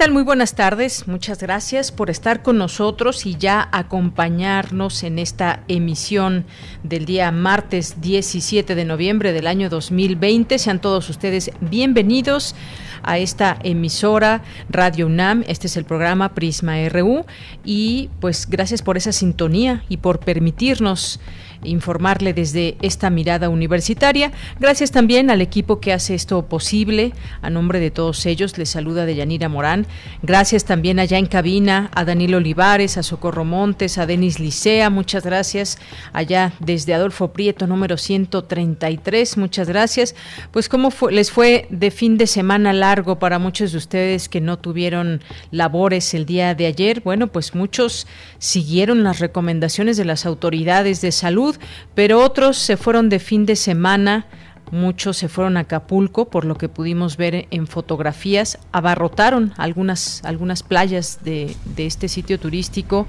[0.00, 0.12] Tal?
[0.12, 1.06] Muy buenas tardes.
[1.08, 6.46] Muchas gracias por estar con nosotros y ya acompañarnos en esta emisión
[6.82, 10.58] del día martes 17 de noviembre del año 2020.
[10.58, 12.54] Sean todos ustedes bienvenidos
[13.02, 15.44] a esta emisora Radio UNAM.
[15.46, 17.26] Este es el programa Prisma RU
[17.62, 21.20] y pues gracias por esa sintonía y por permitirnos
[21.62, 24.32] informarle desde esta mirada universitaria.
[24.58, 27.12] Gracias también al equipo que hace esto posible.
[27.42, 29.86] A nombre de todos ellos, les saluda Deyanira Morán.
[30.22, 34.90] Gracias también allá en cabina a Daniel Olivares, a Socorro Montes, a Denis Licea.
[34.90, 35.78] Muchas gracias.
[36.12, 39.36] Allá desde Adolfo Prieto, número 133.
[39.36, 40.14] Muchas gracias.
[40.50, 44.58] Pues, ¿cómo les fue de fin de semana largo para muchos de ustedes que no
[44.58, 47.00] tuvieron labores el día de ayer?
[47.02, 48.06] Bueno, pues muchos
[48.38, 51.49] siguieron las recomendaciones de las autoridades de salud
[51.94, 54.26] pero otros se fueron de fin de semana.
[54.70, 58.58] Muchos se fueron a Acapulco, por lo que pudimos ver en fotografías.
[58.70, 63.08] Abarrotaron algunas, algunas playas de, este sitio turístico.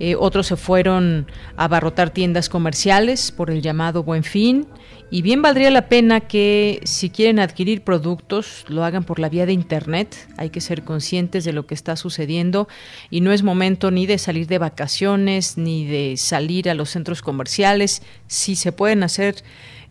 [0.00, 4.66] Eh, otros se fueron a abarrotar tiendas comerciales por el llamado Buen Fin.
[5.10, 9.46] Y bien valdría la pena que si quieren adquirir productos lo hagan por la vía
[9.46, 10.28] de Internet.
[10.36, 12.68] Hay que ser conscientes de lo que está sucediendo
[13.08, 17.22] y no es momento ni de salir de vacaciones ni de salir a los centros
[17.22, 18.02] comerciales.
[18.26, 19.36] Si se pueden hacer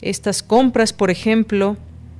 [0.02, 1.78] estas compras, por ejemplo,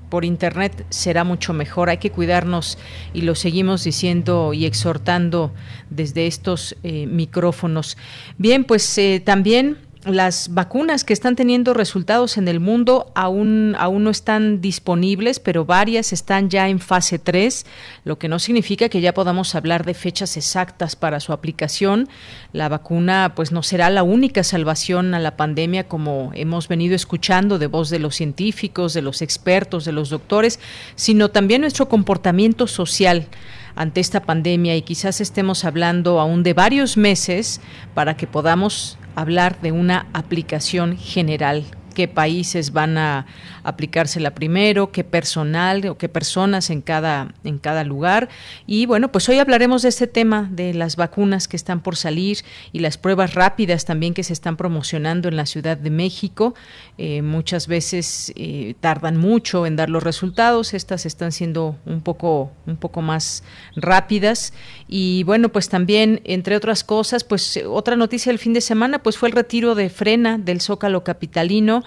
[0.10, 1.92] por internet será mucho mejor.
[1.92, 2.80] Hay que cuidarnos
[3.14, 5.54] y lo seguimos diciendo y exhortando
[5.92, 7.96] desde estos eh, micrófonos.
[8.40, 9.78] Bien, pues eh, también
[10.10, 15.66] las vacunas que están teniendo resultados en el mundo aún, aún no están disponibles, pero
[15.66, 17.66] varias están ya en fase 3,
[18.04, 22.10] lo que no significa que ya podamos hablar de fechas exactas para su aplicación.
[22.54, 27.60] La vacuna pues no será la única salvación a la pandemia como hemos venido escuchando
[27.60, 30.60] de voz de los científicos, de los expertos, de los doctores,
[30.96, 33.28] sino también nuestro comportamiento social
[33.76, 37.62] ante esta pandemia y quizás estemos hablando aún de varios meses
[37.94, 41.66] para que podamos hablar de una aplicación general
[41.98, 43.26] qué países van a
[43.64, 48.30] aplicársela primero, qué personal o qué personas en cada, en cada lugar.
[48.68, 52.38] Y bueno, pues hoy hablaremos de este tema, de las vacunas que están por salir
[52.72, 56.54] y las pruebas rápidas también que se están promocionando en la Ciudad de México.
[57.00, 62.52] Eh, muchas veces eh, tardan mucho en dar los resultados, estas están siendo un poco,
[62.68, 63.44] un poco más
[63.76, 64.54] rápidas.
[64.88, 69.18] Y bueno, pues también, entre otras cosas, pues otra noticia del fin de semana, pues
[69.18, 71.84] fue el retiro de frena del Zócalo Capitalino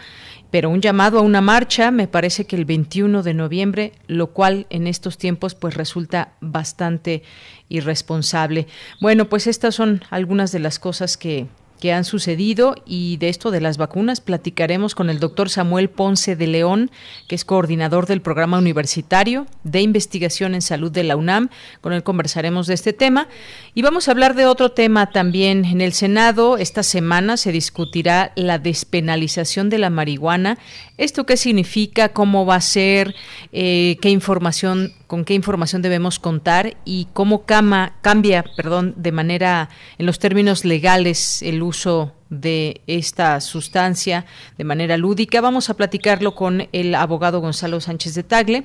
[0.51, 4.67] pero un llamado a una marcha me parece que el 21 de noviembre, lo cual
[4.71, 7.23] en estos tiempos pues resulta bastante
[7.69, 8.67] irresponsable.
[9.01, 11.47] Bueno, pues estas son algunas de las cosas que
[11.81, 16.37] que han sucedido y de esto de las vacunas platicaremos con el doctor Samuel Ponce
[16.37, 16.91] de León,
[17.27, 21.49] que es coordinador del programa universitario de investigación en salud de la UNAM.
[21.81, 23.29] Con él conversaremos de este tema
[23.75, 25.65] y vamos a hablar de otro tema también.
[25.65, 30.59] En el Senado esta semana se discutirá la despenalización de la marihuana.
[31.01, 32.11] ¿Esto qué significa?
[32.11, 33.15] ¿Cómo va a ser?
[33.53, 40.05] Eh, ¿Qué información con qué información debemos contar y cómo cambia, perdón, de manera en
[40.05, 44.25] los términos legales el uso de esta sustancia
[44.57, 45.41] de manera lúdica.
[45.41, 48.65] Vamos a platicarlo con el abogado Gonzalo Sánchez de Tagle.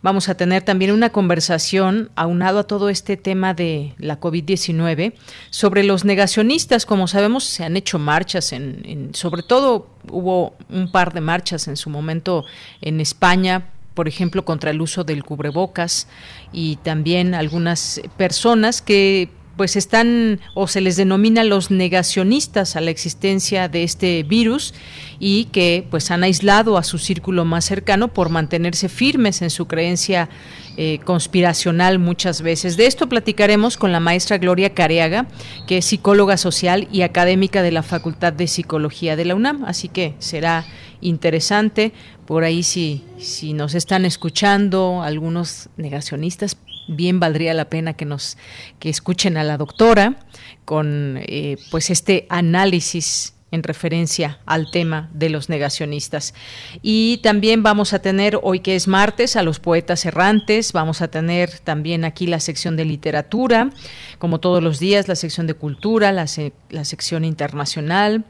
[0.00, 5.12] Vamos a tener también una conversación aunado a todo este tema de la COVID-19
[5.50, 6.86] sobre los negacionistas.
[6.86, 11.76] Como sabemos, se han hecho marchas en, sobre todo hubo un par de marchas en
[11.76, 12.44] su momento
[12.80, 16.08] en España por ejemplo, contra el uso del cubrebocas
[16.50, 22.90] y también algunas personas que pues están o se les denomina los negacionistas a la
[22.90, 24.74] existencia de este virus
[25.18, 29.66] y que pues han aislado a su círculo más cercano por mantenerse firmes en su
[29.66, 30.28] creencia
[30.76, 32.76] eh, conspiracional muchas veces.
[32.76, 35.26] De esto platicaremos con la maestra Gloria Careaga,
[35.66, 39.88] que es psicóloga social y académica de la Facultad de Psicología de la UNAM, así
[39.88, 40.64] que será
[41.02, 41.92] interesante.
[42.26, 46.56] Por ahí si, si nos están escuchando algunos negacionistas,
[46.88, 48.36] bien valdría la pena que nos
[48.78, 50.16] que escuchen a la doctora
[50.64, 56.34] con eh, pues este análisis en referencia al tema de los negacionistas.
[56.80, 61.08] Y también vamos a tener, hoy que es martes, a los poetas errantes, vamos a
[61.08, 63.70] tener también aquí la sección de literatura,
[64.18, 66.26] como todos los días, la sección de cultura, la,
[66.70, 68.24] la sección internacional.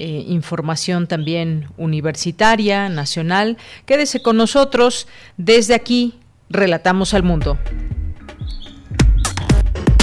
[0.00, 3.58] Eh, información también universitaria, nacional.
[3.86, 5.06] Quédese con nosotros.
[5.36, 6.14] Desde aquí,
[6.48, 7.58] relatamos al mundo.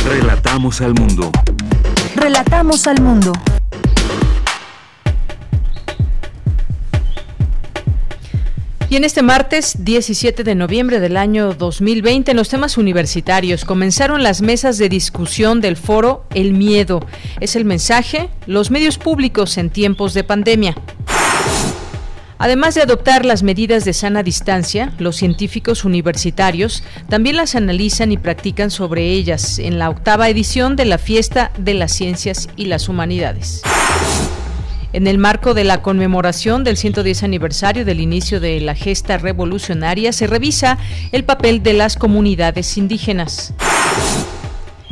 [0.06, 1.32] Relatamos al mundo.
[2.16, 3.34] Relatamos al mundo.
[8.90, 14.22] Y en este martes 17 de noviembre del año 2020, en los temas universitarios, comenzaron
[14.22, 17.00] las mesas de discusión del foro El Miedo.
[17.40, 20.76] Es el mensaje, los medios públicos en tiempos de pandemia.
[22.42, 28.18] Además de adoptar las medidas de sana distancia, los científicos universitarios también las analizan y
[28.18, 32.90] practican sobre ellas en la octava edición de la Fiesta de las Ciencias y las
[32.90, 33.62] Humanidades.
[34.92, 40.12] En el marco de la conmemoración del 110 aniversario del inicio de la gesta revolucionaria,
[40.12, 40.80] se revisa
[41.12, 43.54] el papel de las comunidades indígenas.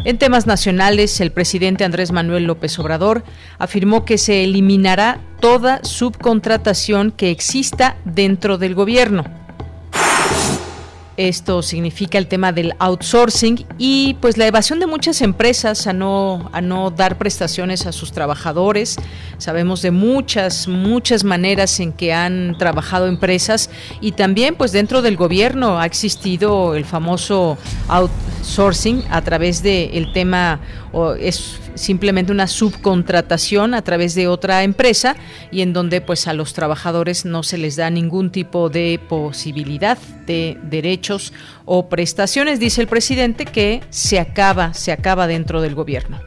[0.05, 3.23] En temas nacionales, el presidente Andrés Manuel López Obrador
[3.57, 9.25] afirmó que se eliminará toda subcontratación que exista dentro del gobierno.
[11.19, 16.49] Esto significa el tema del outsourcing y pues la evasión de muchas empresas a no,
[16.53, 18.95] a no dar prestaciones a sus trabajadores.
[19.37, 23.69] Sabemos de muchas, muchas maneras en que han trabajado empresas
[23.99, 27.57] y también pues dentro del gobierno ha existido el famoso
[27.89, 30.61] outsourcing a través del el tema
[31.19, 35.15] es simplemente una subcontratación a través de otra empresa
[35.51, 39.97] y en donde pues a los trabajadores no se les da ningún tipo de posibilidad
[40.25, 41.33] de derechos
[41.65, 46.19] o prestaciones, dice el presidente que se acaba, se acaba dentro del gobierno.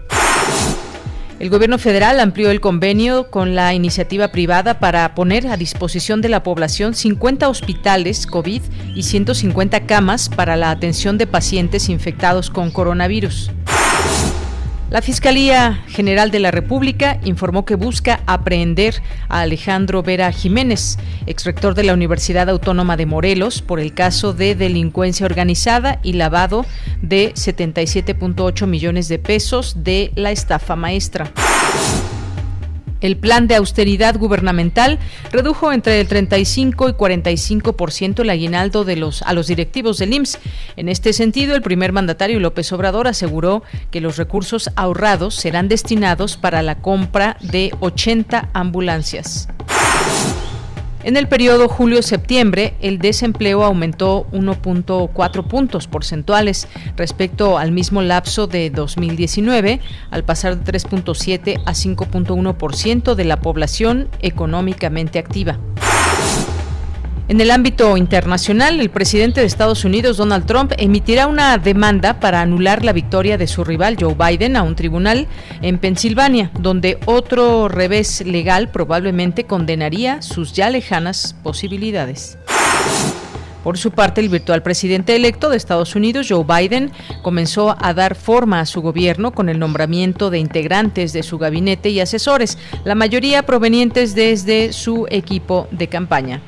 [1.43, 6.29] El gobierno federal amplió el convenio con la iniciativa privada para poner a disposición de
[6.29, 8.63] la población 50 hospitales COVID
[8.95, 13.51] y 150 camas para la atención de pacientes infectados con coronavirus.
[14.93, 21.75] La Fiscalía General de la República informó que busca aprehender a Alejandro Vera Jiménez, exrector
[21.75, 26.67] de la Universidad Autónoma de Morelos, por el caso de delincuencia organizada y lavado
[27.01, 31.33] de 77.8 millones de pesos de la estafa maestra.
[33.03, 34.99] El plan de austeridad gubernamental
[35.31, 40.39] redujo entre el 35 y 45% el aguinaldo de los, a los directivos del IMSS.
[40.77, 46.37] En este sentido, el primer mandatario López Obrador aseguró que los recursos ahorrados serán destinados
[46.37, 49.49] para la compra de 80 ambulancias.
[51.05, 58.71] En el periodo julio-septiembre, el desempleo aumentó 1.4 puntos porcentuales respecto al mismo lapso de
[58.71, 59.81] 2019,
[60.13, 65.59] al pasar de 3.7 a 5.1% de la población económicamente activa.
[67.33, 72.43] En el ámbito internacional, el presidente de Estados Unidos, Donald Trump, emitirá una demanda para
[72.43, 75.27] anular la victoria de su rival Joe Biden a un tribunal
[75.63, 82.37] en Pensilvania, donde otro revés legal probablemente condenaría sus ya lejanas posibilidades.
[83.65, 86.93] Por su parte, el virtual presidente electo de Estados Unidos, Joe Biden,
[87.23, 91.89] comenzó a dar forma a su gobierno con el nombramiento de integrantes de su gabinete
[91.89, 96.43] y asesores, la mayoría provenientes desde su equipo de campaña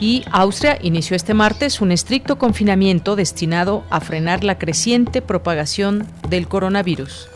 [0.00, 6.48] y Austria inició este martes un estricto confinamiento destinado a frenar la creciente propagación del
[6.48, 7.28] coronavirus.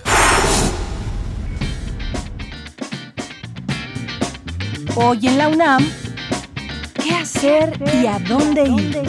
[4.95, 5.87] Hoy en la UNAM,
[7.03, 9.03] ¿qué hacer y a dónde ir?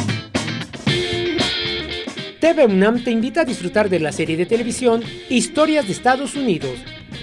[2.39, 6.77] TV UNAM te invita a disfrutar de la serie de televisión Historias de Estados Unidos,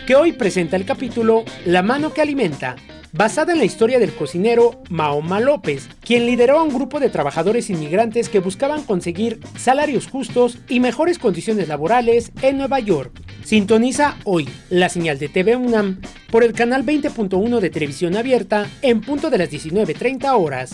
[0.07, 2.77] que hoy presenta el capítulo La mano que alimenta
[3.13, 7.71] basada en la historia del cocinero Mahoma López, quien lideró a un grupo de trabajadores
[7.71, 13.13] inmigrantes que buscaban conseguir salarios justos y mejores condiciones laborales en Nueva York.
[13.45, 16.01] Sintoniza hoy la señal de TV UNAM
[16.31, 20.73] por el canal 20.1 de televisión abierta en punto de las 19.30 horas.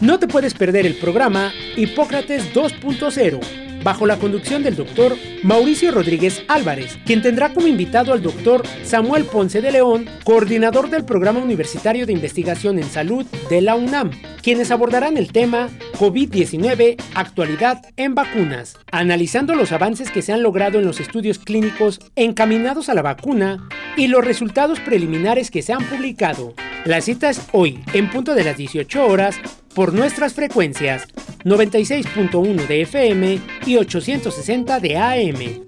[0.00, 6.42] No te puedes perder el programa Hipócrates 2.0 bajo la conducción del doctor Mauricio Rodríguez
[6.48, 12.06] Álvarez, quien tendrá como invitado al doctor Samuel Ponce de León, coordinador del Programa Universitario
[12.06, 14.10] de Investigación en Salud de la UNAM,
[14.42, 15.68] quienes abordarán el tema
[15.98, 22.00] COVID-19, actualidad en vacunas, analizando los avances que se han logrado en los estudios clínicos
[22.16, 26.54] encaminados a la vacuna y los resultados preliminares que se han publicado.
[26.84, 29.38] La cita es hoy, en punto de las 18 horas,
[29.80, 31.08] por nuestras frecuencias
[31.44, 35.66] 96.1 de FM y 860 de AM.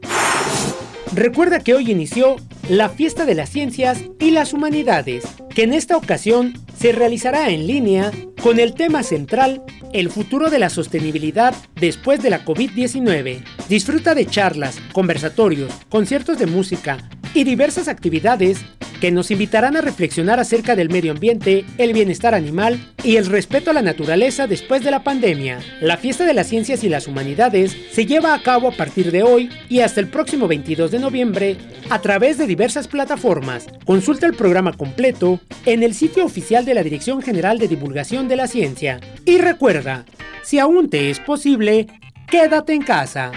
[1.14, 2.36] Recuerda que hoy inició
[2.68, 7.66] la Fiesta de las Ciencias y las Humanidades, que en esta ocasión se realizará en
[7.66, 9.62] línea con el tema central
[9.94, 13.42] El futuro de la sostenibilidad después de la COVID-19.
[13.70, 16.98] Disfruta de charlas, conversatorios, conciertos de música
[17.34, 18.64] y diversas actividades
[19.02, 23.70] que nos invitarán a reflexionar acerca del medio ambiente, el bienestar animal y el respeto
[23.70, 25.58] a la naturaleza después de la pandemia.
[25.80, 29.24] La fiesta de las ciencias y las humanidades se lleva a cabo a partir de
[29.24, 31.56] hoy y hasta el próximo 22 de noviembre
[31.90, 33.66] a través de diversas plataformas.
[33.84, 38.36] Consulta el programa completo en el sitio oficial de la Dirección General de Divulgación de
[38.36, 39.00] la Ciencia.
[39.24, 40.04] Y recuerda,
[40.44, 41.88] si aún te es posible,
[42.28, 43.32] quédate en casa.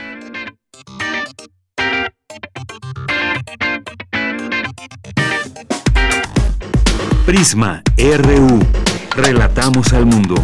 [7.25, 8.60] Prisma RU.
[9.15, 10.36] Relatamos al mundo.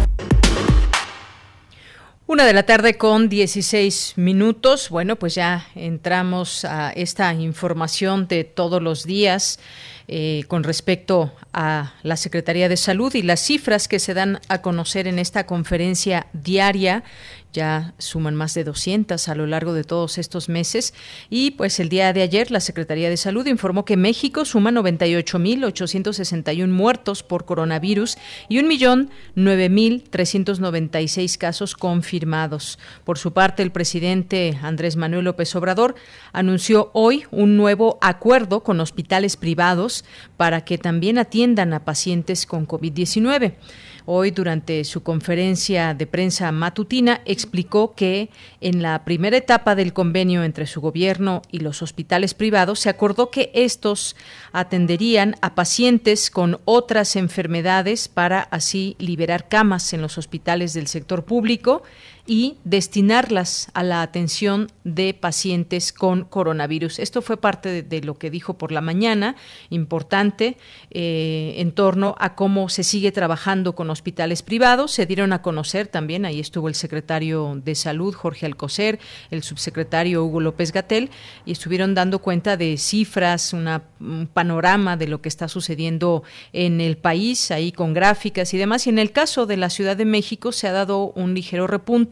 [2.26, 4.90] Una de la tarde con 16 minutos.
[4.90, 9.60] Bueno, pues ya entramos a esta información de todos los días.
[10.08, 14.60] Eh, con respecto a la Secretaría de Salud y las cifras que se dan a
[14.60, 17.04] conocer en esta conferencia diaria
[17.52, 20.94] ya suman más de 200 a lo largo de todos estos meses.
[21.30, 26.68] Y pues el día de ayer la Secretaría de Salud informó que México suma 98.861
[26.68, 28.16] muertos por coronavirus
[28.48, 32.78] y 1.009.396 casos confirmados.
[33.04, 35.94] Por su parte, el presidente Andrés Manuel López Obrador
[36.32, 40.04] anunció hoy un nuevo acuerdo con hospitales privados
[40.36, 43.54] para que también atiendan a pacientes con COVID-19.
[44.04, 48.30] Hoy, durante su conferencia de prensa matutina, explicó que
[48.60, 53.30] en la primera etapa del convenio entre su gobierno y los hospitales privados se acordó
[53.30, 54.16] que estos
[54.52, 61.24] atenderían a pacientes con otras enfermedades para así liberar camas en los hospitales del sector
[61.24, 61.82] público
[62.24, 67.00] y destinarlas a la atención de pacientes con coronavirus.
[67.00, 69.34] Esto fue parte de, lo que dijo por la mañana,
[69.70, 70.56] importante,
[70.90, 74.92] eh, en torno a cómo se sigue trabajando con hospitales privados.
[74.92, 79.00] Se dieron a conocer también, ahí estuvo el secretario de Salud, Jorge Alcocer,
[79.32, 81.10] el subsecretario Hugo López Gatel,
[81.44, 86.96] y estuvieron dando cuenta de cifras, un panorama de lo que está sucediendo en el
[86.98, 88.86] país, ahí con gráficas y demás.
[88.86, 92.11] Y en el caso de la Ciudad de México se ha dado un ligero repunte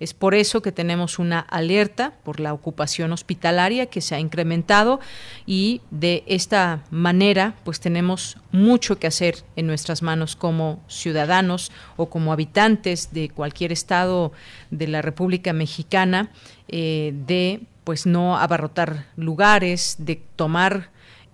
[0.00, 5.00] es por eso que tenemos una alerta por la ocupación hospitalaria que se ha incrementado
[5.46, 12.06] y de esta manera pues tenemos mucho que hacer en nuestras manos como ciudadanos o
[12.06, 14.32] como habitantes de cualquier estado
[14.70, 16.30] de la República Mexicana
[16.68, 20.90] eh, de pues no abarrotar lugares, de tomar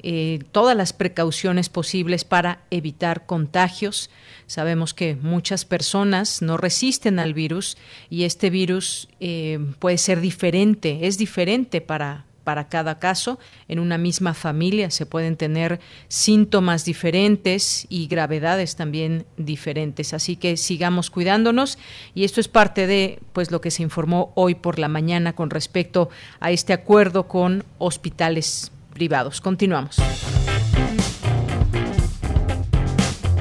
[0.07, 4.11] eh, todas las precauciones posibles para evitar contagios.
[4.47, 7.79] Sabemos que muchas personas no resisten al virus
[8.11, 13.39] y este virus eh, puede ser diferente, es diferente para, para cada caso.
[13.67, 20.13] En una misma familia se pueden tener síntomas diferentes y gravedades también diferentes.
[20.13, 21.79] Así que sigamos cuidándonos
[22.15, 25.49] y esto es parte de pues lo que se informó hoy por la mañana con
[25.49, 29.41] respecto a este acuerdo con hospitales privados.
[29.41, 29.97] Continuamos.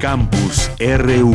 [0.02, 1.34] Campus RU.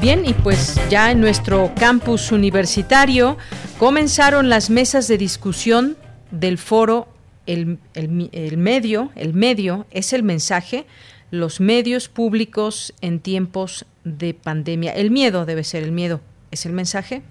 [0.00, 3.38] Bien, y pues ya en nuestro campus universitario
[3.78, 5.96] comenzaron las mesas de discusión
[6.30, 7.08] del foro
[7.46, 10.86] el, el, medio, el medio es el mensaje,
[11.30, 14.92] los medios públicos en tiempos de pandemia.
[14.92, 17.22] El miedo debe ser el miedo, es el mensaje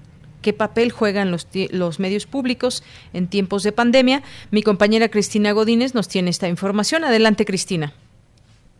[0.41, 2.83] qué papel juegan los, medios públicos
[3.13, 4.21] en tiempos de pandemia.
[4.51, 7.03] Mi compañera Cristina Godínez nos tiene esta información.
[7.03, 7.93] Adelante, Cristina.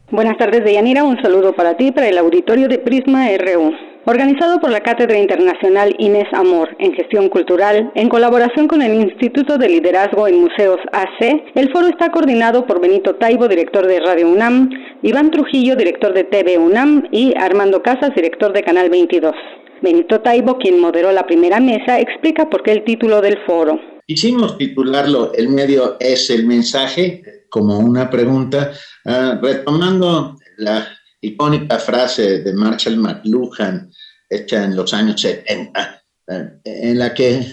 [0.10, 1.04] Buenas tardes, Deyanira.
[1.04, 3.72] Un saludo para ti, para el auditorio de Prisma RU.
[4.04, 9.60] Organizado por la Cátedra Internacional Inés Amor en Gestión Cultural, en colaboración con el Instituto
[9.60, 14.28] de Liderazgo en Museos AC, el foro está coordinado por Benito Taibo, director de Radio
[14.28, 14.72] UNAM,
[15.04, 19.36] Iván Trujillo, director de TV UNAM y Armando Casas, director de Canal 22.
[19.82, 23.80] Benito Taibo, quien moderó la primera mesa, explica por qué el título del foro.
[24.06, 28.72] Quisimos titularlo El medio es el mensaje como una pregunta,
[29.06, 30.88] ah, retomando la
[31.20, 33.92] icónica frase de Marshall McLuhan
[34.30, 37.46] hecha en los años 70, ah, en la que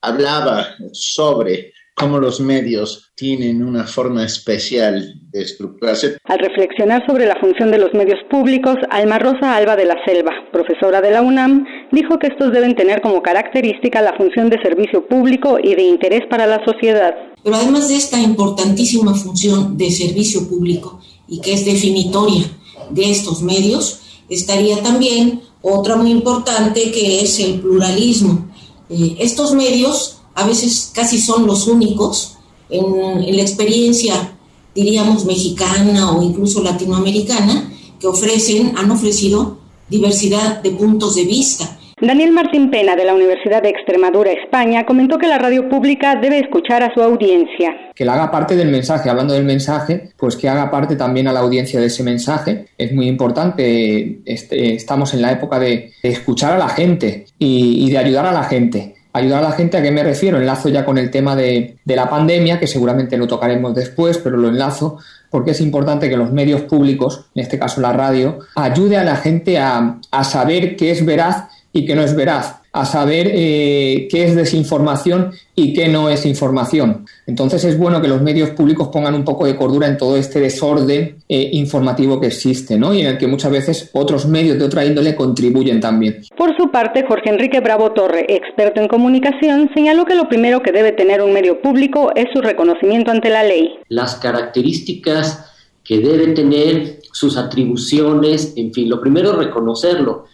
[0.00, 6.18] hablaba sobre cómo los medios tienen una forma especial de estructurarse.
[6.24, 10.32] Al reflexionar sobre la función de los medios públicos, Alma Rosa Alba de la Selva,
[10.64, 15.06] profesora de la UNAM, dijo que estos deben tener como característica la función de servicio
[15.06, 17.14] público y de interés para la sociedad.
[17.42, 22.44] Pero además de esta importantísima función de servicio público y que es definitoria
[22.90, 28.46] de estos medios, estaría también otra muy importante que es el pluralismo.
[28.88, 32.36] Eh, estos medios a veces casi son los únicos
[32.70, 32.84] en,
[33.22, 34.36] en la experiencia,
[34.74, 42.32] diríamos, mexicana o incluso latinoamericana, que ofrecen, han ofrecido diversidad de puntos de vista Daniel
[42.32, 46.82] Martín Pena de la Universidad de Extremadura, España, comentó que la radio pública debe escuchar
[46.82, 47.70] a su audiencia.
[47.94, 51.32] Que la haga parte del mensaje, hablando del mensaje, pues que haga parte también a
[51.32, 52.66] la audiencia de ese mensaje.
[52.76, 57.98] Es muy importante, este, estamos en la época de, escuchar a la gente y, de
[57.98, 58.93] ayudar a la gente.
[59.16, 60.38] Ayudar a la gente, ¿a qué me refiero?
[60.38, 64.48] Enlazo ya con el tema de, la pandemia, que seguramente lo tocaremos después, pero lo
[64.48, 64.98] enlazo
[65.30, 69.14] porque es importante que los medios públicos, en este caso la radio, ayude a la
[69.14, 71.44] gente a, a saber qué es veraz
[71.74, 76.24] y que no es veraz, a saber eh, qué es desinformación y qué no es
[76.24, 77.04] información.
[77.26, 80.38] Entonces es bueno que los medios públicos pongan un poco de cordura en todo este
[80.38, 82.94] desorden eh, informativo que existe, ¿no?
[82.94, 86.22] Y en el que muchas veces otros medios de otra índole contribuyen también.
[86.36, 90.70] Por su parte, Jorge Enrique Bravo Torre, experto en comunicación, señaló que lo primero que
[90.70, 93.78] debe tener un medio público es su reconocimiento ante la ley.
[93.88, 95.50] Las características
[95.82, 100.24] que debe tener, sus atribuciones, en fin, lo primero es reconocerlo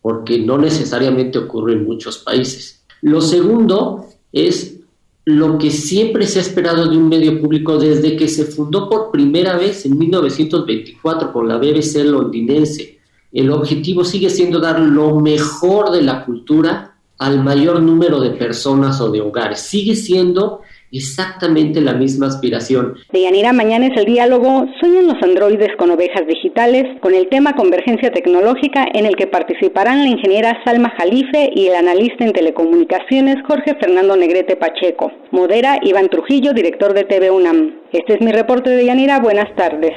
[0.00, 2.84] porque no necesariamente ocurre en muchos países.
[3.02, 4.80] Lo segundo es
[5.24, 9.10] lo que siempre se ha esperado de un medio público desde que se fundó por
[9.10, 12.98] primera vez en 1924 por la BBC londinense.
[13.30, 19.00] El objetivo sigue siendo dar lo mejor de la cultura al mayor número de personas
[19.00, 19.60] o de hogares.
[19.60, 22.94] Sigue siendo exactamente la misma aspiración.
[23.12, 28.12] Deyanira, mañana es el diálogo Sueñan los androides con ovejas digitales con el tema convergencia
[28.12, 33.74] tecnológica en el que participarán la ingeniera Salma Jalife y el analista en telecomunicaciones Jorge
[33.80, 35.12] Fernando Negrete Pacheco.
[35.30, 37.74] Modera Iván Trujillo, director de TV UNAM.
[37.92, 39.20] Este es mi reporte de Yanira.
[39.20, 39.92] Buenas tardes.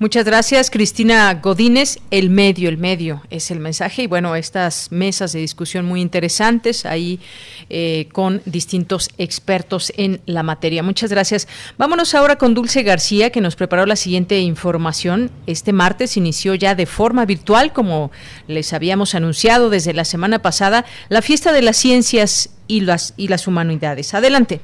[0.00, 1.98] Muchas gracias, Cristina Godínez.
[2.10, 4.04] El medio, el medio es el mensaje.
[4.04, 7.20] Y bueno, estas mesas de discusión muy interesantes ahí
[7.68, 10.82] eh, con distintos expertos en la materia.
[10.82, 11.48] Muchas gracias.
[11.76, 15.30] Vámonos ahora con Dulce García, que nos preparó la siguiente información.
[15.46, 18.10] Este martes inició ya de forma virtual, como
[18.48, 23.28] les habíamos anunciado desde la semana pasada, la fiesta de las ciencias y las, y
[23.28, 24.14] las humanidades.
[24.14, 24.62] Adelante.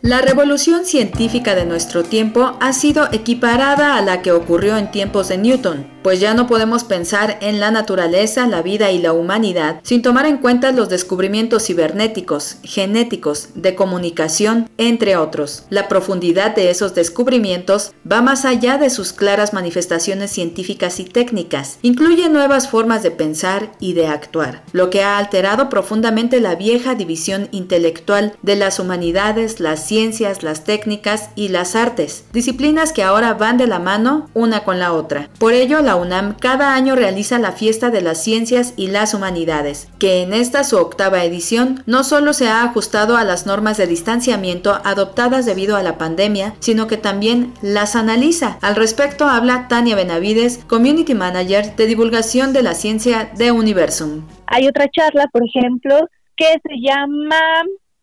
[0.00, 5.28] La revolución científica de nuestro tiempo ha sido equiparada a la que ocurrió en tiempos
[5.28, 9.80] de Newton, pues ya no podemos pensar en la naturaleza, la vida y la humanidad
[9.82, 15.64] sin tomar en cuenta los descubrimientos cibernéticos, genéticos, de comunicación, entre otros.
[15.68, 21.78] La profundidad de esos descubrimientos va más allá de sus claras manifestaciones científicas y técnicas,
[21.82, 26.94] incluye nuevas formas de pensar y de actuar, lo que ha alterado profundamente la vieja
[26.94, 33.34] división intelectual de las humanidades, las ciencias, las técnicas y las artes, disciplinas que ahora
[33.34, 35.28] van de la mano una con la otra.
[35.38, 39.90] Por ello, la UNAM cada año realiza la Fiesta de las Ciencias y las Humanidades,
[39.98, 43.86] que en esta su octava edición no solo se ha ajustado a las normas de
[43.86, 48.58] distanciamiento adoptadas debido a la pandemia, sino que también las analiza.
[48.62, 54.22] Al respecto habla Tania Benavides, Community Manager de Divulgación de la Ciencia de Universum.
[54.46, 57.40] Hay otra charla, por ejemplo, que se llama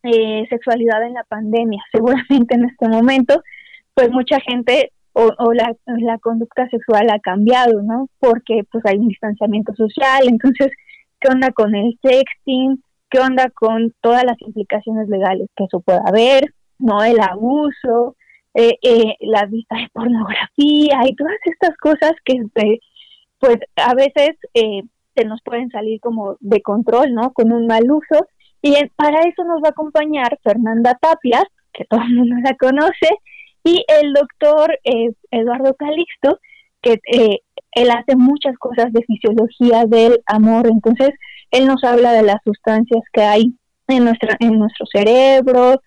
[0.03, 1.81] eh, Sexualidad en la Pandemia.
[1.91, 3.41] Seguramente en este momento,
[3.93, 8.09] pues mucha gente o, la, la, conducta sexual ha cambiado, ¿no?
[8.19, 10.71] Porque pues hay un distanciamiento social, entonces,
[11.21, 12.83] ¿qué onda con el sexting?
[13.09, 16.53] ¿Qué onda con todas las implicaciones legales que eso pueda haber?
[16.79, 17.01] ¿No?
[17.01, 18.17] El abuso,
[18.53, 22.79] eh, eh, la vista de pornografía y todas estas cosas que eh,
[23.39, 24.81] pues a veces eh,
[25.15, 27.31] se nos pueden salir como de control, ¿no?
[27.31, 28.27] Con un mal uso.
[28.61, 33.09] Y para eso nos va a acompañar Fernanda Tapia, que todo el mundo la conoce,
[33.65, 36.39] y el doctor eh, Eduardo Calixto,
[36.81, 37.39] que eh,
[37.71, 41.09] él hace muchas cosas de fisiología del amor, entonces
[41.49, 43.55] él nos habla de las sustancias que hay
[43.87, 45.81] en, nuestra, en nuestro cerebro,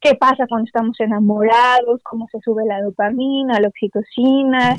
[0.00, 4.74] qué pasa cuando estamos enamorados, cómo se sube la dopamina, la oxitocina.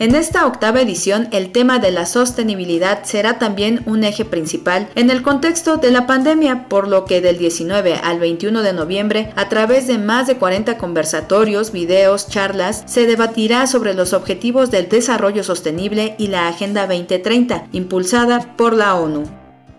[0.00, 5.10] En esta octava edición, el tema de la sostenibilidad será también un eje principal en
[5.10, 9.48] el contexto de la pandemia, por lo que del 19 al 21 de noviembre, a
[9.48, 15.42] través de más de 40 conversatorios, videos, charlas, se debatirá sobre los objetivos del desarrollo
[15.42, 19.37] sostenible y la Agenda 2030, impulsada por la ONU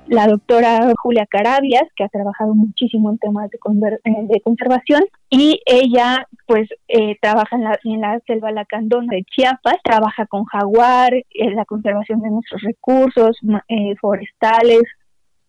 [0.09, 3.57] la doctora Julia Carabias, que ha trabajado muchísimo en temas de,
[4.03, 9.23] eh, de conservación, y ella pues eh, trabaja en la, en la selva lacandona de
[9.23, 14.81] Chiapas, trabaja con jaguar, la conservación de nuestros recursos eh, forestales,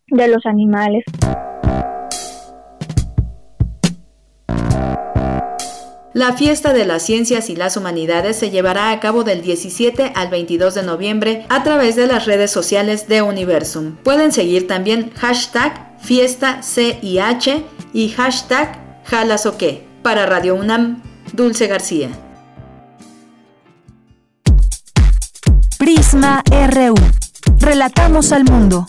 [0.09, 1.05] de los animales.
[6.13, 10.29] La fiesta de las ciencias y las humanidades se llevará a cabo del 17 al
[10.29, 13.95] 22 de noviembre a través de las redes sociales de Universum.
[14.03, 19.87] Pueden seguir también hashtag fiesta CIH y hashtag jalasoque.
[20.03, 21.01] Para Radio UNAM,
[21.33, 22.09] Dulce García.
[25.79, 26.43] Prisma
[26.73, 26.95] RU.
[27.61, 28.89] Relatamos al mundo.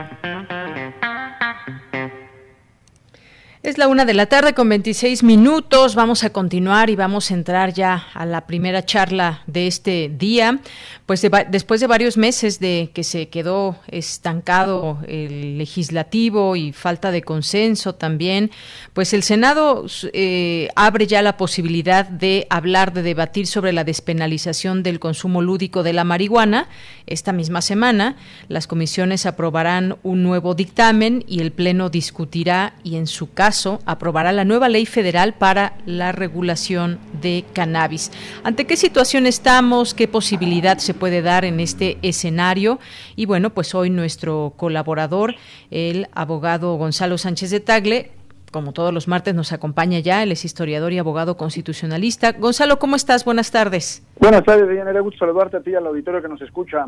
[3.63, 5.93] Es la una de la tarde con 26 minutos.
[5.93, 10.59] Vamos a continuar y vamos a entrar ya a la primera charla de este día.
[11.05, 17.21] Pues después de varios meses de que se quedó estancado el legislativo y falta de
[17.21, 18.49] consenso también,
[18.93, 24.81] pues el Senado eh, abre ya la posibilidad de hablar, de debatir sobre la despenalización
[24.81, 26.67] del consumo lúdico de la marihuana.
[27.05, 28.15] Esta misma semana
[28.47, 33.50] las comisiones aprobarán un nuevo dictamen y el Pleno discutirá y en su caso
[33.85, 38.11] aprobará la nueva ley federal para la regulación de cannabis.
[38.43, 39.93] ¿Ante qué situación estamos?
[39.93, 42.79] ¿Qué posibilidad se puede dar en este escenario?
[43.15, 45.35] Y bueno, pues hoy nuestro colaborador,
[45.69, 48.11] el abogado Gonzalo Sánchez de Tagle,
[48.51, 52.33] como todos los martes nos acompaña ya, él es historiador y abogado constitucionalista.
[52.33, 53.23] Gonzalo, ¿cómo estás?
[53.23, 54.03] Buenas tardes.
[54.19, 54.99] Buenas tardes, Diana.
[54.99, 56.85] Gusto saludarte a ti y al auditorio que nos escucha.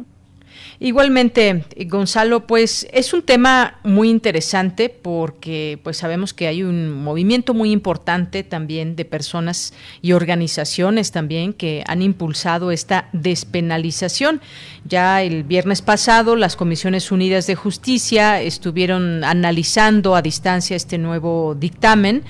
[0.80, 7.54] Igualmente, Gonzalo, pues es un tema muy interesante porque pues sabemos que hay un movimiento
[7.54, 14.42] muy importante también de personas y organizaciones también que han impulsado esta despenalización.
[14.86, 21.56] Ya el viernes pasado las Comisiones Unidas de Justicia estuvieron analizando a distancia este nuevo
[21.56, 22.24] dictamen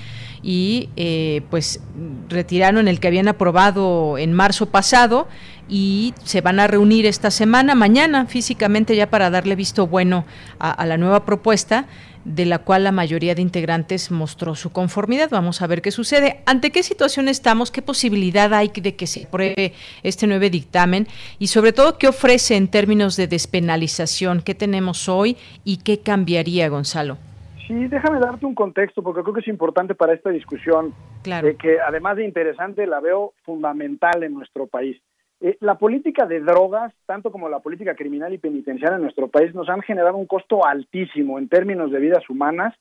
[0.44, 1.80] y eh, pues
[2.28, 5.26] retiraron el que habían aprobado en marzo pasado
[5.68, 10.24] y se van a reunir esta semana, mañana físicamente ya para darle visto bueno
[10.58, 11.86] a, la nueva propuesta
[12.24, 15.28] de la cual la mayoría de integrantes mostró su conformidad.
[15.30, 16.40] Vamos a ver qué sucede.
[16.46, 17.70] ¿Ante qué situación estamos?
[17.70, 21.06] ¿Qué posibilidad hay de que se apruebe este nuevo dictamen?
[21.38, 24.40] Y sobre todo, ¿qué ofrece en términos de despenalización?
[24.40, 27.18] ¿Qué tenemos hoy y qué cambiaría, Gonzalo?
[27.66, 31.48] Sí, déjame darte un contexto porque creo que es importante para esta discusión, claro.
[31.48, 35.00] Eh, que además de interesante la veo fundamental en nuestro país.
[35.46, 39.54] Eh, la política de drogas, tanto como la política criminal y penitenciaria en nuestro país,
[39.54, 42.74] nos han generado un costo altísimo en términos de vidas humanas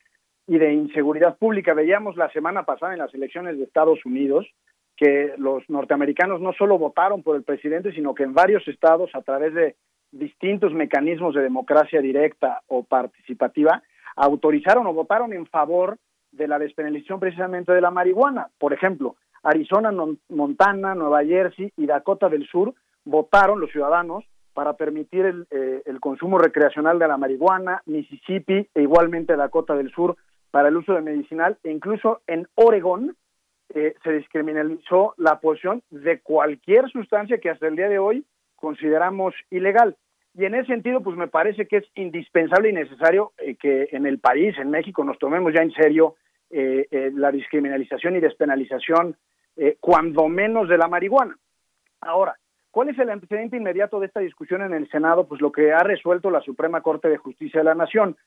[0.47, 1.73] y de inseguridad pública.
[1.73, 4.47] Veíamos la semana pasada en las elecciones de Estados Unidos
[4.95, 9.23] que los norteamericanos no solo votaron por el presidente, sino que en varios estados, a
[9.23, 9.75] través de
[10.13, 13.83] distintos mecanismos de democracia directa o participativa,
[14.15, 15.97] autorizaron o votaron en favor
[16.31, 18.47] de la despenalización precisamente de la marihuana.
[18.57, 19.91] Por ejemplo, Arizona,
[20.29, 22.73] Montana, Nueva Jersey y Dakota del Sur
[23.05, 28.81] votaron los ciudadanos para permitir el, eh, el, consumo recreacional de la marihuana, Mississippi e
[28.81, 30.15] igualmente Dakota del Sur
[30.51, 33.15] para el uso de medicinal e incluso en Oregón
[33.73, 38.23] eh, se descriminalizó la posesión de cualquier sustancia que hasta el día de hoy
[38.55, 39.97] consideramos ilegal.
[40.35, 44.05] Y en ese sentido, pues me parece que es indispensable y necesario eh, que en
[44.05, 46.15] el país, en México, nos tomemos ya en serio
[46.53, 49.17] eh, eh, la descriminalización y despenalización,
[49.79, 51.37] cuando menos de la marihuana.
[52.01, 52.35] Ahora,
[52.71, 55.27] ¿cuál es el antecedente inmediato de esta discusión en el Senado?
[55.27, 58.17] Pues lo que ha resuelto la Suprema Corte de Justicia de la Nación,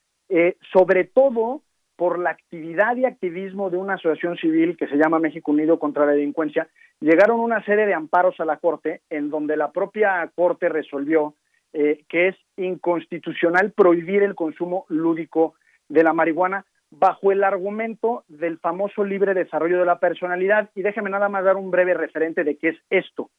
[0.73, 1.63] sobre todo
[1.97, 6.07] por la actividad y activismo de una asociación civil que se llama México Unido contra
[6.07, 6.69] la Delincuencia,
[7.01, 11.35] llegaron una serie de amparos a la Corte en donde la propia Corte resolvió
[11.73, 15.55] eh, que es inconstitucional prohibir el consumo lúdico
[15.89, 16.65] de la marihuana
[16.99, 20.71] bajo el argumento del famoso libre desarrollo de la personalidad.
[20.75, 23.31] Y déjeme nada más dar un breve referente de qué es esto.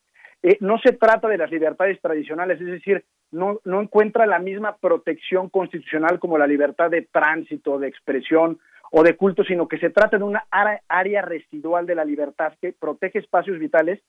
[0.44, 4.78] Eh, no se trata de las libertades tradicionales, es decir, no, no encuentra la misma
[4.78, 8.60] protección constitucional como la libertad de tránsito, de expresión
[8.92, 12.72] o de culto, sino que se trata de una área residual de la libertad que
[12.72, 14.00] protege espacios vitales,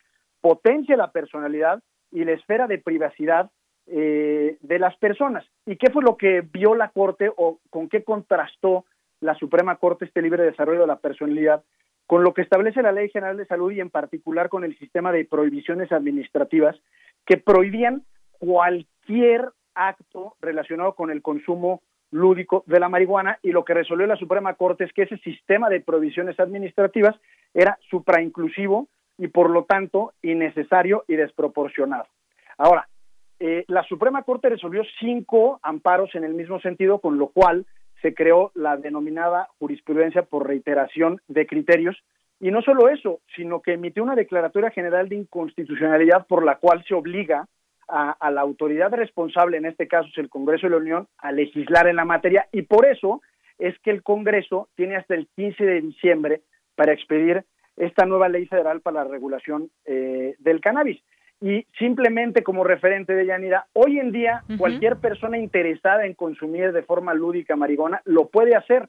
[0.41, 1.83] potencia la personalidad
[2.13, 3.51] y la esfera de privacidad
[3.87, 5.45] eh, de las personas.
[5.67, 8.85] ¿Y qué fue lo que vio la Corte o con qué contrastó
[9.21, 11.65] la Suprema Corte este libre desarrollo de la personalidad?
[12.07, 15.13] Con lo que establece la Ley General de Salud y en particular con el sistema
[15.13, 16.77] de prohibiciones administrativas
[17.27, 18.03] que prohibían
[18.39, 24.17] cualquier acto relacionado con el consumo lúdico de la marihuana y lo que resolvió la
[24.17, 27.15] Suprema Corte es que ese sistema de prohibiciones administrativas
[27.53, 32.07] era suprainclusivo y por lo tanto innecesario y desproporcionado.
[32.57, 32.89] Ahora,
[33.41, 37.67] eh, la Suprema Corte resolvió cinco amparos en el mismo sentido, con lo cual
[38.03, 41.97] se creó la denominada jurisprudencia por reiteración de criterios,
[42.41, 46.85] Y no solo eso, sino que emitió una declaratoria general de inconstitucionalidad por la cual
[46.87, 47.49] se obliga
[47.89, 51.89] a, la autoridad responsable, en este caso es el Congreso de la Unión, a legislar
[51.89, 53.23] en la materia y por eso
[53.59, 56.43] es que el Congreso tiene hasta el 15 de diciembre
[56.77, 57.45] para expedir
[57.77, 61.03] esta nueva ley federal para la regulación eh, del cannabis.
[61.41, 66.83] Y simplemente como referente de Yanira, hoy en día cualquier persona interesada en consumir de
[66.83, 68.89] forma lúdica marihuana lo puede hacer,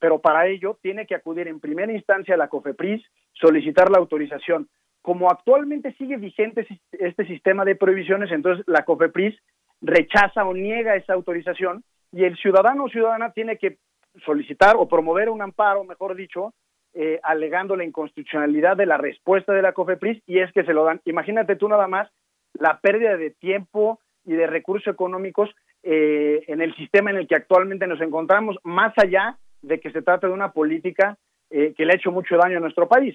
[0.00, 4.68] pero para ello tiene que acudir en primera instancia a la COFEPRIS, solicitar la autorización.
[5.00, 9.36] Como actualmente sigue vigente este sistema de prohibiciones, entonces la COFEPRIS
[9.80, 13.78] rechaza o niega esa autorización y el ciudadano o ciudadana tiene que
[14.24, 16.52] solicitar o promover un amparo, mejor dicho,
[16.98, 20.84] eh, alegando la inconstitucionalidad de la respuesta de la COFEPRIS y es que se lo
[20.84, 21.02] dan.
[21.04, 22.08] Imagínate tú nada más
[22.54, 25.50] la pérdida de tiempo y de recursos económicos
[25.82, 30.00] eh, en el sistema en el que actualmente nos encontramos, más allá de que se
[30.00, 31.18] trate de una política
[31.50, 33.14] eh, que le ha hecho mucho daño a nuestro país.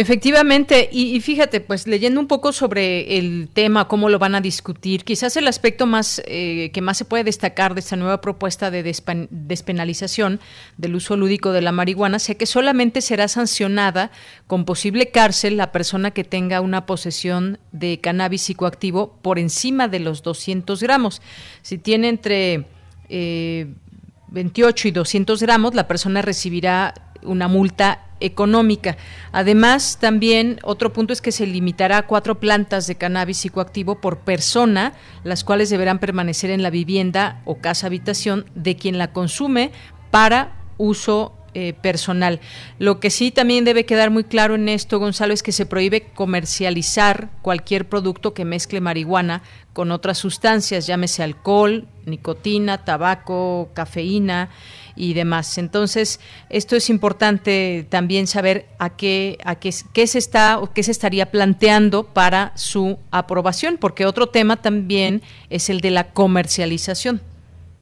[0.00, 5.02] Efectivamente, y, fíjate, pues leyendo un poco sobre el tema, cómo lo van a discutir,
[5.02, 8.84] quizás el aspecto más eh, que más se puede destacar de esta nueva propuesta de
[8.84, 10.38] despenalización
[10.76, 14.12] del uso lúdico de la marihuana sea que solamente será sancionada
[14.46, 19.98] con posible cárcel la persona que tenga una posesión de cannabis psicoactivo por encima de
[19.98, 21.22] los 200 gramos.
[21.62, 22.66] Si tiene entre
[23.08, 28.96] 28 eh, y 200 gramos, la persona recibirá una multa económica.
[29.32, 34.20] Además, también otro punto es que se limitará a cuatro plantas de cannabis psicoactivo por
[34.20, 39.72] persona, las cuales deberán permanecer en la vivienda o casa habitación de quien la consume
[40.10, 42.40] para uso eh, personal.
[42.78, 46.02] Lo que sí también debe quedar muy claro en esto, Gonzalo, es que se prohíbe
[46.14, 54.50] comercializar cualquier producto que mezcle marihuana con otras sustancias, llámese alcohol, nicotina, tabaco, cafeína
[54.98, 55.56] y demás.
[55.56, 60.82] Entonces, esto es importante también saber a qué, a qué, qué se está o qué
[60.82, 67.20] se estaría planteando para su aprobación, porque otro tema también es el de la comercialización.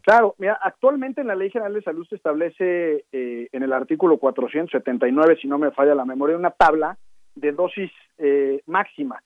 [0.07, 4.19] Claro, mira, actualmente en la Ley General de Salud se establece eh, en el artículo
[4.19, 6.97] 479, si no me falla la memoria, una tabla
[7.35, 9.21] de dosis eh, máxima.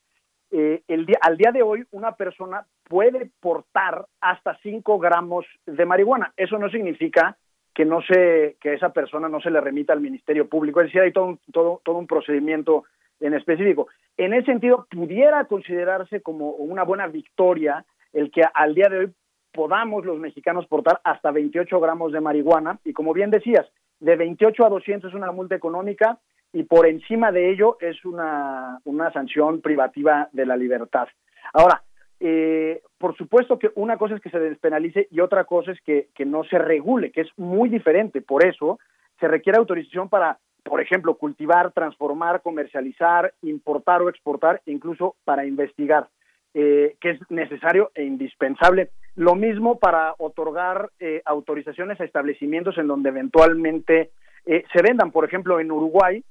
[0.50, 5.85] Eh, el día, al día de hoy, una persona puede portar hasta 5 gramos de
[5.85, 6.33] marihuana.
[6.37, 7.37] Eso no significa
[7.74, 11.02] que no se, que esa persona no se le remita al Ministerio Público, es decir,
[11.02, 12.85] hay todo un, todo, todo un procedimiento
[13.20, 13.88] en específico.
[14.16, 19.12] En ese sentido, pudiera considerarse como una buena victoria el que al día de hoy
[19.52, 23.66] podamos los mexicanos portar hasta 28 gramos de marihuana y como bien decías,
[23.98, 26.18] de 28 a 200 es una multa económica
[26.52, 31.09] y por encima de ello es una, una sanción privativa de la libertad.
[31.52, 31.83] Ahora,
[32.20, 36.09] eh, por supuesto que una cosa es que se despenalice y otra cosa es que,
[36.14, 38.20] que no se regule, que es muy diferente.
[38.20, 38.78] Por eso
[39.18, 46.09] se requiere autorización para, por ejemplo, cultivar, transformar, comercializar, importar o exportar, incluso para investigar.
[46.52, 48.90] Eh, que es necesario e indispensable.
[49.14, 54.11] Lo mismo para otorgar eh, autorizaciones a establecimientos en donde eventualmente
[54.44, 55.12] eh, se vendan.
[55.12, 56.24] Por ejemplo, en Uruguay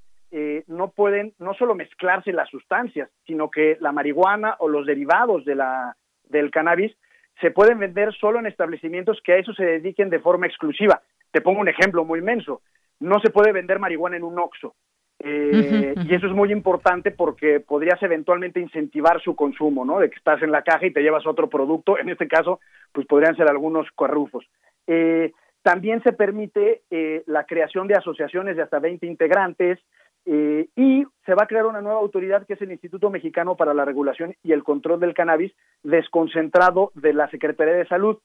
[0.67, 5.55] no pueden no solo mezclarse las sustancias, sino que la marihuana o los derivados de
[5.55, 5.95] la,
[6.29, 6.95] del cannabis
[7.41, 11.01] se pueden vender solo en establecimientos que a eso se dediquen de forma exclusiva.
[11.31, 12.61] Te pongo un ejemplo muy inmenso.
[12.99, 14.75] No se puede vender marihuana en un OXO.
[15.19, 19.99] Eh, y eso es muy importante porque podrías eventualmente incentivar su consumo, ¿no?
[19.99, 22.59] De que estás en la caja y te llevas otro producto, en este caso,
[22.91, 24.45] pues podrían ser algunos cuarrufos.
[24.87, 29.79] Eh, también se permite eh, la creación de asociaciones de hasta 20 integrantes
[30.25, 33.85] y se va a crear una nueva autoridad que es el Instituto Mexicano para la
[33.85, 35.53] Regulación y el Control del Cannabis,
[35.83, 38.17] desconcentrado de la Secretaría de Salud.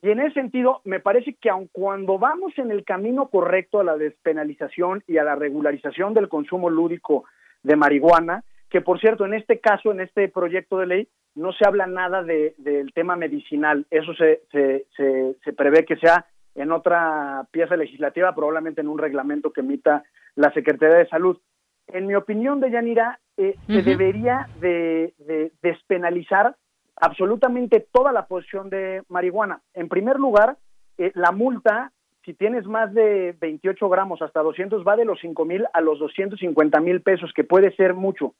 [0.00, 3.84] Y en ese sentido, me parece que aun cuando vamos en el camino correcto a
[3.84, 7.24] la despenalización y a la regularización del consumo lúdico
[7.62, 11.66] de marihuana, que por cierto, en este caso, en este proyecto de ley, no se
[11.66, 13.86] habla nada de, del tema medicinal.
[13.90, 19.52] Eso se, se, se, prevé que sea en otra pieza legislativa, probablemente en un reglamento
[19.52, 21.38] que emita la Secretaría de Salud.
[21.88, 26.56] En mi opinión, de Yanira, eh, se debería de, de despenalizar
[26.96, 29.60] absolutamente toda la posición de marihuana.
[29.74, 30.56] En primer lugar,
[30.98, 31.92] eh, la multa,
[32.24, 35.98] si tienes más de 28 gramos hasta 200, va de los 5 mil a los
[35.98, 38.34] 250 mil pesos, que puede ser mucho.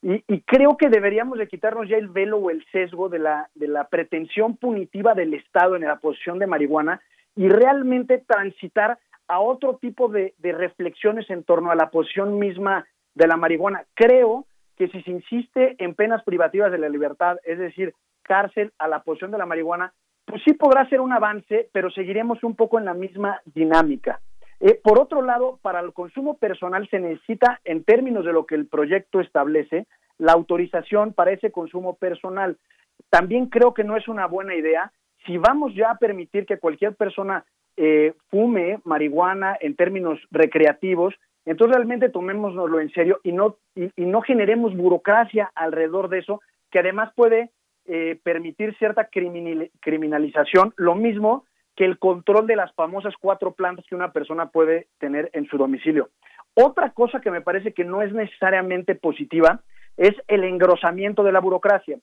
[0.00, 3.66] Y, creo que deberíamos de quitarnos ya el velo o el sesgo de la, de
[3.66, 7.00] la pretensión punitiva del Estado en la posición de marihuana
[7.38, 8.98] y realmente transitar
[9.28, 13.84] a otro tipo de, reflexiones en torno a la posición misma de la marihuana.
[13.94, 14.46] Creo
[14.76, 19.04] que si se insiste en penas privativas de la libertad, es decir, cárcel a la
[19.04, 19.92] posición de la marihuana,
[20.24, 24.20] pues sí podrá ser un avance, pero seguiremos un poco en la misma dinámica.
[24.58, 28.56] Eh, por otro lado, para el consumo personal se necesita, en términos de lo que
[28.56, 29.86] el proyecto establece,
[30.18, 32.58] la autorización para ese consumo personal.
[33.10, 34.90] También creo que no es una buena idea.
[35.28, 37.44] Si vamos ya a permitir que cualquier persona
[37.76, 41.14] eh, fume marihuana en términos recreativos,
[41.44, 46.78] entonces realmente tomémoslo en serio y no, y, no generemos burocracia alrededor de eso, que
[46.78, 47.50] además puede
[47.84, 51.44] eh, permitir cierta criminalización, lo mismo
[51.76, 55.58] que el control de las famosas cuatro plantas que una persona puede tener en su
[55.58, 56.08] domicilio.
[56.54, 59.60] Otra cosa que me parece que no es necesariamente positiva
[59.98, 61.98] es el engrosamiento de la burocracia.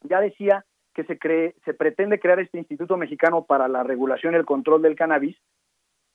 [0.00, 0.64] Ya decía
[0.98, 4.82] que se, cree, se pretende crear este Instituto Mexicano para la Regulación y el Control
[4.82, 5.36] del Cannabis,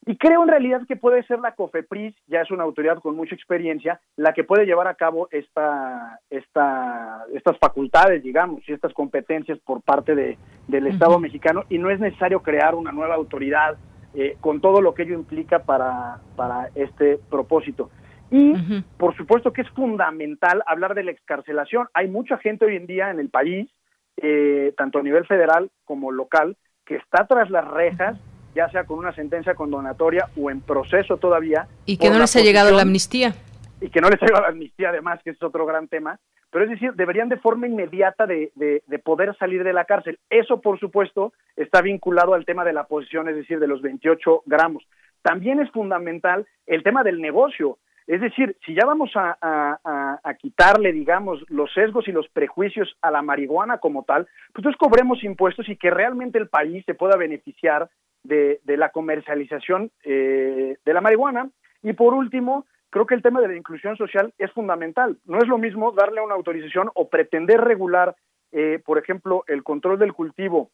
[0.06, 3.34] y creo en realidad que puede ser la COFEPRIS, ya es una autoridad con mucha
[3.34, 9.58] experiencia, la que puede llevar a cabo esta, esta, estas facultades, digamos, y estas competencias
[9.60, 13.78] por parte de, del Estado mexicano, y no es necesario crear una nueva autoridad
[14.14, 17.90] eh, con todo lo que ello implica para, para este propósito.
[18.32, 18.54] Y
[18.98, 21.88] por supuesto que es fundamental hablar de la excarcelación.
[21.94, 23.70] Hay mucha gente hoy en día en el país,
[24.18, 28.18] eh, tanto a nivel federal como local, que está tras las rejas
[28.56, 31.68] ya sea con una sentencia condonatoria o en proceso todavía.
[31.86, 33.34] Y que no les ha llegado la amnistía.
[33.82, 36.20] Y que no les ha llegado la amnistía, además, que es otro gran tema.
[36.52, 40.20] Pero es decir, deberían de forma inmediata de, de, poder salir de la cárcel.
[40.30, 44.44] Eso, por supuesto, está vinculado al tema de la posición, es decir, de los 28
[44.46, 44.84] gramos.
[45.24, 47.80] También es fundamental el tema del negocio.
[48.08, 52.98] Es decir, si ya vamos a, a, a, quitarle, digamos, los sesgos y los prejuicios
[53.02, 56.96] a la marihuana como tal, pues entonces cobremos impuestos y que realmente el país se
[56.96, 57.90] pueda beneficiar
[58.24, 61.50] de, la comercialización eh, de la marihuana.
[61.82, 65.18] Y por último, creo que el tema de la inclusión social es fundamental.
[65.26, 68.16] No es lo mismo darle una autorización o pretender regular,
[68.52, 70.72] eh, por ejemplo, el control del cultivo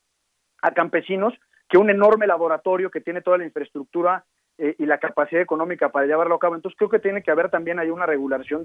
[0.62, 1.34] a campesinos
[1.68, 4.26] que un enorme laboratorio que tiene toda la infraestructura
[4.60, 6.56] eh, y la capacidad económica para llevarlo a cabo.
[6.56, 8.62] Entonces creo que tiene que haber también ahí una regulación,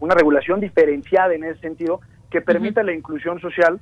[0.00, 2.00] una regulación diferenciada en ese sentido
[2.30, 3.80] que permita la inclusión social,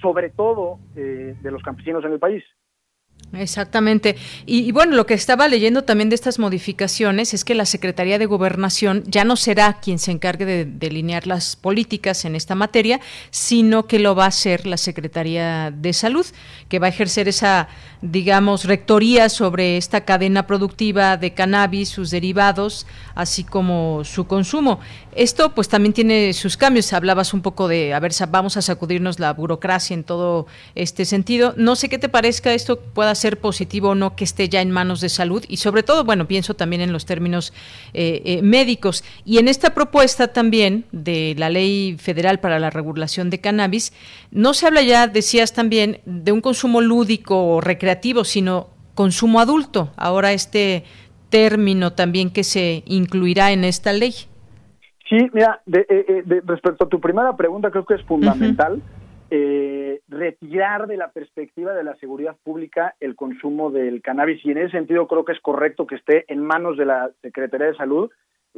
[0.00, 2.44] sobre todo de los campesinos en el país.
[3.32, 4.16] Exactamente.
[4.46, 8.26] Y, bueno, lo que estaba leyendo también de estas modificaciones es que la Secretaría de
[8.26, 13.86] Gobernación ya no será quien se encargue de delinear las políticas en esta materia, sino
[13.86, 16.26] que lo va a hacer la Secretaría de Salud,
[16.68, 17.68] que va a ejercer esa,
[18.02, 24.80] digamos, rectoría sobre esta cadena productiva de cannabis, sus derivados, así como su consumo.
[25.14, 26.92] Esto pues también tiene sus cambios.
[26.92, 31.54] Hablabas un poco de, a ver, vamos a sacudirnos la burocracia en todo este sentido.
[31.56, 34.70] No sé qué te parezca esto pueda ser positivo o no que esté ya en
[34.70, 37.52] manos de salud y sobre todo, bueno, pienso también en los términos
[37.92, 39.04] eh, eh, médicos.
[39.24, 43.92] Y en esta propuesta también de la Ley Federal para la Regulación de Cannabis,
[44.30, 49.92] no se habla ya, decías también, de un consumo lúdico o recreativo, sino consumo adulto.
[49.96, 50.84] Ahora este
[51.28, 54.14] término también que se incluirá en esta ley.
[55.08, 58.80] Sí, mira, de, eh, de, respecto a tu primera pregunta, creo que es fundamental
[59.30, 64.58] eh, retirar de la perspectiva de la seguridad pública el consumo del cannabis y en
[64.58, 68.10] ese sentido creo que es correcto que esté en manos de la Secretaría de Salud.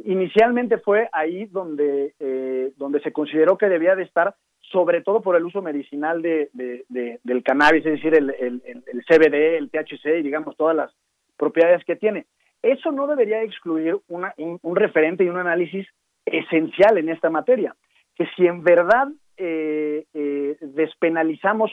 [0.05, 4.35] Inicialmente fue ahí donde, eh, donde se consideró que debía de estar
[4.71, 9.57] sobre todo por el uso medicinal de, del cannabis, es decir, el, el, el, CBD,
[9.57, 10.93] el THC y digamos todas las
[11.37, 12.25] propiedades que tiene.
[12.61, 15.87] Eso no debería excluir una, un referente y un análisis
[16.27, 17.75] esencial en esta materia,
[18.15, 21.71] que si en verdad eh, eh, despenalizamos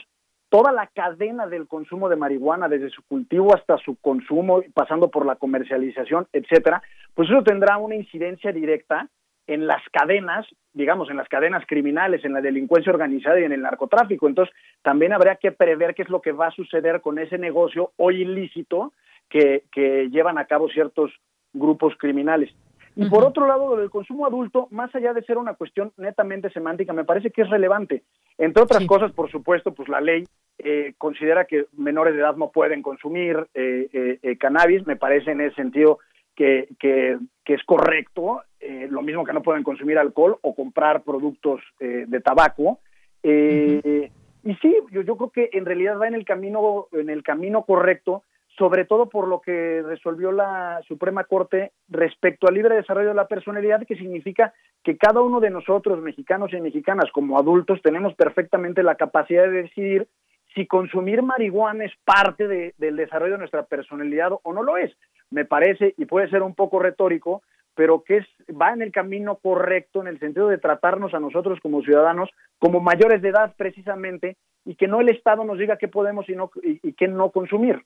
[0.49, 5.25] toda la cadena del consumo de marihuana, desde su cultivo hasta su consumo, pasando por
[5.25, 6.81] la comercialización, etcétera,
[7.13, 9.09] pues eso tendrá una incidencia directa
[9.47, 13.61] en las cadenas, digamos, en las cadenas criminales, en la delincuencia organizada y en el
[13.61, 14.27] narcotráfico.
[14.27, 17.91] Entonces, también habría que prever qué es lo que va a suceder con ese negocio
[17.97, 18.93] hoy ilícito
[19.29, 21.11] que, que llevan a cabo ciertos
[21.53, 22.51] grupos criminales.
[22.95, 26.93] Y por otro lado, el consumo adulto, más allá de ser una cuestión netamente semántica,
[26.93, 28.03] me parece que es relevante.
[28.37, 30.23] Entre otras cosas, por supuesto, pues la ley
[30.57, 35.41] eh, considera que menores de edad no pueden consumir eh, eh, cannabis, me parece en
[35.41, 35.99] ese sentido
[36.35, 38.41] que, que, es correcto,
[38.89, 42.79] lo mismo que no pueden consumir alcohol o comprar productos de tabaco.
[43.23, 47.63] Y sí, yo, yo creo que en realidad va en el camino, en el camino
[47.63, 48.23] correcto,
[48.57, 53.27] sobre todo por lo que resolvió la Suprema Corte respecto al libre desarrollo de la
[53.27, 54.53] personalidad, que significa
[54.83, 59.63] que cada uno de nosotros, mexicanos y mexicanas, como adultos, tenemos perfectamente la capacidad de
[59.63, 60.07] decidir
[60.53, 64.91] si consumir marihuana es parte del desarrollo de nuestra personalidad o no lo es.
[65.29, 67.41] Me parece, y puede ser un poco retórico,
[67.75, 71.59] pero que es, va en el camino correcto en el sentido de tratarnos a nosotros
[71.61, 75.89] como ciudadanos como mayores de edad precisamente y que no el Estado nos diga qué
[75.89, 77.83] podemos y, no, y qué no consumir.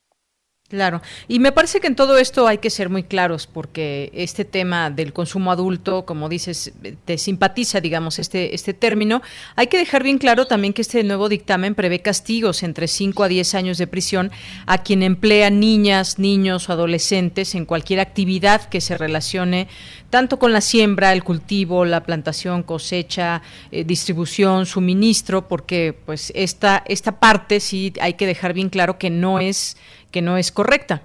[0.70, 4.45] Claro, y me parece que en todo esto hay que ser muy claros porque este
[4.45, 6.74] tema del consumo adulto, como dices,
[7.05, 9.24] te simpatiza, digamos, este, este término.
[9.55, 13.28] Hay que dejar bien claro también que este nuevo dictamen prevé castigos entre 5 a
[13.28, 14.32] 10 años de prisión
[14.67, 19.67] a quien emplea niñas, niños o adolescentes en cualquier actividad que se relacione
[20.09, 23.41] tanto con la siembra, el cultivo, la plantación, cosecha,
[23.72, 29.09] eh, distribución, suministro, porque pues esta, esta parte sí hay que dejar bien claro que
[29.09, 29.78] no es
[30.12, 31.01] que no es correcta.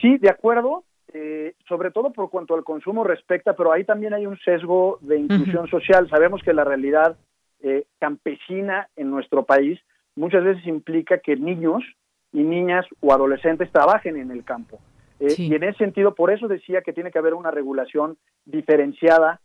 [0.00, 4.26] Sí, de acuerdo, eh, sobre todo por cuanto al consumo respecta, pero ahí también hay
[4.26, 6.08] un sesgo de inclusión social.
[6.08, 7.16] Sabemos que la realidad
[7.62, 9.80] eh, campesina en nuestro país
[10.14, 11.82] muchas veces implica que niños
[12.32, 14.78] y niñas o adolescentes trabajen en el campo.
[15.18, 19.40] Eh, y en ese sentido, por eso decía que tiene que haber una regulación diferenciada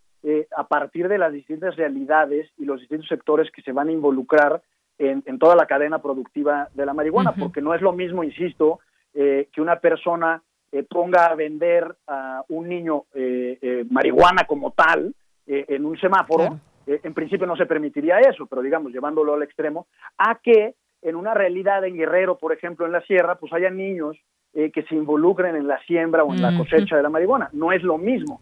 [0.57, 4.63] a partir de las distintas realidades y los distintos sectores que se van a involucrar
[4.97, 8.79] en, toda la cadena productiva de la marihuana, porque no es lo mismo, insisto,
[9.13, 10.41] eh, que una persona
[10.71, 15.13] eh, ponga a vender a un niño eh, marihuana como tal
[15.47, 19.85] en un semáforo, en principio no se permitiría eso, pero digamos, llevándolo al extremo,
[20.17, 20.73] a que
[21.03, 24.17] en una realidad en Guerrero, por ejemplo, en la sierra, pues haya niños
[24.53, 27.49] que se involucren en la siembra o en la cosecha de la marihuana.
[27.53, 28.41] No es lo mismo.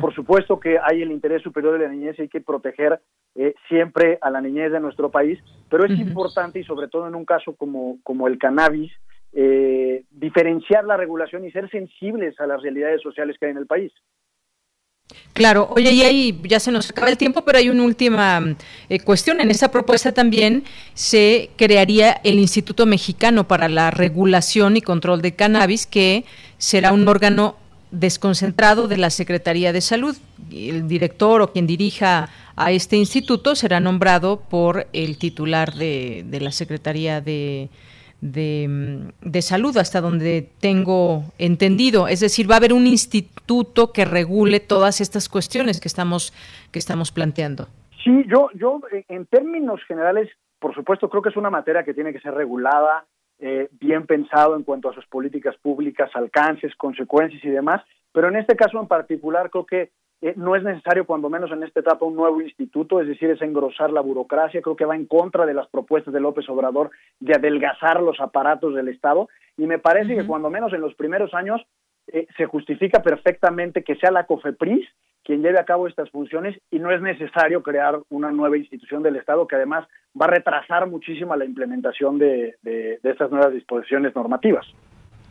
[0.00, 3.00] por supuesto que hay el interés superior de la niñez y hay que proteger
[3.40, 5.38] eh, siempre a la niñez de nuestro país,
[5.70, 8.90] pero es importante y sobre todo en un caso como, como el cannabis,
[9.32, 13.68] eh, diferenciar la regulación y ser sensibles a las realidades sociales que hay en el
[13.68, 13.92] país.
[15.34, 18.42] Claro, oye, y ahí ya se nos acaba el tiempo, pero hay una última
[18.88, 19.40] eh, cuestión.
[19.40, 20.64] En esta propuesta también
[20.94, 26.24] se crearía el Instituto Mexicano para la Regulación y Control de Cannabis, que
[26.56, 27.54] será un órgano
[27.90, 30.16] desconcentrado de la Secretaría de Salud.
[30.50, 36.50] El director o quien dirija a este instituto será nombrado por el titular de, la
[36.50, 37.68] Secretaría de,
[38.20, 42.08] de, Salud, hasta donde tengo entendido.
[42.08, 46.32] Es decir, va a haber un instituto que regule todas estas cuestiones que estamos,
[46.72, 47.68] que estamos planteando.
[48.04, 50.28] Sí, yo, yo en términos generales,
[50.58, 53.04] por supuesto, creo que es una materia que tiene que ser regulada,
[53.40, 57.82] eh, bien pensado en cuanto a sus políticas públicas, alcances, consecuencias y demás,
[58.12, 61.62] pero en este caso en particular creo que eh, no es necesario, cuando menos en
[61.62, 65.06] esta etapa, un nuevo instituto, es decir, es engrosar la burocracia, creo que va en
[65.06, 69.78] contra de las propuestas de López Obrador de adelgazar los aparatos del Estado, y me
[69.78, 71.64] parece que cuando menos en los primeros años
[72.08, 74.88] eh, se justifica perfectamente que sea la COFEPRIS
[75.28, 79.16] quien lleve a cabo estas funciones y no es necesario crear una nueva institución del
[79.16, 79.86] Estado que además
[80.18, 84.66] va a retrasar muchísimo la implementación de, de estas nuevas disposiciones normativas.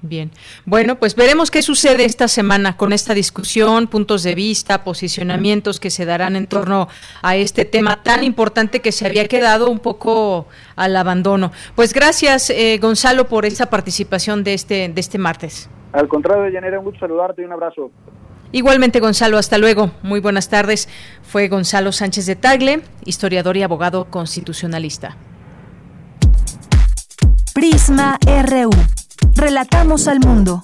[0.04, 0.30] Bien,
[0.68, 5.90] bueno, pues veremos qué sucede esta semana con esta discusión, puntos de vista, posicionamientos que
[5.90, 6.90] se darán en torno
[7.24, 10.46] a este tema tan importante que se había quedado un poco
[10.76, 11.52] al abandono.
[11.76, 15.72] Pues gracias, eh, Gonzalo, por esta participación de este, de este martes.
[15.92, 17.90] Al contrario, Yanira, un gusto saludarte y un abrazo.
[18.52, 19.92] Igualmente, Gonzalo, hasta luego.
[20.04, 20.88] Muy buenas tardes.
[21.22, 25.18] Fue Gonzalo Sánchez de Tagle, historiador y abogado constitucionalista.
[27.54, 28.70] Prisma RU.
[29.36, 30.64] Relatamos al mundo.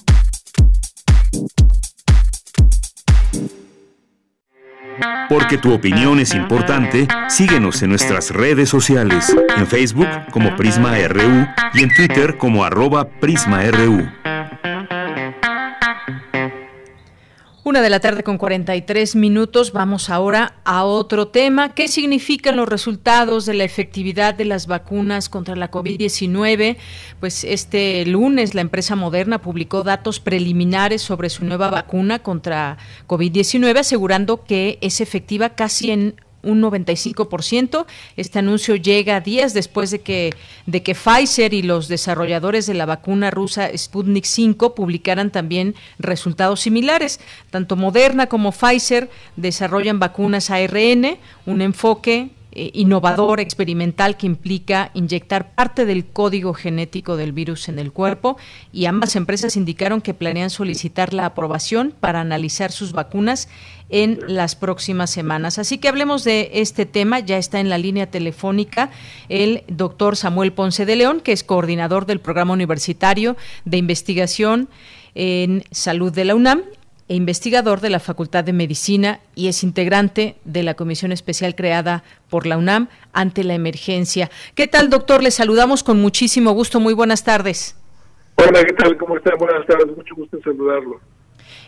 [5.28, 11.48] Porque tu opinión es importante, síguenos en nuestras redes sociales, en Facebook como Prisma RU
[11.74, 14.08] y en Twitter como arroba PrismaRU.
[17.74, 19.74] Una de la tarde con 43 minutos.
[19.74, 21.74] Vamos ahora a otro tema.
[21.74, 26.78] ¿Qué significan los resultados de la efectividad de las vacunas contra la COVID-19?
[27.20, 33.80] Pues este lunes la empresa Moderna publicó datos preliminares sobre su nueva vacuna contra COVID-19,
[33.80, 36.14] asegurando que es efectiva casi en
[36.44, 37.86] un 95%.
[38.18, 40.34] Este anuncio llega días después de que,
[40.66, 46.62] de que Pfizer y los desarrolladores de la vacuna rusa Sputnik 5 publicaran también resultados
[46.62, 47.20] similares.
[47.50, 55.56] Tanto Moderna como Pfizer desarrollan vacunas ARN, un enfoque eh, innovador, experimental, que implica inyectar
[55.56, 58.38] parte del código genético del virus en el cuerpo
[58.72, 63.50] y ambas empresas indicaron que planean solicitar la aprobación para analizar sus vacunas
[63.90, 65.58] en las próximas semanas.
[65.58, 67.20] Así que hablemos de este tema.
[67.20, 68.92] Ya está en la línea telefónica
[69.30, 73.36] el doctor Samuel Ponce de León, que es coordinador del programa universitario
[73.66, 74.70] de investigación
[75.16, 76.62] en salud de la UNAM
[77.14, 82.04] e investigador de la Facultad de Medicina y es integrante de la comisión especial creada
[82.28, 84.32] por la UNAM ante la emergencia.
[84.56, 85.22] ¿Qué tal, doctor?
[85.22, 86.80] Le saludamos con muchísimo gusto.
[86.80, 87.76] Muy buenas tardes.
[88.38, 88.98] Hola, ¿qué tal?
[88.98, 89.36] ¿Cómo está?
[89.36, 89.96] Buenas tardes.
[89.96, 91.02] Mucho gusto en saludarlo.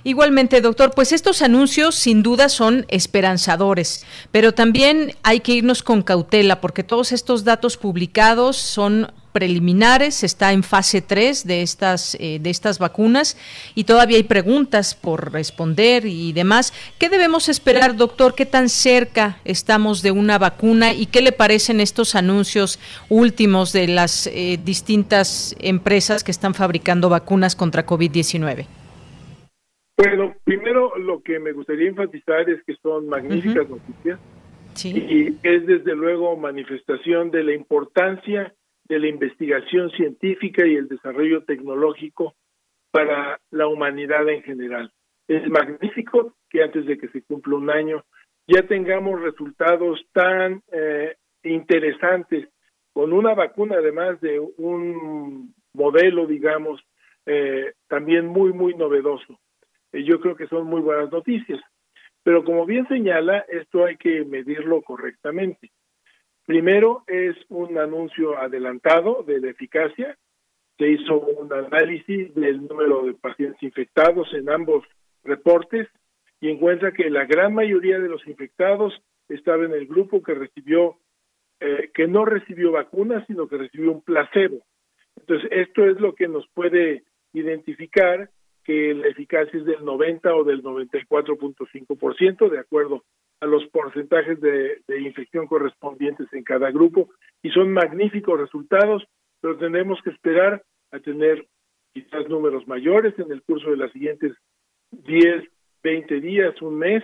[0.04, 6.02] Igualmente, doctor, pues estos anuncios sin duda son esperanzadores, pero también hay que irnos con
[6.02, 12.40] cautela porque todos estos datos publicados son preliminares, está en fase 3 de estas, eh,
[12.40, 13.36] de estas vacunas
[13.76, 16.72] y todavía hay preguntas por responder y demás.
[16.98, 18.34] ¿Qué debemos esperar, doctor?
[18.34, 22.80] ¿Qué tan cerca estamos de una vacuna y qué le parecen estos anuncios
[23.10, 28.66] últimos de las eh, distintas empresas que están fabricando vacunas contra COVID-19?
[29.98, 34.18] Bueno, primero lo que me gustaría enfatizar es que son magníficas noticias
[34.86, 38.54] y es desde luego manifestación de la importancia
[38.86, 42.36] de la investigación científica y el desarrollo tecnológico
[42.92, 44.92] para la humanidad en general.
[45.28, 48.04] Es magnífico que antes de que se cumpla un año
[48.48, 52.48] ya tengamos resultados tan eh, interesantes
[52.94, 56.82] con una vacuna además de un modelo, digamos,
[57.26, 59.40] eh, también muy, muy novedoso.
[59.92, 61.60] Eh, yo creo que son muy buenas noticias.
[62.24, 65.72] Pero como bien señala, esto hay que medirlo correctamente.
[66.46, 70.18] Primero es un anuncio adelantado de la eficacia.
[70.78, 74.86] Se hizo un análisis del número de pacientes infectados en ambos
[75.24, 75.88] reportes
[76.40, 78.94] y encuentra que la gran mayoría de los infectados
[79.28, 80.98] estaba en el grupo que recibió,
[81.60, 84.64] eh, que no recibió vacunas, sino que recibió un placebo.
[85.16, 88.30] Entonces, esto es lo que nos puede identificar
[88.64, 93.04] que la eficacia es del 90 o del 94.5%, de acuerdo
[93.46, 97.10] a los porcentajes de, infección correspondientes en cada grupo,
[97.44, 99.04] y son magníficos resultados,
[99.40, 101.46] pero tenemos que esperar a tener
[101.94, 104.34] quizás números mayores en el curso de las siguientes
[104.92, 105.44] 10,
[105.84, 107.04] 20 días, un mes,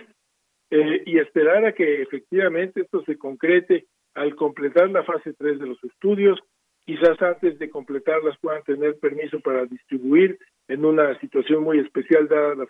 [0.70, 5.66] eh, y esperar a que efectivamente esto se concrete al completar la fase 3 de
[5.66, 6.40] los estudios,
[6.84, 12.58] quizás antes de completarlas puedan tener permiso para distribuir en una situación muy especial dadas
[12.58, 12.68] las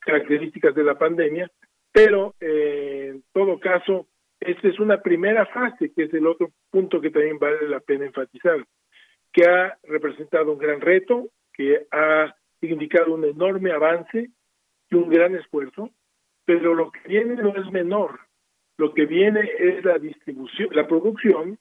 [0.00, 1.50] características de la pandemia,
[1.98, 4.06] pero eh, en todo caso,
[4.38, 8.06] esta es una primera fase, que es el otro punto que también vale la pena
[8.06, 8.64] enfatizar,
[9.32, 14.30] que ha representado un gran reto, que ha indicado un enorme avance
[14.90, 15.90] y un gran esfuerzo,
[16.44, 18.20] pero lo que viene no es menor,
[18.76, 21.58] lo que viene es la distribución, la producción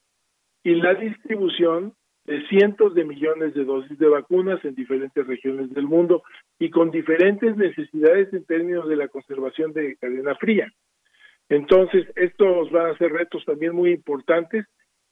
[0.63, 1.95] y la distribución
[2.27, 6.23] de cientos de millones de dosis de vacunas en diferentes regiones del mundo
[6.59, 10.71] y con diferentes necesidades en términos de la conservación de cadena fría.
[11.49, 14.65] Entonces, estos van a ser retos también muy importantes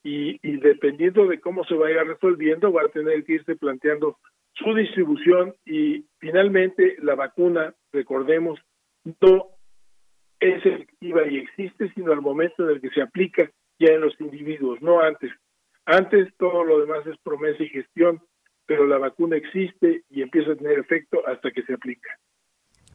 [0.04, 4.18] y, dependiendo de cómo se vaya resolviendo, va a tener que irse planteando
[4.54, 8.60] su distribución y finalmente la vacuna, recordemos,
[9.22, 9.48] no
[10.40, 13.50] es efectiva y existe, sino al momento en el que se aplica
[13.80, 15.32] ya en los individuos, no antes.
[15.86, 18.22] Antes todo lo demás es promesa y gestión,
[18.66, 22.10] pero la vacuna existe y empieza a tener efecto hasta que se aplica.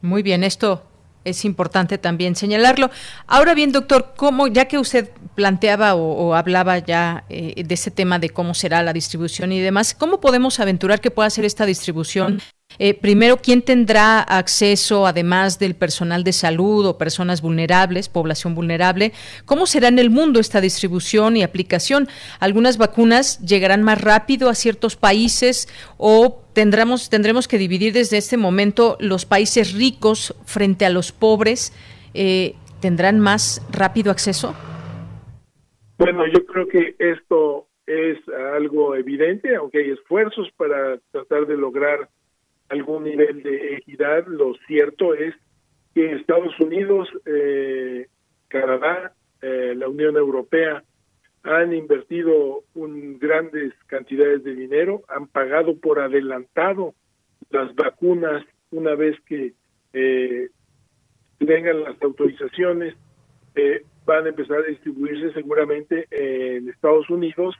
[0.03, 0.82] Muy bien, esto
[1.24, 2.91] es importante también señalarlo.
[3.26, 8.18] Ahora bien, doctor, ¿cómo, ya que usted planteaba o, hablaba ya eh, de ese tema
[8.18, 12.41] de cómo será la distribución y demás, ¿cómo podemos aventurar que pueda ser esta distribución
[12.79, 19.12] eh, primero, ¿quién tendrá acceso, además del personal de salud o personas vulnerables, población vulnerable?
[19.45, 22.09] ¿Cómo será en el mundo esta distribución y aplicación?
[22.39, 25.68] ¿Algunas vacunas llegarán más rápido a ciertos países
[25.99, 31.73] o tendremos, tendremos que dividir desde este momento los países ricos frente a los pobres?
[32.14, 34.55] Eh, ¿Tendrán más rápido acceso?
[35.99, 38.16] Bueno, yo creo que esto es
[38.55, 42.09] algo evidente, aunque hay esfuerzos para tratar de lograr
[42.71, 44.27] algún nivel de equidad.
[44.27, 45.35] Lo cierto es
[45.95, 48.07] que Estados Unidos, eh,
[48.49, 49.12] Canadá,
[49.43, 50.83] eh, la Unión Europea
[51.43, 56.95] han invertido un, grandes cantidades de dinero, han pagado por adelantado
[57.51, 59.55] las vacunas una vez que
[59.93, 60.49] eh,
[61.39, 62.95] tengan las autorizaciones,
[63.55, 67.57] eh, van a empezar a distribuirse seguramente en Estados Unidos,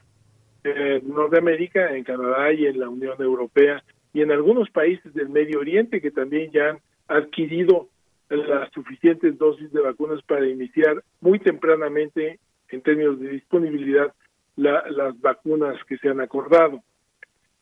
[0.63, 3.83] en Norteamérica, en Canadá y en la Unión Europea
[4.13, 7.87] y en algunos países del Medio Oriente que también ya han adquirido
[8.29, 12.39] las suficientes dosis de vacunas para iniciar muy tempranamente
[12.69, 14.13] en términos de disponibilidad
[14.55, 16.81] las vacunas que se han acordado.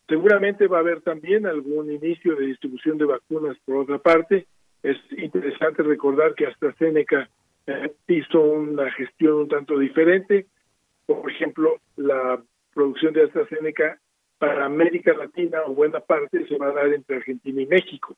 [0.08, 4.48] Seguramente va a haber también algún inicio de distribución de vacunas por otra parte.
[4.82, 7.30] Es interesante recordar que AstraZeneca
[7.68, 10.48] eh, hizo una gestión un tanto diferente.
[11.06, 12.42] Por ejemplo, la
[12.74, 14.00] producción de AstraZeneca
[14.40, 18.16] para América Latina o buena parte se va a dar entre Argentina y México.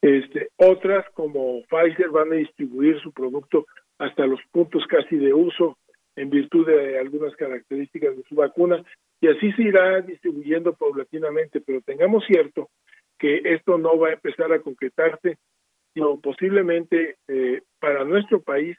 [0.00, 3.66] Este, otras como Pfizer van a distribuir su producto
[3.98, 5.78] hasta los puntos casi de uso
[6.16, 8.84] en virtud de algunas características de su vacuna
[9.20, 12.68] y así se irá distribuyendo paulatinamente, pero tengamos cierto
[13.18, 15.38] que esto no va a empezar a concretarse,
[15.94, 18.76] sino posiblemente eh, para nuestro país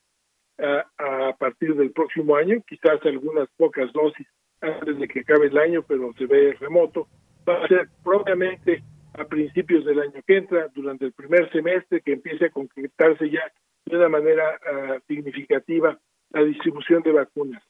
[0.59, 4.27] a, a partir del próximo año, quizás algunas pocas dosis
[4.62, 7.08] antes de que acabe el año, pero se ve remoto.
[7.47, 8.84] Va a ser propiamente
[9.14, 13.51] a principios del año que entra, durante el primer semestre, que empiece a concretarse ya
[13.86, 15.97] de una manera ah, significativa
[16.32, 17.64] la distribución de vacunas.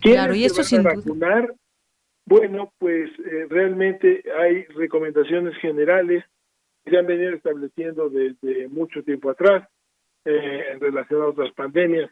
[0.00, 1.54] Claro, y esto sin vacunar?
[2.24, 6.24] Bueno, pues eh, realmente hay recomendaciones generales
[6.84, 9.68] que se han venido estableciendo desde mucho tiempo atrás
[10.24, 12.10] eh, en relación a otras pandemias.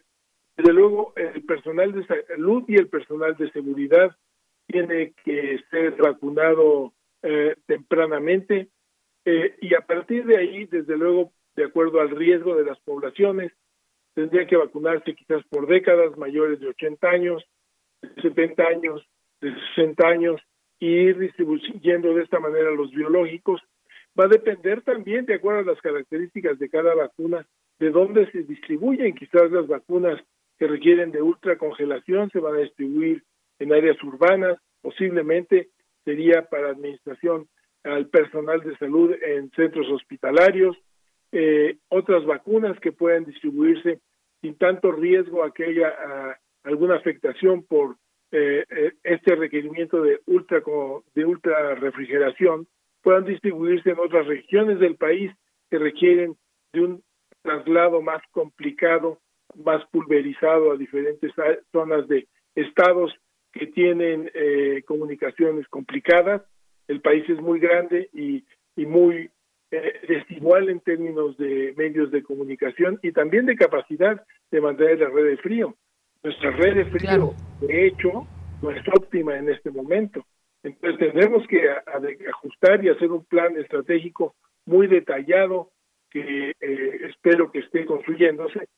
[0.56, 4.16] Desde luego, el personal de salud y el personal de seguridad
[4.66, 6.92] tiene que ser vacunado
[7.22, 8.68] eh, tempranamente
[9.60, 13.52] y a partir de ahí, desde luego, de acuerdo al riesgo de las poblaciones,
[14.14, 17.44] tendría que vacunarse quizás por décadas mayores de 80 años,
[18.02, 19.04] de 70 años,
[19.40, 20.40] de 60 años,
[20.78, 23.60] y ir distribuyendo de esta manera los biológicos.
[24.18, 27.46] Va a depender también, de acuerdo a las características de cada vacuna,
[27.80, 29.14] de dónde se distribuyen.
[29.16, 30.22] Quizás las vacunas
[30.58, 33.22] que requieren de ultracongelación se van a distribuir
[33.58, 35.68] en áreas urbanas, posiblemente
[36.04, 37.48] sería para administración
[37.84, 40.76] al personal de salud en centros hospitalarios,
[41.32, 44.00] eh, otras vacunas que puedan distribuirse
[44.40, 45.92] sin tanto riesgo a que haya
[46.62, 47.96] alguna afectación por
[48.32, 50.60] eh, eh, este requerimiento de ultra
[51.14, 52.66] de ultra refrigeración
[53.02, 55.30] puedan distribuirse en otras regiones del país
[55.70, 56.36] que requieren
[56.72, 57.02] de un
[57.42, 59.20] traslado más complicado,
[59.64, 61.32] más pulverizado a diferentes
[61.72, 63.12] zonas de estados
[63.52, 66.42] que tienen eh, comunicaciones complicadas.
[66.88, 68.44] El país es muy grande y,
[68.76, 69.30] y muy
[69.70, 75.08] eh, desigual en términos de medios de comunicación y también de capacidad de mantener la
[75.08, 75.74] red de frío.
[76.22, 78.26] Nuestra red de frío, de hecho,
[78.62, 80.24] no es óptima en este momento.
[80.62, 81.68] Entonces tendremos que
[82.28, 84.34] ajustar y hacer un plan estratégico
[84.64, 85.70] muy detallado
[86.10, 88.68] que eh, espero que esté construyéndose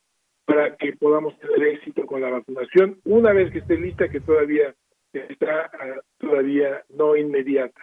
[0.49, 4.73] para que podamos tener éxito con la vacunación una vez que esté lista, que todavía
[5.13, 7.79] está ah, todavía no inmediata.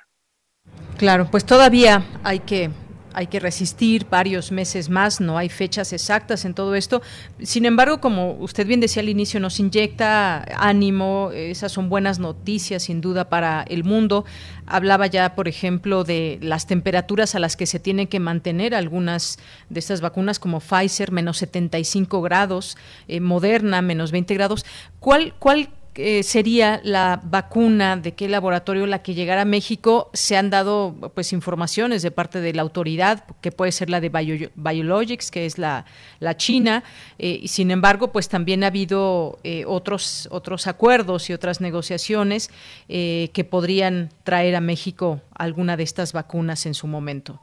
[0.99, 2.71] Claro, pues todavía hay que
[3.17, 7.01] hay que resistir varios meses más, no hay fechas exactas en todo esto.
[7.43, 12.83] Sin embargo, como usted bien decía al inicio, nos inyecta ánimo, esas son buenas noticias
[12.83, 14.27] sin duda para el mundo.
[14.67, 19.39] Hablaba ya, por ejemplo, de las temperaturas a las que se tienen que mantener algunas
[19.71, 22.77] de estas vacunas como Pfizer, menos 75 grados,
[23.09, 24.67] eh, Moderna, menos 20 grados.
[25.01, 30.11] ¿Cuál, cuál eh, sería la vacuna, de qué laboratorio la que llegara a México.
[30.13, 34.11] Se han dado pues informaciones de parte de la autoridad, que puede ser la de
[34.55, 35.85] Biologics, que es la,
[36.21, 36.85] la China,
[37.19, 42.51] eh, y sin embargo, pues también ha habido eh, otros, otros acuerdos y otras negociaciones
[42.89, 47.41] que podrían traer a México alguna de estas vacunas en su momento.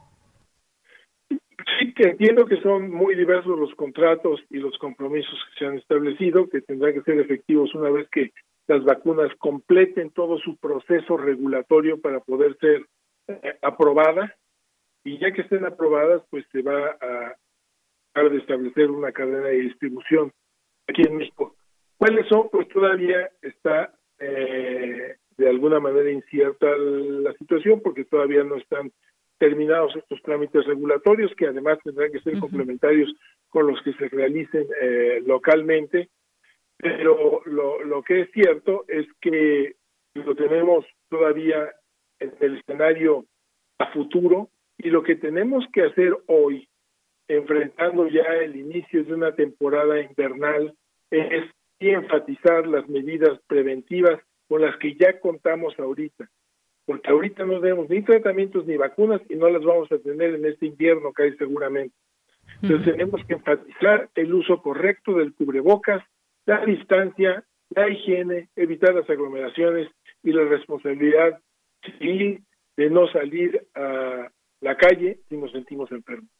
[1.94, 6.48] Que entiendo que son muy diversos los contratos y los compromisos que se han establecido,
[6.48, 8.32] que tendrán que ser efectivos una vez que
[8.66, 12.86] las vacunas completen todo su proceso regulatorio para poder ser
[13.28, 14.32] eh, aprobadas
[15.04, 20.32] y ya que estén aprobadas, pues se va a, de establecer una cadena de distribución
[20.88, 21.54] aquí en México.
[21.98, 22.48] ¿Cuáles son?
[22.50, 28.90] Pues todavía está eh, de alguna manera incierta la situación porque todavía no están
[29.44, 33.12] terminados estos trámites regulatorios que además tendrán que ser complementarios
[33.50, 36.08] con los que se realicen eh, localmente.
[36.78, 39.74] Pero lo, lo que es cierto es que
[40.14, 41.70] lo tenemos todavía
[42.20, 43.26] en el escenario
[43.78, 46.66] a futuro y lo que tenemos que hacer hoy,
[47.28, 50.74] enfrentando ya el inicio de una temporada invernal,
[51.10, 51.44] es
[51.80, 56.30] enfatizar las medidas preventivas con las que ya contamos ahorita
[56.86, 60.44] porque ahorita no tenemos ni tratamientos ni vacunas y no las vamos a tener en
[60.44, 61.94] este invierno que hay seguramente.
[62.62, 66.02] Entonces tenemos que enfatizar el uso correcto del cubrebocas,
[66.46, 69.88] la distancia, la higiene, evitar las aglomeraciones
[70.22, 71.40] y la responsabilidad
[71.98, 72.44] civil
[72.76, 74.30] de no salir a
[74.60, 76.30] la calle si nos sentimos enfermos.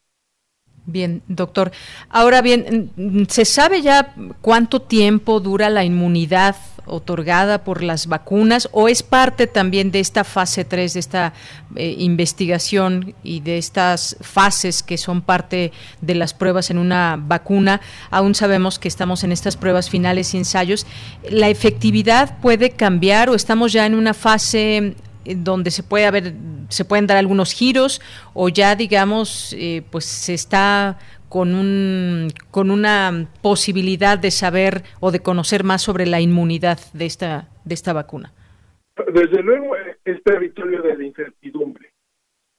[0.86, 1.72] Bien, doctor.
[2.10, 8.88] Ahora bien, ¿se sabe ya cuánto tiempo dura la inmunidad otorgada por las vacunas o
[8.88, 11.32] es parte también de esta fase 3, de esta
[11.76, 15.72] eh, investigación y de estas fases que son parte
[16.02, 17.80] de las pruebas en una vacuna?
[18.10, 20.86] Aún sabemos que estamos en estas pruebas finales y ensayos.
[21.30, 26.32] ¿La efectividad puede cambiar o estamos ya en una fase donde se puede haber,
[26.68, 28.00] se pueden dar algunos giros
[28.34, 30.98] o ya digamos, eh, pues se está
[31.28, 37.06] con un, con una posibilidad de saber o de conocer más sobre la inmunidad de
[37.06, 38.32] esta, de esta vacuna.
[39.12, 41.90] Desde luego es territorio de la incertidumbre.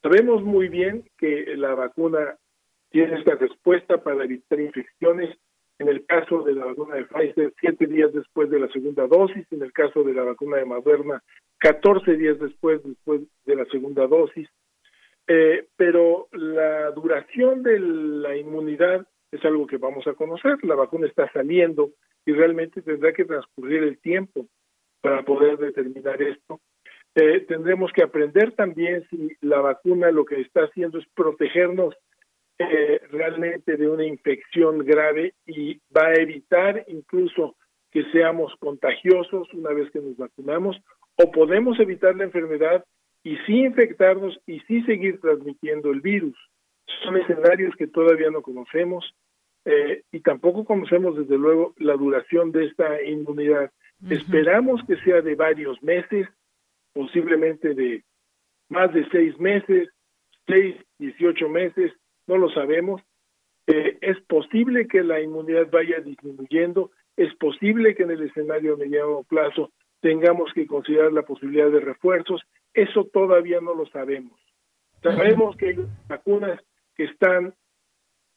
[0.03, 2.35] Sabemos muy bien que la vacuna
[2.89, 5.37] tiene esta respuesta para evitar infecciones
[5.79, 9.45] en el caso de la vacuna de Pfizer, siete días después de la segunda dosis,
[9.51, 11.21] en el caso de la vacuna de Moderna,
[11.59, 14.47] 14 días después, después de la segunda dosis.
[15.27, 20.63] Eh, pero la duración de la inmunidad es algo que vamos a conocer.
[20.63, 21.91] La vacuna está saliendo
[22.25, 24.47] y realmente tendrá que transcurrir el tiempo
[25.01, 26.61] para poder determinar esto.
[27.15, 31.95] Eh, tendremos que aprender también si la vacuna lo que está haciendo es protegernos
[32.57, 37.55] eh, realmente de una infección grave y va a evitar incluso
[37.91, 40.77] que seamos contagiosos una vez que nos vacunamos
[41.17, 42.85] o podemos evitar la enfermedad
[43.23, 46.37] y sí infectarnos y sí seguir transmitiendo el virus.
[47.03, 49.15] Son escenarios que todavía no conocemos
[49.65, 53.71] eh, y tampoco conocemos desde luego la duración de esta inmunidad.
[54.09, 56.27] Esperamos que sea de varios meses,
[56.93, 58.03] posiblemente de
[58.69, 59.89] más de seis meses,
[60.47, 61.91] seis, dieciocho meses,
[62.27, 63.01] no lo sabemos.
[63.67, 68.77] Eh, es posible que la inmunidad vaya disminuyendo, es posible que en el escenario a
[68.77, 69.71] mediano plazo
[70.01, 72.41] tengamos que considerar la posibilidad de refuerzos,
[72.73, 74.39] eso todavía no lo sabemos.
[75.01, 75.75] Sabemos que hay
[76.07, 76.59] vacunas
[76.95, 77.53] que están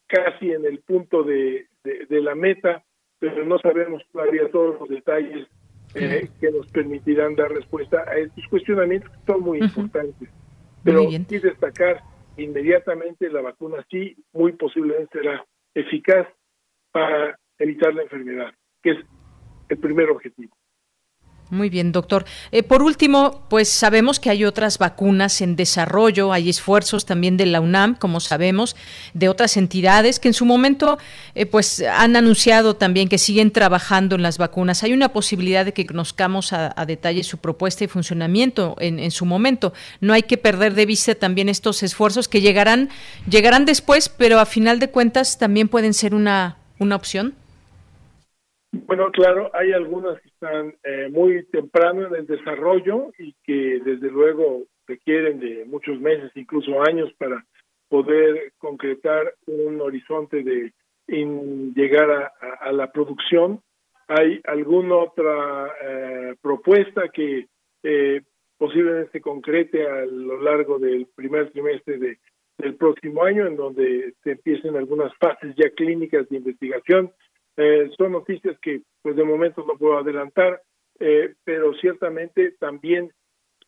[0.06, 2.84] casi en el punto de, de, la meta,
[3.18, 5.46] pero no sabemos todavía todos los detalles
[5.94, 10.28] eh, que nos permitirán dar respuesta a estos cuestionamientos que son muy importantes.
[10.84, 12.02] Pero sí destacar
[12.38, 16.26] inmediatamente la vacuna sí, muy posiblemente será eficaz
[16.90, 18.98] para evitar la enfermedad, que es
[19.68, 20.57] el primer objetivo.
[21.50, 22.26] Muy bien, doctor.
[22.52, 27.46] Eh, por último, pues sabemos que hay otras vacunas en desarrollo, hay esfuerzos también de
[27.46, 28.76] la UNAM, como sabemos,
[29.14, 30.98] de otras entidades que en su momento
[31.34, 34.84] eh, pues han anunciado también que siguen trabajando en las vacunas.
[34.84, 39.24] Hay una posibilidad de que conozcamos a, detalle su propuesta y funcionamiento en, en, su
[39.24, 39.72] momento.
[40.00, 42.90] No hay que perder de vista también estos esfuerzos que llegarán,
[43.28, 47.34] llegarán después, pero a final de cuentas también pueden ser una, una opción.
[48.72, 54.62] Bueno, claro, hay algunas están eh, muy temprano en el desarrollo y que desde luego
[54.86, 57.44] requieren de muchos meses, incluso años, para
[57.88, 60.72] poder concretar un horizonte de
[61.08, 63.60] llegar a, la producción.
[64.08, 67.46] Hay alguna otra eh, propuesta que
[67.82, 68.22] eh,
[68.58, 72.18] posiblemente se concrete a lo largo del primer trimestre de,
[72.58, 77.10] del próximo año, en donde se empiecen algunas fases ya clínicas de investigación
[77.58, 80.62] eh, son noticias que pues de momento no puedo adelantar,
[81.00, 83.10] eh, pero ciertamente también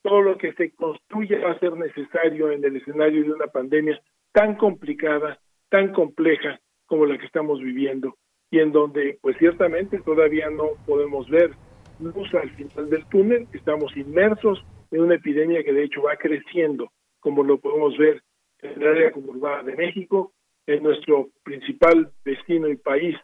[0.02, 4.00] todo lo que se construye va a ser necesario en el escenario de una pandemia
[4.32, 8.14] tan complicada, tan compleja como la que estamos viviendo
[8.52, 11.50] y en donde pues ciertamente todavía no podemos ver
[11.98, 16.92] luz al final del túnel, estamos inmersos en una epidemia que de hecho va creciendo,
[17.18, 18.22] como lo podemos ver
[18.60, 20.32] en el área conurbada de México,
[20.66, 23.16] en nuestro principal destino y país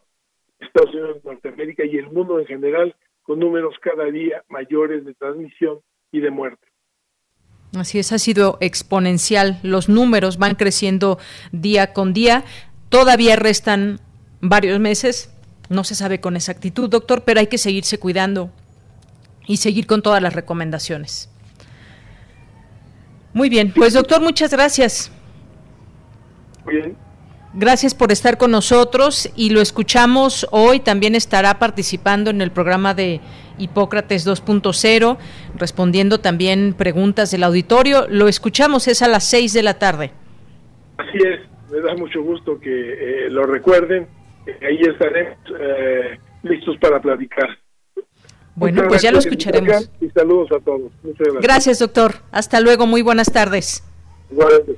[0.59, 5.79] Estados Unidos, Norteamérica y el mundo en general, con números cada día mayores de transmisión
[6.11, 6.67] y de muerte.
[7.75, 9.59] Así es, ha sido exponencial.
[9.61, 11.19] Los números van creciendo
[11.51, 12.43] día con día.
[12.89, 13.99] Todavía restan
[14.41, 15.33] varios meses.
[15.69, 18.51] No se sabe con exactitud, doctor, pero hay que seguirse cuidando
[19.47, 21.29] y seguir con todas las recomendaciones.
[23.33, 25.11] Muy bien, pues doctor, muchas gracias.
[26.65, 27.06] Muy bien.
[27.59, 30.79] Gracias por estar con nosotros y lo escuchamos hoy.
[30.79, 33.19] También estará participando en el programa de
[33.57, 35.17] Hipócrates 2.0,
[35.55, 38.05] respondiendo también preguntas del auditorio.
[38.09, 40.11] Lo escuchamos, es a las 6 de la tarde.
[40.97, 41.39] Así es,
[41.71, 44.07] me da mucho gusto que eh, lo recuerden.
[44.61, 47.57] Ahí estaremos eh, listos para platicar.
[48.53, 49.89] Bueno, pues ya lo escucharemos.
[49.99, 50.91] Y saludos a todos.
[51.01, 51.41] Muchas gracias.
[51.41, 52.13] Gracias, doctor.
[52.29, 53.83] Hasta luego, muy buenas tardes.
[54.29, 54.77] Igualmente.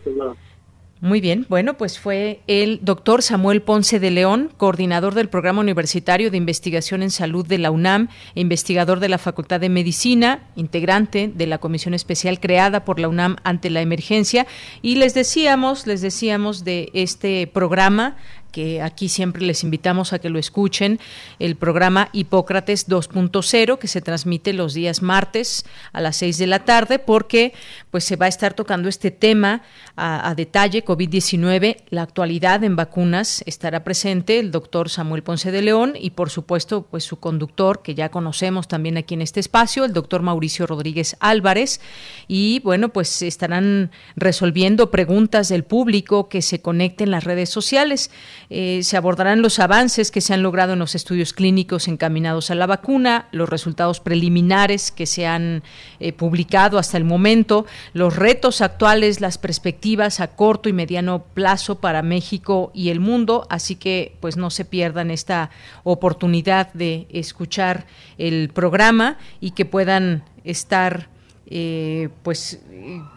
[1.02, 6.30] Muy bien, bueno, pues fue el doctor Samuel Ponce de León, coordinador del Programa Universitario
[6.30, 11.48] de Investigación en Salud de la UNAM investigador de la Facultad de Medicina, integrante de
[11.48, 14.46] la comisión especial creada por la UNAM ante la emergencia.
[14.82, 18.18] Y les decíamos, les decíamos de este programa
[18.52, 21.00] que aquí siempre les invitamos a que lo escuchen,
[21.40, 26.60] el programa Hipócrates 2.0 que se transmite los días martes a las 6 de la
[26.66, 27.54] tarde porque
[27.92, 29.64] pues se va a estar tocando este tema
[29.96, 35.94] a, detalle COVID-19, la actualidad en vacunas estará presente el doctor Samuel Ponce de León
[36.00, 39.94] y por supuesto pues su conductor que ya conocemos también aquí en este espacio, el
[39.94, 41.82] doctor Mauricio Rodríguez Álvarez
[42.28, 48.12] y bueno pues estarán resolviendo preguntas del público que se conecten en las redes sociales.
[48.52, 52.56] Eh, se abordarán los avances que se han logrado en los estudios clínicos encaminados a
[52.56, 55.62] la vacuna, los resultados preliminares que se han
[56.00, 61.80] eh, publicado hasta el momento, los retos actuales, las perspectivas a corto y mediano plazo
[61.80, 63.46] para México y el mundo.
[63.52, 65.52] Así que, pues, no se pierdan esta
[65.84, 67.86] oportunidad de escuchar
[68.18, 71.10] el programa y que puedan estar,
[71.46, 72.62] eh, pues,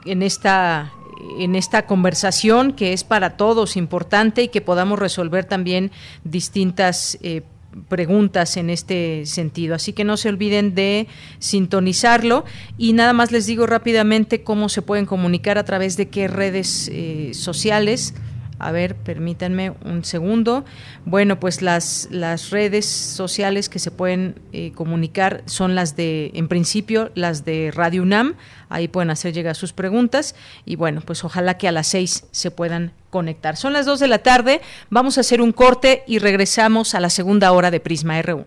[0.05, 0.93] en esta
[1.39, 5.91] en esta conversación que es para todos importante y que podamos resolver también
[6.25, 7.43] distintas eh,
[7.89, 9.75] preguntas en este sentido.
[9.75, 11.09] Así que no se olviden de
[11.39, 12.45] sintonizarlo
[12.77, 16.91] y nada más les digo rápidamente cómo se pueden comunicar a través de qué redes
[16.93, 18.14] eh, sociales
[18.63, 20.65] a ver, permítanme un segundo.
[21.05, 26.49] Bueno, pues las, las redes sociales que se pueden eh, comunicar son las de, en
[26.49, 28.35] principio, las de Radio UNAM.
[28.69, 30.37] Ahí pueden hacer llegar sus preguntas.
[30.65, 33.57] Y bueno, pues ojalá que a las seis se puedan conectar.
[33.57, 34.61] Son las dos de la tarde.
[34.91, 38.47] Vamos a hacer un corte y regresamos a la segunda hora de Prisma RU.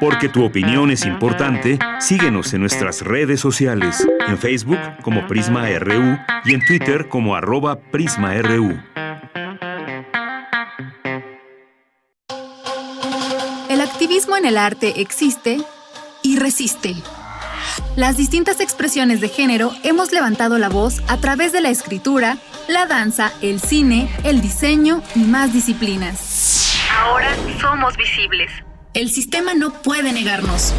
[0.00, 6.18] Porque tu opinión es importante, síguenos en nuestras redes sociales, en Facebook como Prisma RU
[6.44, 8.80] y en Twitter como arroba PrismaRU.
[13.68, 15.58] El activismo en el arte existe
[16.22, 16.94] y resiste.
[17.96, 22.38] Las distintas expresiones de género hemos levantado la voz a través de la escritura,
[22.68, 26.76] la danza, el cine, el diseño y más disciplinas.
[26.96, 28.50] Ahora somos visibles.
[28.98, 30.72] El sistema no puede negarnos.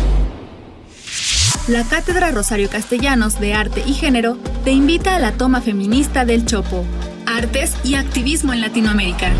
[1.69, 6.45] La Cátedra Rosario Castellanos de Arte y Género te invita a la toma feminista del
[6.45, 6.83] Chopo,
[7.25, 9.31] Artes y Activismo en Latinoamérica.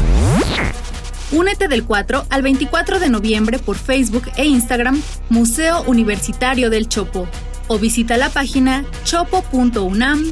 [1.33, 7.27] Únete del 4 al 24 de noviembre por Facebook e Instagram Museo Universitario del Chopo
[7.67, 10.23] o visita la página chopo.unam.mx.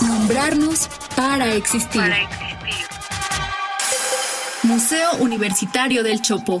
[0.00, 2.00] Nombrarnos para existir.
[2.00, 2.45] Para existir.
[4.66, 6.60] Museo Universitario del Chopo.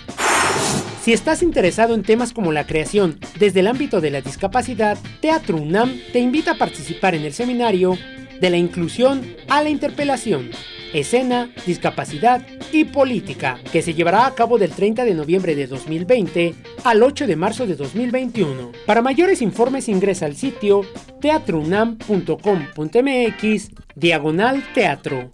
[1.02, 5.58] Si estás interesado en temas como la creación desde el ámbito de la discapacidad, Teatro
[5.58, 7.98] UNAM te invita a participar en el seminario
[8.40, 10.50] de la inclusión a la interpelación,
[10.92, 16.54] escena, discapacidad y política, que se llevará a cabo del 30 de noviembre de 2020
[16.84, 18.72] al 8 de marzo de 2021.
[18.86, 20.82] Para mayores informes ingresa al sitio
[21.20, 25.30] teatrounam.com.mx diagonal teatro.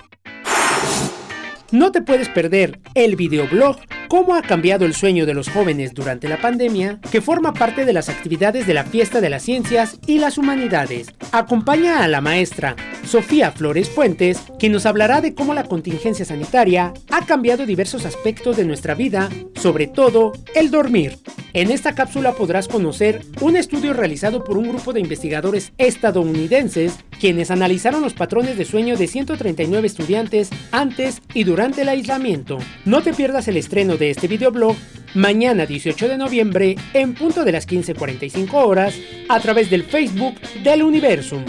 [1.73, 3.77] No te puedes perder el videoblog
[4.09, 7.93] cómo ha cambiado el sueño de los jóvenes durante la pandemia, que forma parte de
[7.93, 11.14] las actividades de la Fiesta de las Ciencias y las Humanidades.
[11.31, 16.93] Acompaña a la maestra Sofía Flores Fuentes, quien nos hablará de cómo la contingencia sanitaria
[17.09, 21.18] ha cambiado diversos aspectos de nuestra vida, sobre todo el dormir.
[21.53, 27.51] En esta cápsula podrás conocer un estudio realizado por un grupo de investigadores estadounidenses, quienes
[27.51, 32.59] analizaron los patrones de sueño de 139 estudiantes antes y durante el aislamiento.
[32.87, 34.75] No te pierdas el estreno de este videoblog
[35.15, 38.95] mañana 18 de noviembre en punto de las 15.45 horas
[39.29, 41.45] a través del Facebook del Universum.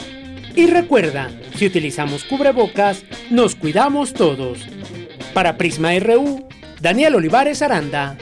[0.53, 4.59] Y recuerda, si utilizamos cubrebocas, nos cuidamos todos.
[5.34, 6.45] Para Prisma RU,
[6.82, 8.18] Daniel Olivares Aranda.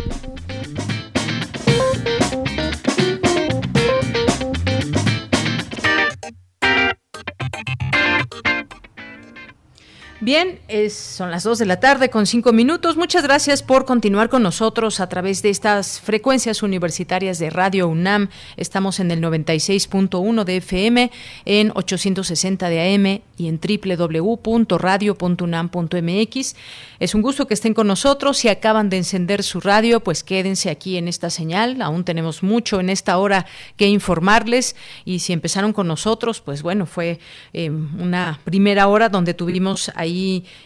[10.21, 12.97] Bien, es, son las 2 de la tarde con 5 minutos.
[12.97, 18.27] Muchas gracias por continuar con nosotros a través de estas frecuencias universitarias de Radio UNAM.
[18.57, 21.09] Estamos en el 96.1 de FM,
[21.45, 26.55] en 860 de AM y en www.radio.unam.mx.
[26.99, 28.39] Es un gusto que estén con nosotros.
[28.39, 31.81] Si acaban de encender su radio, pues quédense aquí en esta señal.
[31.81, 33.45] Aún tenemos mucho en esta hora
[33.77, 34.75] que informarles.
[35.05, 37.19] Y si empezaron con nosotros, pues bueno, fue
[37.53, 40.08] eh, una primera hora donde tuvimos ahí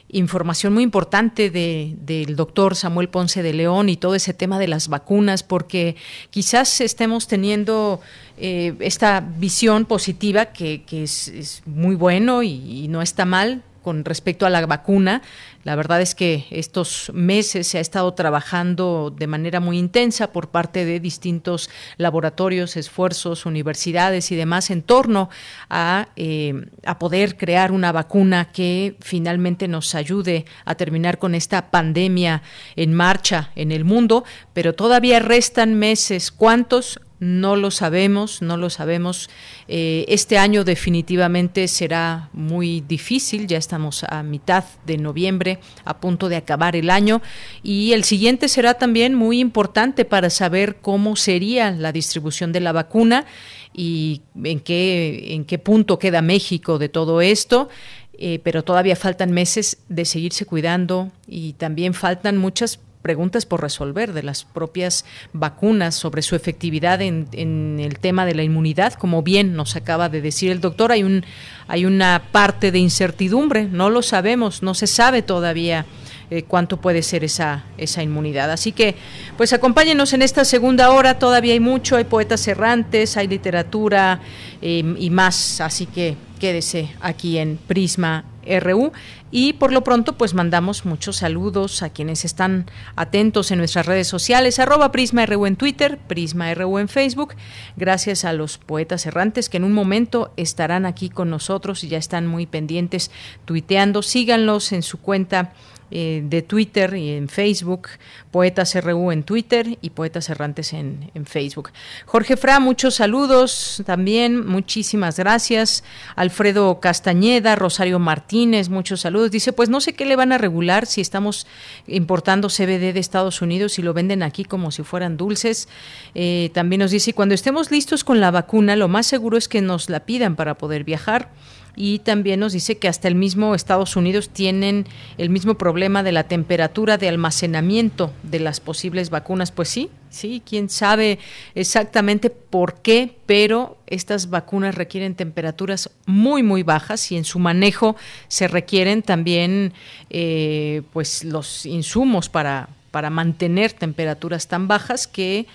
[0.09, 4.67] información muy importante de, del doctor Samuel Ponce de León y todo ese tema de
[4.67, 5.95] las vacunas, porque
[6.29, 8.01] quizás estemos teniendo
[8.37, 14.49] eh, esta visión positiva que, es, muy bueno y no está mal con respecto a
[14.49, 15.21] la vacuna.
[15.63, 20.49] La verdad es que estos meses se ha estado trabajando de manera muy intensa por
[20.49, 25.29] parte de distintos laboratorios, esfuerzos, universidades y demás en torno
[25.69, 31.69] a, eh, a poder crear una vacuna que finalmente nos ayude a terminar con esta
[31.69, 32.41] pandemia
[32.75, 34.23] en marcha en el mundo,
[34.53, 36.31] pero todavía restan meses.
[36.31, 36.99] ¿Cuántos?
[37.19, 39.29] No lo sabemos, no lo sabemos.
[39.67, 46.29] Eh, este año definitivamente será muy difícil, ya estamos a mitad de noviembre, a punto
[46.29, 47.21] de acabar el año,
[47.63, 52.71] y el siguiente será también muy importante para saber cómo sería la distribución de la
[52.71, 53.25] vacuna
[53.73, 57.69] y en qué, en qué punto queda México de todo esto.
[58.15, 64.13] Eh, pero todavía faltan meses de seguirse cuidando y también faltan muchas preguntas por resolver
[64.13, 69.21] de las propias vacunas sobre su efectividad en, en, el tema de la inmunidad, como
[69.21, 71.23] bien nos acaba de decir el doctor, hay un
[71.67, 75.85] hay una parte de incertidumbre, no lo sabemos, no se sabe todavía
[76.29, 78.51] eh, cuánto puede ser esa, esa inmunidad.
[78.51, 78.95] Así que,
[79.37, 84.19] pues acompáñenos en esta segunda hora, todavía hay mucho, hay poetas errantes, hay literatura
[84.61, 88.25] eh, y más, así que quédese aquí en Prisma
[88.61, 88.91] RU
[89.35, 94.07] y por lo pronto pues mandamos muchos saludos a quienes están atentos en nuestras redes
[94.07, 97.33] sociales, arroba Prisma RU en Twitter, Prisma RU en Facebook,
[97.75, 101.97] gracias a los poetas errantes que en un momento estarán aquí con nosotros y ya
[101.97, 103.09] están muy pendientes
[103.45, 105.53] tuiteando, síganlos en su cuenta
[105.95, 107.87] eh, de Twitter y en Facebook,
[108.31, 111.69] Poetas RU en Twitter y Poetas Errantes en, en, Facebook.
[112.07, 115.83] Jorge Fra, muchos saludos también, muchísimas gracias.
[116.15, 119.29] Alfredo Castañeda, Rosario Martínez, muchos saludos.
[119.29, 121.45] Dice, pues no sé qué le van a regular si estamos
[121.85, 125.69] importando CBD de Estados Unidos y lo venden aquí como si fueran dulces.
[126.15, 129.61] Eh, también nos dice, cuando estemos listos con la vacuna, lo más seguro es que
[129.61, 131.29] nos la pidan para poder viajar
[131.75, 134.85] y también nos dice que hasta el mismo Estados Unidos tienen
[135.17, 139.51] el mismo problema de la temperatura de almacenamiento de las posibles vacunas.
[139.51, 141.17] Pues sí, sí, quién sabe
[141.55, 147.95] exactamente por qué, pero estas vacunas requieren temperaturas muy, muy bajas y en su manejo
[148.27, 149.73] se requieren también
[150.11, 155.47] eh, pues los insumos para, para mantener temperaturas tan bajas que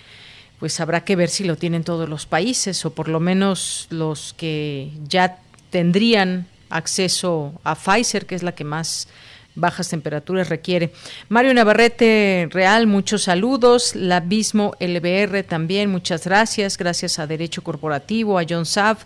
[0.59, 4.33] pues habrá que ver si lo tienen todos los países o por lo menos los
[4.33, 5.39] que ya
[5.69, 9.07] tendrían acceso a Pfizer, que es la que más
[9.55, 10.91] bajas temperaturas requiere.
[11.27, 13.95] Mario Navarrete Real, muchos saludos.
[13.95, 16.77] La Abismo LBR también, muchas gracias.
[16.77, 18.99] Gracias a Derecho Corporativo, a John Sav,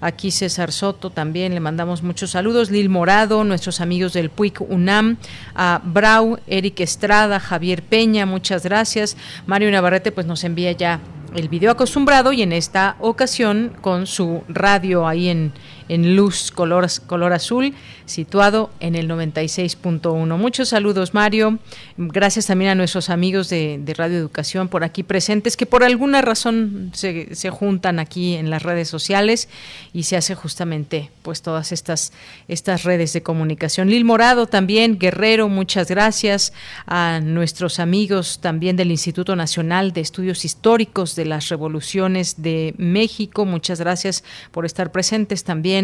[0.00, 2.70] aquí César Soto también le mandamos muchos saludos.
[2.70, 5.16] Lil Morado, nuestros amigos del PUIC UNAM,
[5.54, 9.16] a Brau, Eric Estrada, Javier Peña, muchas gracias.
[9.46, 11.00] Mario Navarrete pues nos envía ya
[11.34, 15.52] el video acostumbrado y en esta ocasión con su radio ahí en
[15.90, 17.74] en luz color, color azul,
[18.06, 20.38] situado en el 96.1.
[20.38, 21.58] Muchos saludos, Mario.
[21.96, 26.92] Gracias también a nuestros amigos de, Radio Educación por aquí presentes, que por alguna razón
[26.94, 29.48] se, se, juntan aquí en las redes sociales
[29.92, 32.12] y se hace justamente pues todas estas,
[32.46, 33.90] estas redes de comunicación.
[33.90, 36.52] Lil Morado también, Guerrero, muchas gracias
[36.86, 43.44] a nuestros amigos también del Instituto Nacional de Estudios Históricos de las Revoluciones de México.
[43.44, 44.22] Muchas gracias
[44.52, 45.79] por estar presentes también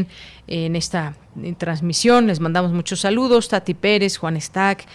[0.47, 1.15] en esta
[1.59, 2.27] transmisión.
[2.27, 3.49] Les mandamos muchos saludos.
[3.49, 4.87] Tati Pérez, Juan Stack,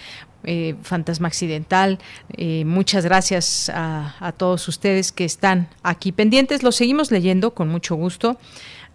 [0.43, 1.99] eh, Fantasma Accidental.
[2.35, 6.63] Eh, muchas gracias a, a, todos ustedes que están aquí pendientes.
[6.63, 8.37] Los seguimos leyendo con mucho gusto.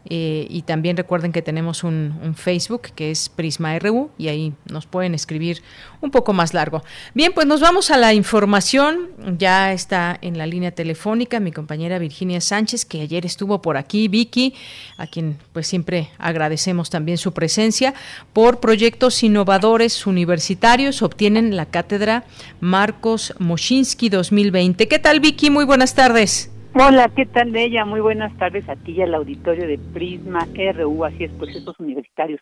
[0.09, 4.87] Eh, y también recuerden que tenemos un, Facebook que es Prisma RU y ahí nos
[4.87, 5.63] pueden escribir
[6.01, 6.83] un poco más largo.
[7.15, 9.11] Bien, pues nos vamos a la información.
[9.39, 14.09] Ya está en la línea telefónica mi compañera Virginia Sánchez, que ayer estuvo por aquí,
[14.09, 14.55] Vicky,
[14.97, 17.95] a quien pues siempre agradecemos también su presencia.
[18.33, 22.25] Por proyectos innovadores universitarios obtienen la cátedra
[22.61, 24.89] Marcos Moschinsky 2020.
[24.89, 25.51] ¿Qué tal, Vicky?
[25.51, 26.51] Muy buenas tardes.
[26.79, 27.87] Hola, ¿qué tal ella?
[27.87, 31.81] Muy buenas tardes a ti y al auditorio de Prisma RU, así es, pues estos
[31.81, 32.39] universitarios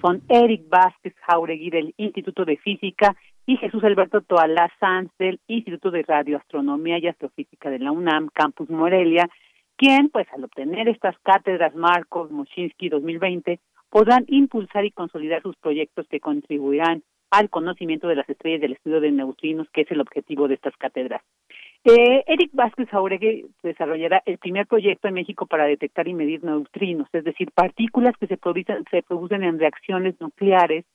[0.00, 3.14] son Eric Vázquez Jauregui del Instituto de Física
[3.44, 8.70] y Jesús Alberto Toalá Sanz del Instituto de Radioastronomía y Astrofísica de la UNAM, Campus
[8.70, 9.28] Morelia,
[9.76, 13.60] quien, pues al obtener estas cátedras Marcos Moschinsky 2020,
[13.90, 19.02] podrán impulsar y consolidar sus proyectos que contribuirán al conocimiento de las estrellas del estudio
[19.02, 21.20] de neutrinos, que es el objetivo de estas cátedras.
[21.86, 27.08] Eh, Eric Vázquez Jauregui desarrollará el primer proyecto en México para detectar y medir neutrinos,
[27.12, 30.86] es decir, partículas que se producen, en reacciones nucleares.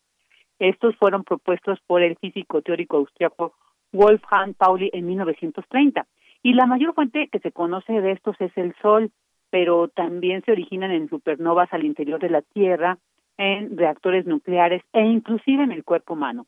[0.57, 3.53] Estos fueron propuestos por el físico teórico austriaco
[3.91, 6.07] Wolfgang Pauli en 1930.
[6.41, 9.11] Y la mayor fuente que se conoce de estos es el Sol,
[9.51, 12.97] pero también se originan en supernovas al interior de la Tierra,
[13.37, 16.47] en reactores nucleares e inclusive en el cuerpo humano.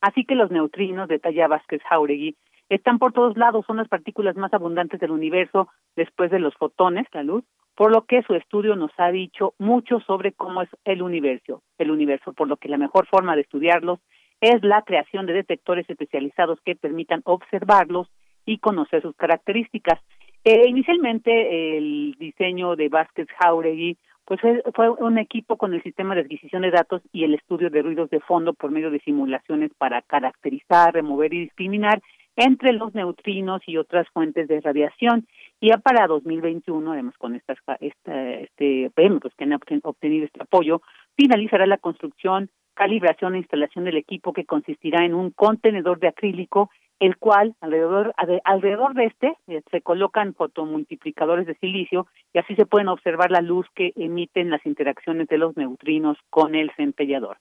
[0.00, 2.36] Así que los neutrinos, detalla Vázquez Jauregui,
[2.74, 7.06] están por todos lados, son las partículas más abundantes del universo después de los fotones,
[7.12, 7.44] la luz,
[7.76, 11.90] por lo que su estudio nos ha dicho mucho sobre cómo es el universo, el
[11.90, 14.00] universo, por lo que la mejor forma de estudiarlos
[14.40, 18.08] es la creación de detectores especializados que permitan observarlos
[18.46, 20.00] y conocer sus características.
[20.44, 23.96] Eh, inicialmente el diseño de Vázquez Jauregui
[24.26, 24.40] pues
[24.74, 28.08] fue un equipo con el sistema de adquisición de datos y el estudio de ruidos
[28.08, 32.00] de fondo por medio de simulaciones para caracterizar, remover y discriminar
[32.36, 35.26] entre los neutrinos y otras fuentes de radiación.
[35.60, 40.82] Y ya para 2021, además con estas, esta, este pues, que han obtenido este apoyo,
[41.16, 46.70] finalizará la construcción, calibración e instalación del equipo que consistirá en un contenedor de acrílico
[47.00, 48.14] el cual alrededor,
[48.44, 53.40] alrededor de este eh, se colocan fotomultiplicadores de silicio y así se pueden observar la
[53.40, 57.38] luz que emiten las interacciones de los neutrinos con el centellador.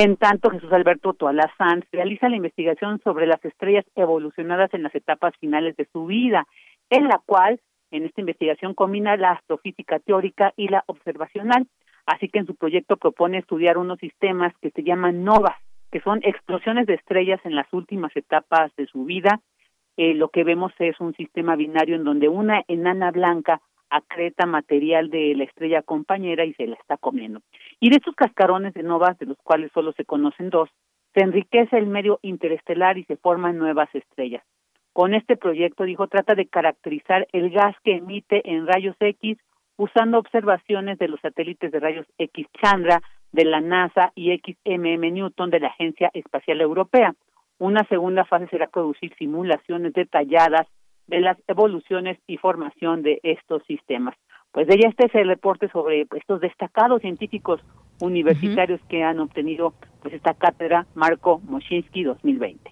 [0.00, 4.94] En tanto, Jesús Alberto Toalá Sanz realiza la investigación sobre las estrellas evolucionadas en las
[4.94, 6.46] etapas finales de su vida,
[6.88, 7.58] en la cual,
[7.90, 11.66] en esta investigación, combina la astrofísica teórica y la observacional.
[12.06, 15.56] Así que en su proyecto propone estudiar unos sistemas que se llaman novas,
[15.90, 19.40] que son explosiones de estrellas en las últimas etapas de su vida.
[19.96, 23.60] Eh, lo que vemos es un sistema binario en donde una enana blanca
[23.90, 27.40] acreta material de la estrella compañera y se la está comiendo.
[27.80, 30.70] Y de estos cascarones de novas, de los cuales solo se conocen dos,
[31.14, 34.44] se enriquece el medio interestelar y se forman nuevas estrellas.
[34.92, 39.38] Con este proyecto, dijo, trata de caracterizar el gas que emite en rayos X
[39.76, 43.00] usando observaciones de los satélites de rayos X Chandra
[43.32, 47.14] de la NASA y XMM Newton de la Agencia Espacial Europea.
[47.58, 50.66] Una segunda fase será producir simulaciones detalladas
[51.08, 54.14] de las evoluciones y formación de estos sistemas.
[54.52, 57.60] Pues de ella este es el reporte sobre estos destacados científicos
[58.00, 62.70] universitarios que han obtenido pues esta cátedra Marco Moschinsky 2020.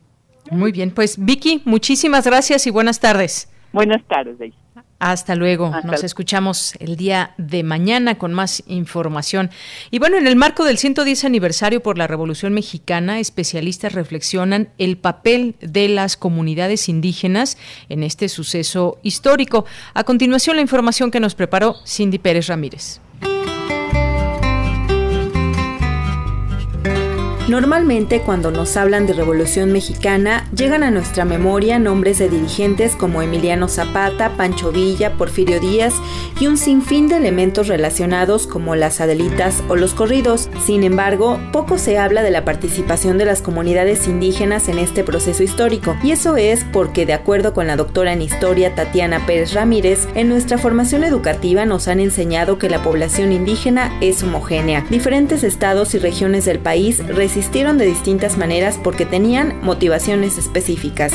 [0.51, 3.53] Muy bien, pues Vicky, muchísimas gracias y buenas tardes.
[3.72, 4.55] Buenas tardes.
[4.99, 5.73] Hasta luego.
[5.85, 9.51] Nos escuchamos el día de mañana con más información.
[9.91, 14.97] Y bueno, en el marco del 110 aniversario por la Revolución Mexicana, especialistas reflexionan el
[14.97, 17.59] papel de las comunidades indígenas
[17.91, 19.67] en este suceso histórico.
[19.93, 23.01] A continuación, la información que nos preparó Cindy Pérez Ramírez.
[27.49, 33.23] Normalmente cuando nos hablan de Revolución Mexicana llegan a nuestra memoria nombres de dirigentes como
[33.23, 35.95] Emiliano Zapata, Pancho Villa, Porfirio Díaz
[36.41, 40.51] y un sinfín de elementos relacionados como las adelitas o los corridos.
[40.64, 45.45] Sin embargo, poco se habla de la participación de las comunidades indígenas en este proceso
[45.45, 50.09] histórico y eso es porque de acuerdo con la doctora en historia Tatiana Pérez Ramírez,
[50.17, 54.85] en nuestra formación educativa nos han enseñado que la población indígena es homogénea.
[54.91, 57.07] Diferentes estados y regiones del país
[57.37, 61.13] Existieron de distintas maneras porque tenían motivaciones específicas.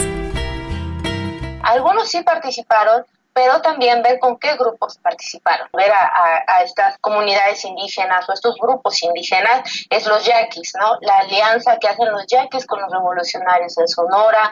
[1.63, 3.03] Algunos sí participaron,
[3.33, 5.67] pero también ver con qué grupos participaron.
[5.73, 10.95] Ver a, estas comunidades indígenas o estos grupos indígenas es los yaquis, ¿no?
[11.01, 14.51] La alianza que hacen los yaquis con los revolucionarios en Sonora,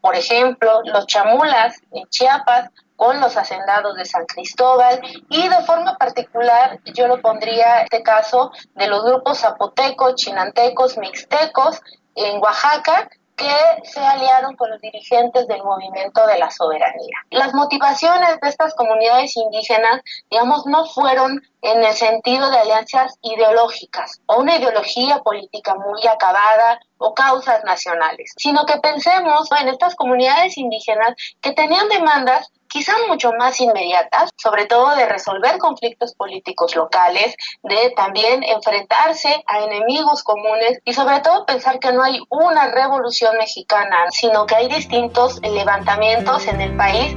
[0.00, 5.00] por ejemplo, los chamulas en Chiapas con los hacendados de San Cristóbal
[5.30, 11.80] y de forma particular yo lo pondría este caso de los grupos zapotecos, chinantecos, mixtecos
[12.16, 17.16] en Oaxaca que se aliaron con los dirigentes del movimiento de la soberanía.
[17.30, 24.20] Las motivaciones de estas comunidades indígenas, digamos, no fueron en el sentido de alianzas ideológicas
[24.26, 30.58] o una ideología política muy acabada o causas nacionales, sino que pensemos en estas comunidades
[30.58, 37.34] indígenas que tenían demandas quizá mucho más inmediatas, sobre todo de resolver conflictos políticos locales,
[37.62, 43.36] de también enfrentarse a enemigos comunes y sobre todo pensar que no hay una revolución
[43.36, 47.16] mexicana, sino que hay distintos levantamientos en el país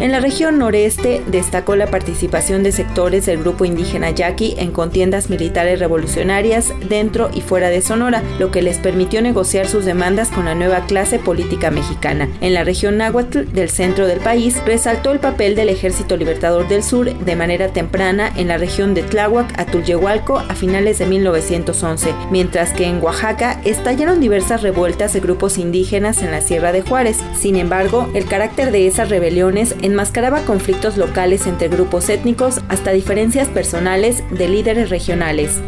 [0.00, 5.28] en la región noreste destacó la participación de sectores del grupo indígena yaqui en contiendas
[5.30, 10.46] militares revolucionarias dentro y fuera de Sonora, lo que les permitió negociar sus demandas con
[10.46, 12.28] la nueva clase política mexicana.
[12.40, 16.82] En la región náhuatl del centro del país resaltó el papel del Ejército Libertador del
[16.82, 22.72] Sur de manera temprana en la región de Tláhuac, Atulyehualco a finales de 1911, mientras
[22.72, 27.18] que en Oaxaca estallaron diversas revueltas de grupos indígenas en la Sierra de Juárez.
[27.38, 33.48] Sin embargo, el carácter de esas rebeliones enmascaraba conflictos locales entre grupos étnicos hasta diferencias
[33.48, 35.60] personales de líderes regionales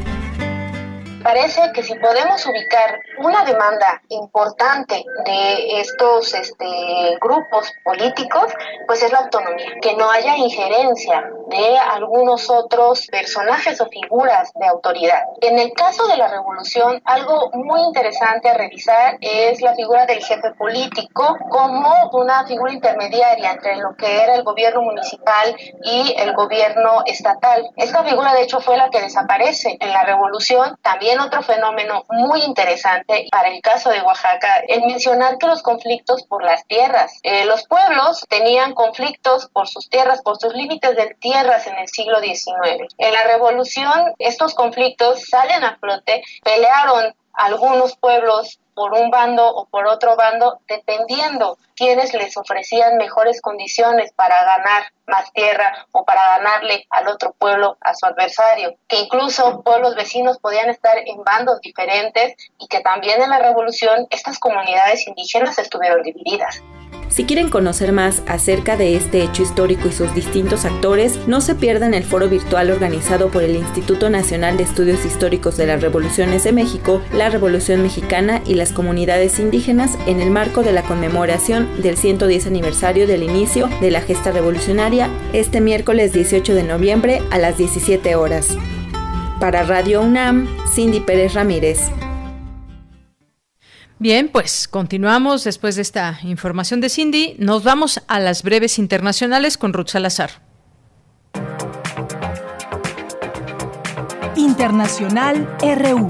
[1.22, 8.52] parece que si podemos ubicar una demanda importante de estos este, grupos políticos,
[8.86, 14.66] pues es la autonomía, que no haya injerencia de algunos otros personajes o figuras de
[14.66, 15.22] autoridad.
[15.40, 20.22] En el caso de la revolución, algo muy interesante a revisar es la figura del
[20.22, 25.54] jefe político como una figura intermediaria entre lo que era el gobierno municipal
[25.84, 27.68] y el gobierno estatal.
[27.76, 32.42] Esta figura de hecho fue la que desaparece en la revolución, también otro fenómeno muy
[32.42, 37.44] interesante para el caso de Oaxaca, el mencionar que los conflictos por las tierras, eh,
[37.44, 42.20] los pueblos tenían conflictos por sus tierras, por sus límites de tierras en el siglo
[42.20, 42.94] XIX.
[42.98, 49.66] En la revolución estos conflictos salen a flote, pelearon algunos pueblos por un bando o
[49.66, 56.38] por otro bando, dependiendo quienes les ofrecían mejores condiciones para ganar más tierra o para
[56.38, 61.60] ganarle al otro pueblo, a su adversario, que incluso pueblos vecinos podían estar en bandos
[61.60, 66.62] diferentes y que también en la revolución estas comunidades indígenas estuvieron divididas.
[67.12, 71.54] Si quieren conocer más acerca de este hecho histórico y sus distintos actores, no se
[71.54, 76.42] pierdan el foro virtual organizado por el Instituto Nacional de Estudios Históricos de las Revoluciones
[76.44, 81.82] de México, la Revolución Mexicana y las comunidades indígenas en el marco de la conmemoración
[81.82, 87.36] del 110 aniversario del inicio de la gesta revolucionaria este miércoles 18 de noviembre a
[87.36, 88.56] las 17 horas.
[89.38, 91.90] Para Radio UNAM, Cindy Pérez Ramírez.
[94.02, 97.36] Bien, pues continuamos después de esta información de Cindy.
[97.38, 100.42] Nos vamos a las breves internacionales con Ruth Salazar.
[104.34, 106.08] Internacional RU.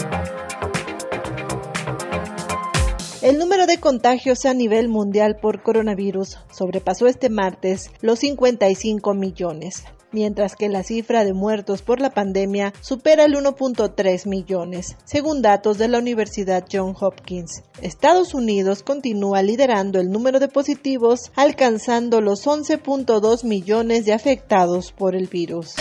[3.21, 9.85] El número de contagios a nivel mundial por coronavirus sobrepasó este martes los 55 millones
[10.13, 15.79] mientras que la cifra de muertos por la pandemia supera el 1.3 millones, según datos
[15.79, 17.63] de la Universidad Johns Hopkins.
[17.81, 25.15] Estados Unidos continúa liderando el número de positivos, alcanzando los 11.2 millones de afectados por
[25.17, 25.75] el virus.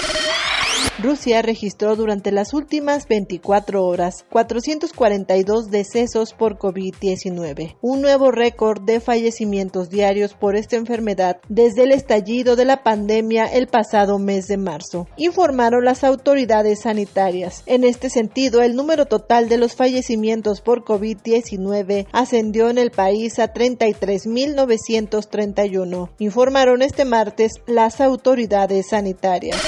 [1.02, 8.99] Rusia registró durante las últimas 24 horas 442 decesos por COVID-19, un nuevo récord de
[8.99, 14.58] fallecimientos diarios por esta enfermedad desde el estallido de la pandemia el pasado mes de
[14.58, 17.64] marzo, informaron las autoridades sanitarias.
[17.66, 23.40] En este sentido, el número total de los fallecimientos por COVID-19 ascendió en el país
[23.40, 29.62] a 33.931, informaron este martes las autoridades sanitarias.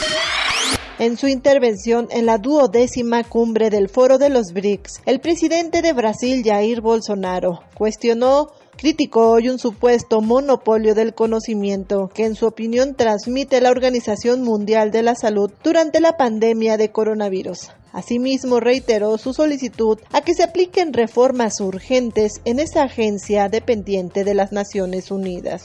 [1.04, 5.92] En su intervención en la duodécima cumbre del Foro de los BRICS, el presidente de
[5.92, 12.96] Brasil, Jair Bolsonaro, cuestionó criticó hoy un supuesto monopolio del conocimiento que en su opinión
[12.96, 17.72] transmite la Organización Mundial de la Salud durante la pandemia de coronavirus.
[17.92, 24.36] Asimismo, reiteró su solicitud a que se apliquen reformas urgentes en esa agencia dependiente de
[24.36, 25.64] las Naciones Unidas.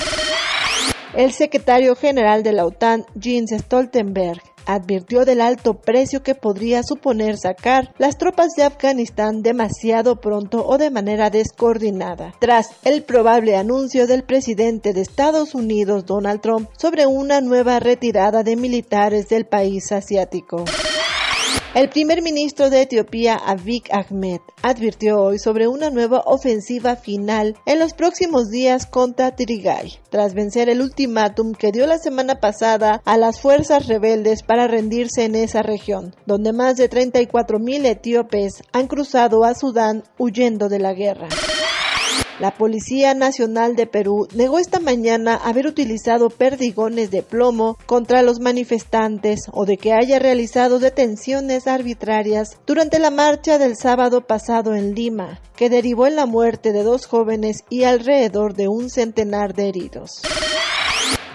[1.15, 7.39] El secretario general de la OTAN, Jens Stoltenberg, advirtió del alto precio que podría suponer
[7.39, 14.07] sacar las tropas de Afganistán demasiado pronto o de manera descoordinada, tras el probable anuncio
[14.07, 19.91] del presidente de Estados Unidos Donald Trump sobre una nueva retirada de militares del país
[19.91, 20.65] asiático.
[21.79, 27.79] El primer ministro de Etiopía, Abiy Ahmed, advirtió hoy sobre una nueva ofensiva final en
[27.79, 33.17] los próximos días contra Tirigay, tras vencer el ultimátum que dio la semana pasada a
[33.17, 39.45] las fuerzas rebeldes para rendirse en esa región, donde más de 34.000 etíopes han cruzado
[39.45, 41.29] a Sudán huyendo de la guerra.
[42.41, 48.39] La Policía Nacional de Perú negó esta mañana haber utilizado perdigones de plomo contra los
[48.39, 54.95] manifestantes o de que haya realizado detenciones arbitrarias durante la marcha del sábado pasado en
[54.95, 59.69] Lima, que derivó en la muerte de dos jóvenes y alrededor de un centenar de
[59.71, 60.23] heridos.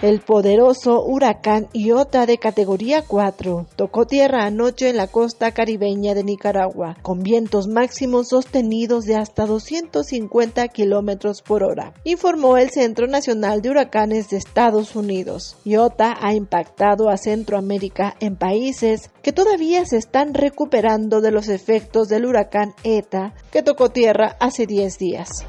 [0.04, 6.22] El poderoso huracán Iota de categoría 4 tocó tierra anoche en la costa caribeña de
[6.22, 13.62] Nicaragua, con vientos máximos sostenidos de hasta 250 kilómetros por hora, informó el Centro Nacional
[13.62, 15.56] de Huracanes de Estados Unidos.
[15.64, 22.08] Iota ha impactado a Centroamérica en países que todavía se están recuperando de los efectos
[22.08, 25.46] del huracán ETA que tocó tierra hace 10 días.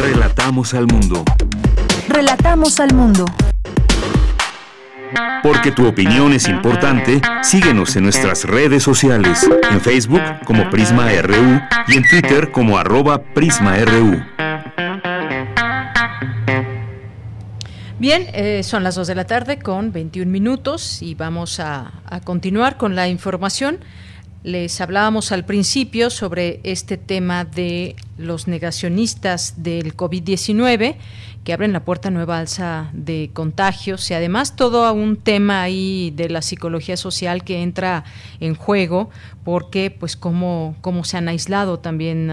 [0.00, 1.24] Relatamos al mundo.
[2.08, 3.26] Relatamos al mundo.
[5.42, 11.60] Porque tu opinión es importante, síguenos en nuestras redes sociales, en Facebook como Prisma RU
[11.88, 14.22] y en Twitter como arroba PrismaRU.
[17.98, 22.20] Bien, eh, son las 2 de la tarde con 21 minutos y vamos a, a
[22.20, 23.80] continuar con la información.
[24.42, 30.96] Les hablábamos al principio sobre este tema de los negacionistas del COVID-19
[31.44, 36.12] que abren la puerta a nueva alza de contagios y además todo un tema ahí
[36.14, 38.04] de la psicología social que entra
[38.40, 39.08] en juego
[39.44, 42.30] porque pues cómo, cómo se han aislado también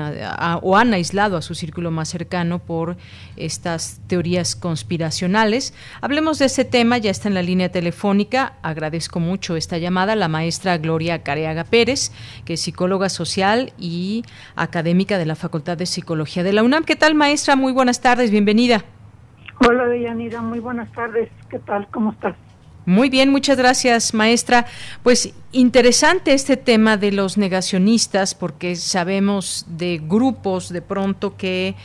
[0.61, 2.97] o han aislado a su círculo más cercano por
[3.38, 5.73] estas teorías conspiracionales.
[6.01, 10.27] Hablemos de ese tema, ya está en la línea telefónica, agradezco mucho esta llamada, la
[10.27, 12.11] maestra Gloria Careaga Pérez,
[12.43, 14.23] que es psicóloga social y
[14.55, 16.84] académica de la Facultad de Psicología de la UNAM.
[16.84, 17.55] ¿Qué tal maestra?
[17.55, 18.84] Muy buenas tardes, bienvenida.
[19.59, 21.29] Hola, Deyanira, muy buenas tardes.
[21.49, 21.88] ¿Qué tal?
[21.89, 22.35] ¿Cómo estás?
[22.85, 24.65] Muy bien, muchas gracias, maestra.
[25.03, 31.75] Pues interesante este tema de los negacionistas, porque sabemos de grupos de pronto que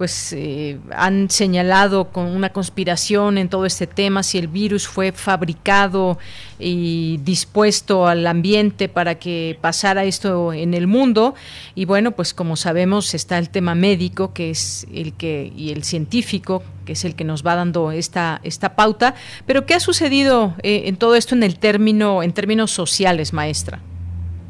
[0.00, 5.12] pues eh, han señalado con una conspiración en todo este tema, si el virus fue
[5.12, 6.18] fabricado
[6.58, 11.34] y dispuesto al ambiente para que pasara esto en el mundo.
[11.74, 15.84] Y bueno, pues como sabemos está el tema médico, que es el que, y el
[15.84, 19.14] científico, que es el que nos va dando esta, esta pauta.
[19.44, 23.82] Pero ¿qué ha sucedido eh, en todo esto en el término, en términos sociales, maestra?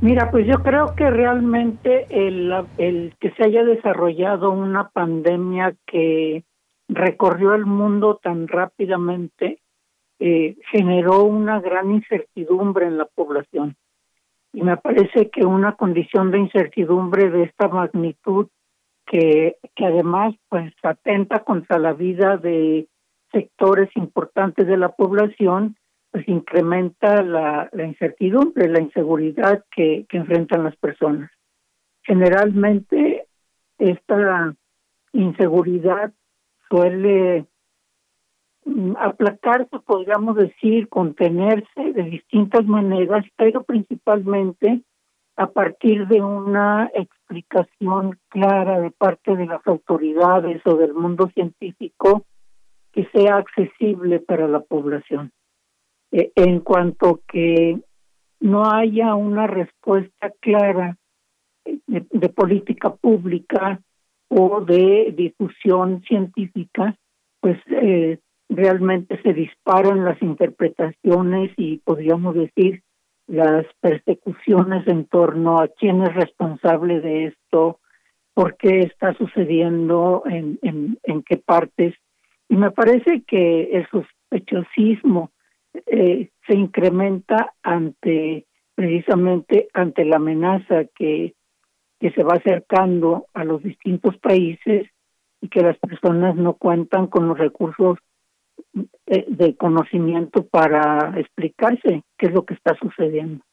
[0.02, 6.44] Mira, pues yo creo que realmente el, el que se haya desarrollado una pandemia que
[6.88, 9.60] recorrió el mundo tan rápidamente
[10.18, 13.76] eh, generó una gran incertidumbre en la población.
[14.52, 18.48] Y me parece que una condición de incertidumbre de esta magnitud
[19.06, 22.88] que, que además pues atenta contra la vida de
[23.32, 25.76] sectores importantes de la población,
[26.10, 31.30] pues incrementa la, incertidumbre, la inseguridad que, que enfrentan las personas.
[32.02, 33.26] Generalmente
[33.78, 34.54] esta
[35.12, 36.12] inseguridad
[36.68, 37.46] suele
[38.64, 44.82] mm, aplacarse, podríamos decir, contenerse de distintas maneras, pero principalmente
[45.36, 52.26] a partir de una explicación clara de parte de las autoridades o del mundo científico
[52.92, 55.32] que sea accesible para la población.
[56.12, 57.78] Eh, en cuanto que
[58.40, 60.96] no haya una respuesta clara
[61.64, 63.80] eh, de, política pública
[64.28, 66.96] o de difusión científica,
[67.40, 68.18] pues eh,
[68.48, 72.82] realmente se disparan las interpretaciones y podríamos decir
[73.28, 77.78] las persecuciones en torno a quién es responsable de esto,
[78.34, 81.94] por qué está sucediendo, en, en, en qué partes.
[82.48, 85.30] Y me parece que el sospechosismo
[85.86, 91.34] eh, se incrementa ante precisamente ante la amenaza que,
[91.98, 94.88] que se va acercando a los distintos países
[95.42, 97.98] y que las personas no cuentan con los recursos
[98.72, 103.44] de, de conocimiento para explicarse qué es lo que está sucediendo.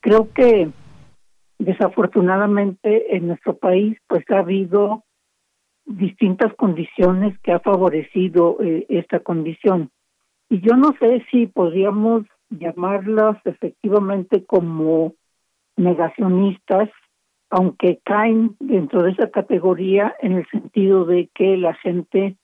[0.00, 0.70] Creo que
[1.58, 5.04] desafortunadamente en nuestro país pues ha habido
[5.84, 9.90] distintas condiciones que ha favorecido eh, esta condición.
[10.52, 15.14] Y yo no sé si podríamos llamarlas efectivamente como
[15.78, 16.90] negacionistas,
[17.48, 22.36] aunque caen dentro de esa categoría en el sentido de que la gente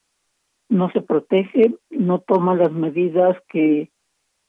[0.71, 3.91] no se protege, no toma las medidas que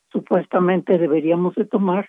[0.10, 2.07] supuestamente deberíamos de tomar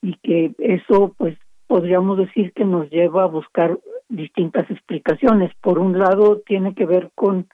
[0.00, 3.78] y que eso pues podríamos decir que nos lleva a buscar
[4.08, 5.52] distintas explicaciones.
[5.60, 7.46] Por un lado, tiene que ver con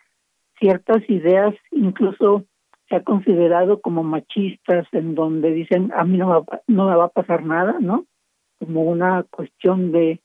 [0.61, 2.47] ciertas ideas, incluso
[2.93, 7.05] se ha considerado como machistas, en donde dicen, a mí no, va, no me va
[7.05, 8.05] a pasar nada, ¿no?
[8.59, 10.21] Como una cuestión de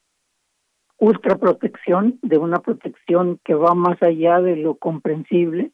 [0.97, 5.71] ultraprotección, de una protección que va más allá de lo comprensible,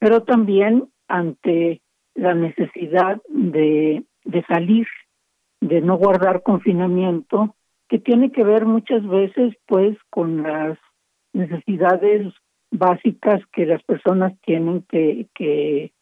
[0.00, 1.82] pero también ante
[2.16, 4.88] la necesidad de, de salir
[5.60, 7.54] de no guardar confinamiento,
[7.88, 10.78] que tiene que ver muchas veces pues con las
[11.32, 12.34] necesidades
[12.74, 15.92] básicas que las personas tienen que, que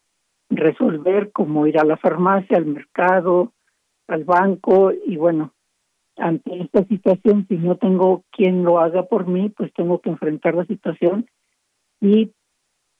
[0.49, 3.53] resolver, como ir a la farmacia, al mercado,
[4.07, 5.53] al banco, y bueno,
[6.17, 10.55] ante esta situación, si no tengo quien lo haga por mí, pues tengo que enfrentar
[10.55, 11.27] la situación
[12.01, 12.31] y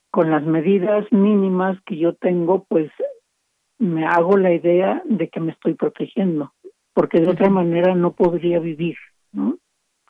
[0.09, 2.91] con las medidas mínimas que yo tengo, pues
[3.79, 6.53] me hago la idea de que me estoy protegiendo,
[6.93, 8.95] porque de otra manera no podría vivir,
[9.31, 9.57] ¿no?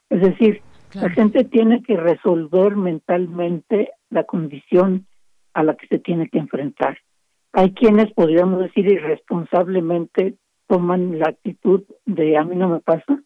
[0.10, 0.62] Es decir,
[0.96, 5.08] la gente tiene que resolver mentalmente la condición
[5.54, 6.98] a la que se tiene que enfrentar.
[7.52, 10.36] Hay quienes, podríamos decir, irresponsablemente
[10.68, 13.22] toman la actitud de a mí no me pasa,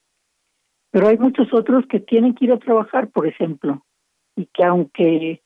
[0.91, 3.85] pero hay muchos otros que tienen que ir a trabajar, por ejemplo,
[4.35, 5.41] y que aunque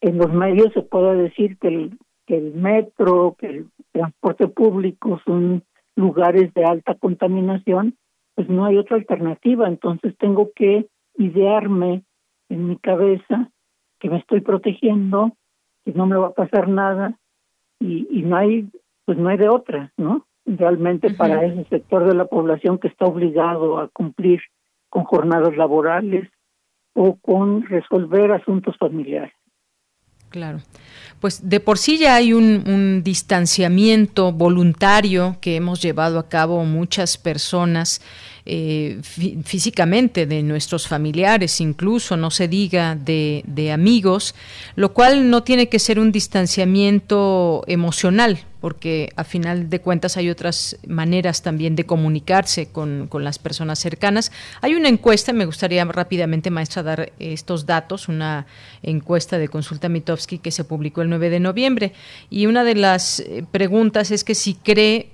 [0.00, 5.20] en los medios se pueda decir que el, que el metro, que el transporte público
[5.24, 5.64] son
[5.96, 7.96] lugares de alta contaminación,
[8.34, 9.68] pues no hay otra alternativa.
[9.68, 10.86] Entonces tengo que
[11.16, 12.02] idearme
[12.48, 13.50] en mi cabeza
[13.98, 15.32] que me estoy protegiendo,
[15.84, 17.18] que no me va a pasar nada
[17.78, 18.68] y, y no hay,
[19.04, 20.26] pues no hay de otra, ¿no?
[20.44, 24.40] Realmente para ese sector de la población que está obligado a cumplir
[24.88, 26.28] con jornadas laborales
[26.94, 29.32] o con resolver asuntos familiares.
[30.32, 30.58] Claro.
[31.20, 37.18] Pues de por sí ya hay un, distanciamiento voluntario que hemos llevado a cabo muchas
[37.18, 38.00] personas
[38.44, 38.98] eh,
[39.44, 44.34] físicamente de nuestros familiares, incluso no se diga de, de amigos,
[44.74, 50.28] lo cual no tiene que ser un distanciamiento emocional, porque a final de cuentas hay
[50.28, 54.32] otras maneras también de comunicarse con, con, las personas cercanas.
[54.60, 58.46] Hay una encuesta, me gustaría rápidamente, maestra, dar estos datos, una
[58.82, 61.92] encuesta de Consulta Mitofsky que se publicó el 9 de noviembre,
[62.28, 65.11] y una de las eh, preguntas es que si cree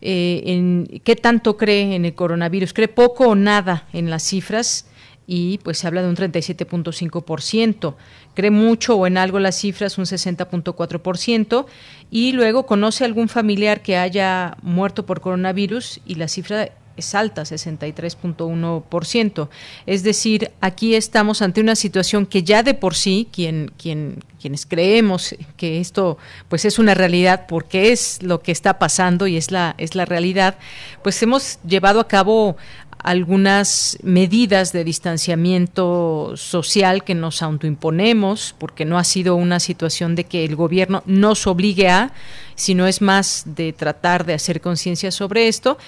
[0.00, 2.72] eh, en qué tanto cree en el coronavirus.
[2.72, 4.86] ¿Cree poco o nada en las cifras?
[5.32, 7.94] y pues se habla de un 37.5%.
[8.34, 11.66] Cree mucho o en algo las cifras, un 60.4%.
[12.10, 16.70] Y luego conoce algún familiar que haya muerto por coronavirus y la cifra
[17.00, 19.48] es alta, 63.1%.
[19.86, 24.64] Es decir, aquí estamos ante una situación que ya de por sí, quien, quien, quienes
[24.64, 26.18] creemos que esto
[26.48, 30.04] pues es una realidad porque es lo que está pasando y es la, es la
[30.04, 30.56] realidad,
[31.02, 32.56] pues hemos llevado a cabo
[33.02, 40.24] algunas medidas de distanciamiento social que nos autoimponemos, porque no ha sido una situación de
[40.24, 42.12] que el gobierno nos obligue a,
[42.54, 45.78] sino es más de tratar de hacer conciencia sobre esto.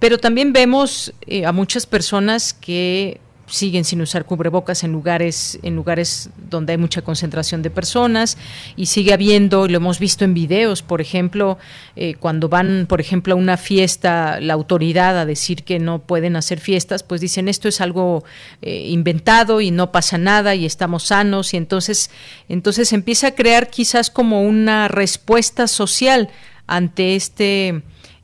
[0.00, 3.20] Pero también vemos eh, a muchas personas que
[3.50, 8.38] siguen sin usar cubrebocas en lugares en lugares donde hay mucha concentración de personas
[8.76, 11.58] y sigue habiendo lo hemos visto en videos por ejemplo
[11.96, 16.36] eh, cuando van por ejemplo a una fiesta la autoridad a decir que no pueden
[16.36, 18.24] hacer fiestas pues dicen esto es algo
[18.62, 22.10] eh, inventado y no pasa nada y estamos sanos y entonces
[22.48, 26.30] entonces empieza a crear quizás como una respuesta social
[26.66, 27.82] ante este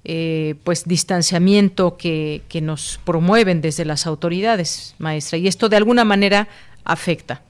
[0.09, 6.05] eh, pues distanciamiento que, que nos promueven desde las autoridades, maestra, y esto de alguna
[6.05, 6.47] manera
[6.85, 7.43] afecta.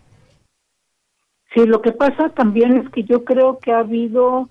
[1.55, 4.49] Sí, lo que pasa también es que yo creo que ha habido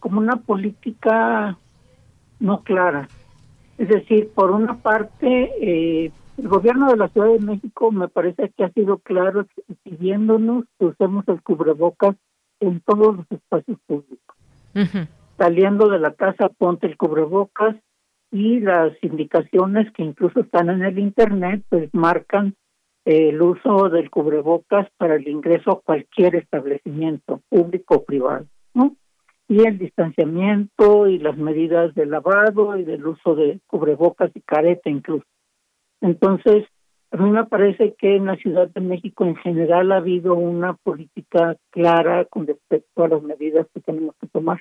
[0.00, 1.56] como una política
[2.38, 3.08] no clara.
[3.78, 8.52] Es decir, por una parte, eh, el gobierno de la Ciudad de México me parece
[8.54, 9.46] que ha sido claro
[9.82, 12.16] pidiéndonos que usemos el cubrebocas
[12.60, 14.36] en todos los espacios públicos.
[15.38, 17.76] Saliendo de la casa ponte el cubrebocas
[18.30, 22.54] y las indicaciones que incluso están en el internet pues marcan
[23.04, 28.96] el uso del cubrebocas para el ingreso a cualquier establecimiento público o privado, ¿no?
[29.48, 34.90] Y el distanciamiento y las medidas de lavado y del uso de cubrebocas y careta
[34.90, 35.26] incluso.
[36.00, 36.64] Entonces,
[37.12, 40.74] a mí me parece que en la Ciudad de México en general ha habido una
[40.74, 44.60] política clara con respecto a las medidas que tenemos que tomar.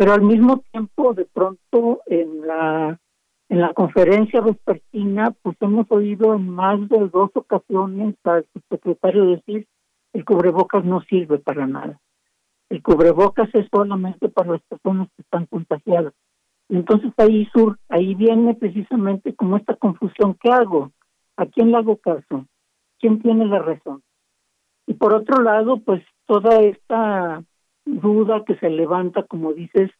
[0.00, 2.98] Pero al mismo tiempo, de pronto, en la
[3.50, 9.66] en la conferencia vespertina, pues hemos oído en más de dos ocasiones al secretario decir
[10.14, 12.00] el cubrebocas no sirve para nada.
[12.70, 16.14] El cubrebocas es solamente para las personas que están contagiadas.
[16.70, 20.34] Entonces ahí sur, ahí viene precisamente como esta confusión.
[20.40, 20.92] ¿Qué hago?
[21.36, 22.46] ¿A quién le hago caso?
[22.98, 24.02] ¿Quién tiene la razón?
[24.86, 27.44] Y por otro lado, pues toda esta
[27.84, 29.90] duda que se levanta, como dices,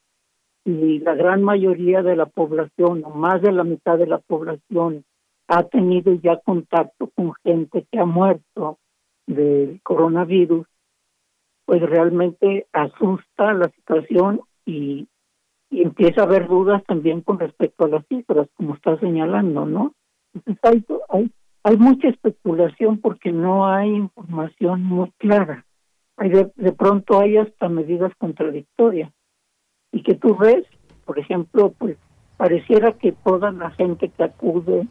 [0.65, 5.05] y la gran mayoría de la población, o más de la mitad de la población,
[5.48, 8.78] ha tenido ya contacto con gente que ha muerto
[9.27, 10.66] del coronavirus,
[11.65, 15.09] pues realmente asusta la situación y,
[15.73, 19.94] empieza a haber dudas también con respecto a las cifras, como está señalando, ¿no?
[20.35, 21.31] Entonces hay, hay,
[21.62, 25.65] hay mucha especulación porque no hay información muy clara.
[26.20, 29.10] De, de pronto hay hasta medidas contradictorias
[29.90, 30.66] y que tú ves,
[31.06, 31.97] por ejemplo, pues
[32.36, 34.86] pareciera que toda la gente que acude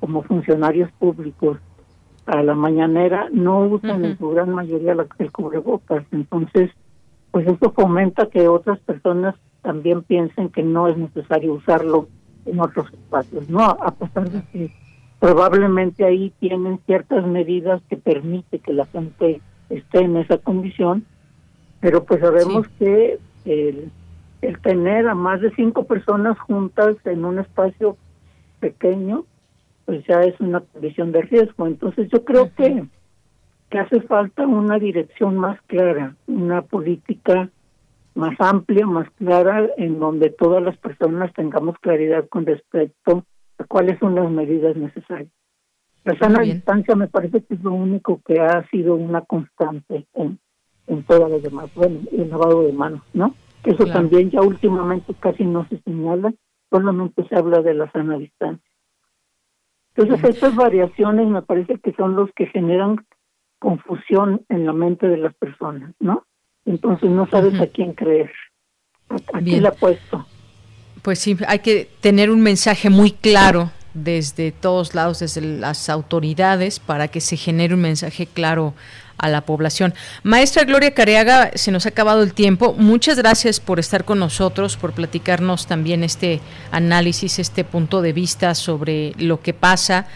[0.00, 1.58] como funcionarios públicos
[2.26, 6.04] a la mañanera no usan en su gran mayoría el cubrebocas.
[6.10, 6.70] Entonces,
[7.30, 12.08] pues eso fomenta que otras personas también piensen que no es necesario usarlo
[12.46, 13.62] en otros espacios, ¿no?
[13.62, 14.70] A pesar de que
[15.18, 19.40] probablemente ahí tienen ciertas medidas que permite que la gente
[19.78, 21.04] esté en esa condición,
[21.80, 23.90] pero pues sabemos que el
[24.44, 27.96] el tener a más de cinco personas juntas en un espacio
[28.60, 29.24] pequeño,
[29.86, 31.66] pues ya es una condición de riesgo.
[31.66, 32.84] Entonces yo creo que,
[33.70, 37.48] que hace falta una dirección más clara, una política
[38.14, 43.24] más amplia, más clara, en donde todas las personas tengamos claridad con respecto
[43.58, 45.32] a cuáles son las medidas necesarias.
[46.04, 50.38] La sana distancia me parece que es lo único que ha sido una constante en,
[50.86, 53.34] en todas las demás, bueno, el lavado de manos, ¿no?
[53.64, 56.34] Eso también ya últimamente casi no se señala,
[56.68, 58.70] solamente se habla de la sana distancia.
[59.96, 63.06] Entonces estas variaciones me parece que son los que generan
[63.58, 66.26] confusión en la mente de las personas, ¿no?
[66.66, 68.30] Entonces no sabes a quién creer,
[69.08, 70.26] a, quién le puesto.
[71.02, 76.80] Pues sí, hay que tener un mensaje muy claro desde todos lados, desde las autoridades,
[76.80, 78.74] para que se genere un mensaje claro
[79.16, 79.94] a la población.
[80.22, 82.74] Maestra Gloria Careaga, se nos ha acabado el tiempo.
[82.76, 86.40] Muchas gracias por estar con nosotros, por platicarnos también este
[86.72, 90.06] análisis, este punto de vista sobre lo que pasa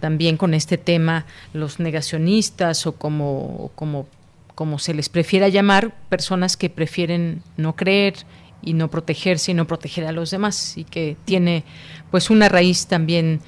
[0.00, 4.06] también con este tema, los negacionistas o como, como,
[4.54, 8.14] como se les prefiera llamar, personas que prefieren no creer
[8.62, 11.64] y no protegerse y no proteger a los demás y que tiene
[12.10, 13.40] pues una raíz también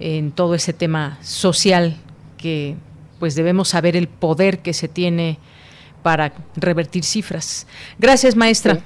[0.00, 1.96] en todo ese tema social
[2.36, 2.76] que
[3.18, 5.38] pues debemos saber el poder que se tiene
[6.02, 7.66] para revertir cifras.
[7.98, 8.78] Gracias, maestra.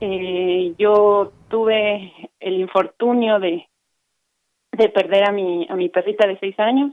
[0.00, 3.66] eh, yo tuve el infortunio de,
[4.80, 6.92] de perder a mi, a mi perrita de seis años.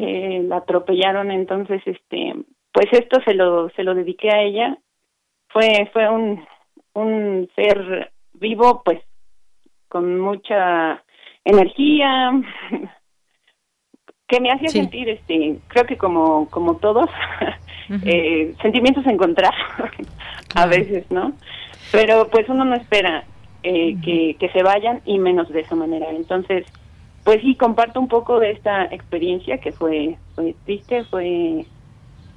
[0.00, 2.34] eh, la atropellaron, entonces, este,
[2.72, 4.78] pues esto se lo, se lo dediqué a ella.
[5.48, 6.44] Fue, fue un,
[6.94, 9.00] un ser vivo, pues,
[9.88, 11.02] con mucha
[11.44, 12.32] energía,
[14.28, 17.08] que me hacía sentir, este, creo que como, como todos,
[18.04, 19.56] eh, sentimientos encontrados
[20.54, 21.32] a veces, ¿no?
[21.92, 23.24] Pero pues uno no espera
[23.62, 26.10] eh, que, que se vayan y menos de esa manera.
[26.10, 26.66] Entonces,
[27.26, 31.66] pues sí, comparto un poco de esta experiencia que fue, fue triste, fue,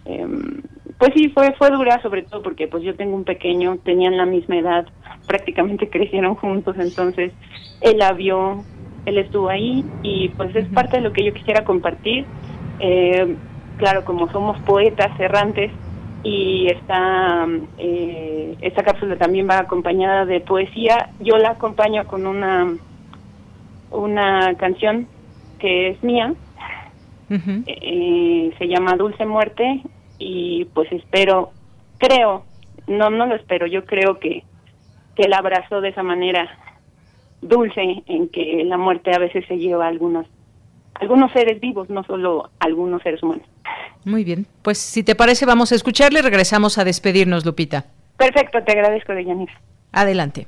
[0.05, 0.63] em,
[0.97, 4.25] pues sí, fue, fue dura sobre todo porque pues yo tengo un pequeño, tenían la
[4.25, 4.87] misma edad,
[5.27, 7.31] prácticamente crecieron juntos, entonces
[7.81, 8.63] él la vio,
[9.05, 12.25] él estuvo ahí y pues es parte de lo que yo quisiera compartir.
[12.79, 13.35] Eh,
[13.77, 15.71] claro, como somos poetas errantes
[16.23, 17.45] y esta,
[17.77, 22.73] eh, esta cápsula también va acompañada de poesía, yo la acompaño con una,
[23.91, 25.07] una canción
[25.59, 26.33] que es mía,
[27.29, 29.81] eh, se llama Dulce Muerte
[30.17, 31.51] y pues espero,
[31.97, 32.45] creo,
[32.87, 34.43] no, no lo espero, yo creo que,
[35.15, 36.49] que la abrazó de esa manera
[37.41, 40.25] dulce en que la muerte a veces se lleva a algunos,
[40.95, 43.45] algunos seres vivos, no solo algunos seres humanos.
[44.05, 47.85] Muy bien, pues si te parece vamos a escucharle y regresamos a despedirnos, Lupita.
[48.17, 49.53] Perfecto, te agradezco, Deyanira.
[49.91, 50.47] Adelante.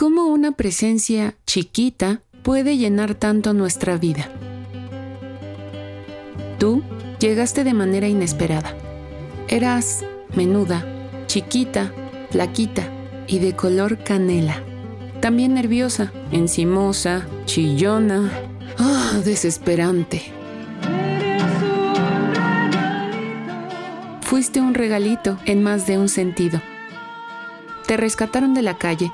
[0.00, 4.30] ¿Cómo una presencia chiquita puede llenar tanto nuestra vida?
[6.58, 6.82] Tú
[7.18, 8.74] llegaste de manera inesperada.
[9.48, 10.02] Eras
[10.34, 10.86] menuda,
[11.26, 11.92] chiquita,
[12.30, 12.88] flaquita
[13.26, 14.62] y de color canela.
[15.20, 18.32] También nerviosa, encimosa, chillona.
[18.78, 20.22] ¡Ah, desesperante!
[24.22, 26.62] Fuiste un regalito en más de un sentido.
[27.86, 29.12] Te rescataron de la calle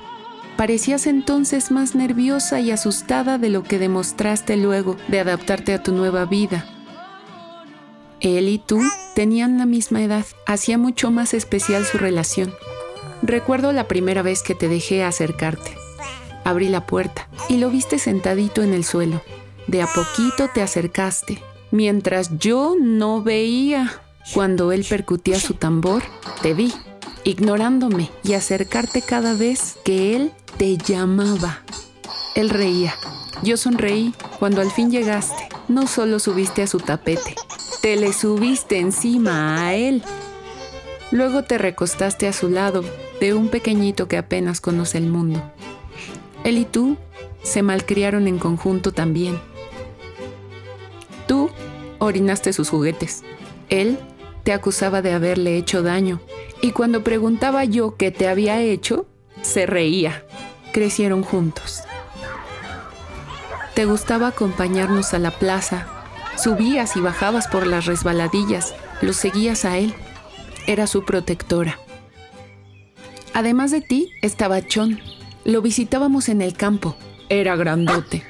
[0.57, 5.93] Parecías entonces más nerviosa y asustada de lo que demostraste luego de adaptarte a tu
[5.93, 6.65] nueva vida.
[8.21, 8.81] Él y tú
[9.15, 12.55] tenían la misma edad, hacía mucho más especial su relación.
[13.23, 15.77] Recuerdo la primera vez que te dejé acercarte.
[16.45, 19.21] Abrí la puerta y lo viste sentadito en el suelo.
[19.67, 24.01] De a poquito te acercaste, mientras yo no veía.
[24.33, 26.03] Cuando él percutía su tambor,
[26.43, 26.73] te vi,
[27.27, 31.63] ignorándome y acercarte cada vez que él te llamaba.
[32.37, 32.95] Él reía.
[33.43, 35.49] Yo sonreí cuando al fin llegaste.
[35.67, 37.35] No solo subiste a su tapete,
[37.83, 40.05] te le subiste encima a él.
[41.11, 42.85] Luego te recostaste a su lado
[43.21, 45.43] de un pequeñito que apenas conoce el mundo.
[46.45, 46.97] Él y tú
[47.43, 49.41] se malcriaron en conjunto también.
[51.27, 51.51] Tú
[51.99, 53.25] orinaste sus juguetes.
[53.69, 53.99] Él
[54.47, 56.21] te acusaba de haberle hecho daño.
[56.63, 59.07] Y cuando preguntaba yo qué te había hecho,
[59.43, 60.23] se reía
[60.71, 61.83] crecieron juntos.
[63.75, 65.89] Te gustaba acompañarnos a la plaza.
[66.37, 68.75] Subías y bajabas por las resbaladillas.
[69.01, 69.95] Lo seguías a él.
[70.69, 71.81] Era su protectora.
[73.35, 75.01] Además de ti estaba Chon.
[75.45, 76.95] Lo visitábamos en el campo.
[77.31, 78.23] Era grandote.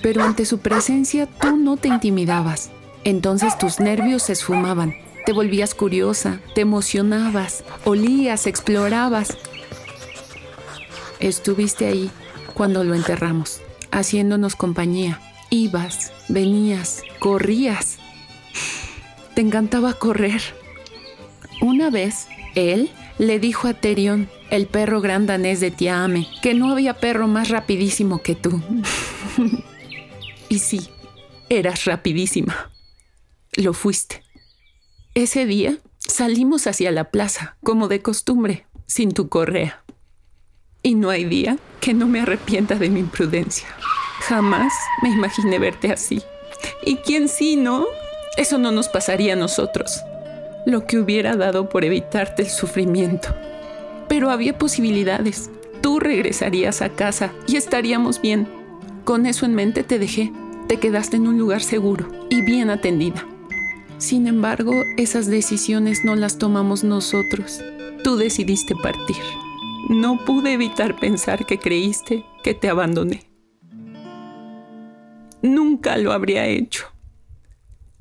[0.00, 2.70] Pero ante su presencia tú no te intimidabas.
[3.02, 5.05] Entonces tus nervios se esfumaban.
[5.26, 9.36] Te volvías curiosa, te emocionabas, olías, explorabas,
[11.18, 12.10] Estuviste ahí
[12.54, 15.20] cuando lo enterramos, haciéndonos compañía.
[15.50, 17.98] Ibas, venías, corrías.
[19.34, 20.42] Te encantaba correr.
[21.60, 26.70] Una vez, él le dijo a Terion, el perro gran danés de Tiame, que no
[26.70, 28.60] había perro más rapidísimo que tú.
[30.48, 30.90] y sí,
[31.48, 32.70] eras rapidísima.
[33.52, 34.25] Lo fuiste.
[35.16, 39.82] Ese día salimos hacia la plaza, como de costumbre, sin tu correa
[40.86, 43.66] y no hay día que no me arrepienta de mi imprudencia.
[44.20, 44.72] Jamás
[45.02, 46.22] me imaginé verte así.
[46.84, 47.86] ¿Y quién sí, no?
[48.36, 50.00] Eso no nos pasaría a nosotros.
[50.64, 53.34] Lo que hubiera dado por evitarte el sufrimiento.
[54.08, 55.50] Pero había posibilidades.
[55.80, 58.46] Tú regresarías a casa y estaríamos bien.
[59.04, 60.30] Con eso en mente te dejé.
[60.68, 63.26] Te quedaste en un lugar seguro y bien atendida.
[63.98, 67.62] Sin embargo, esas decisiones no las tomamos nosotros.
[68.04, 69.16] Tú decidiste partir.
[69.88, 73.30] No pude evitar pensar que creíste que te abandoné.
[75.40, 76.86] Nunca lo habría hecho.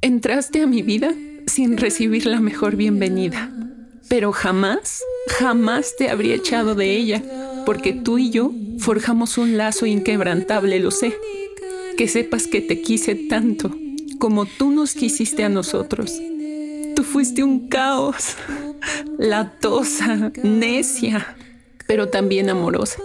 [0.01, 1.13] Entraste a mi vida
[1.47, 3.49] sin recibir la mejor bienvenida,
[4.09, 7.23] pero jamás, jamás te habría echado de ella,
[7.65, 11.15] porque tú y yo forjamos un lazo inquebrantable, lo sé.
[11.97, 13.71] Que sepas que te quise tanto
[14.19, 16.13] como tú nos quisiste a nosotros.
[16.95, 18.35] Tú fuiste un caos,
[19.17, 21.35] latosa, necia,
[21.87, 23.01] pero también amorosa,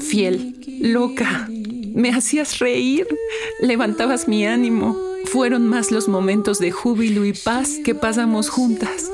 [0.00, 1.48] fiel, loca.
[1.94, 3.06] Me hacías reír,
[3.60, 4.98] levantabas mi ánimo.
[5.26, 9.10] Fueron más los momentos de júbilo y paz que pasamos juntas.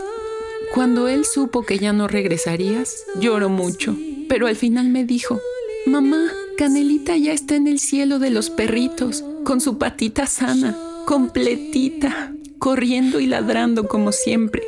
[0.75, 3.97] Cuando él supo que ya no regresarías, lloró mucho,
[4.29, 5.41] pero al final me dijo,
[5.87, 12.33] mamá, Canelita ya está en el cielo de los perritos, con su patita sana completita,
[12.61, 14.63] corriendo y ladrando como siempre.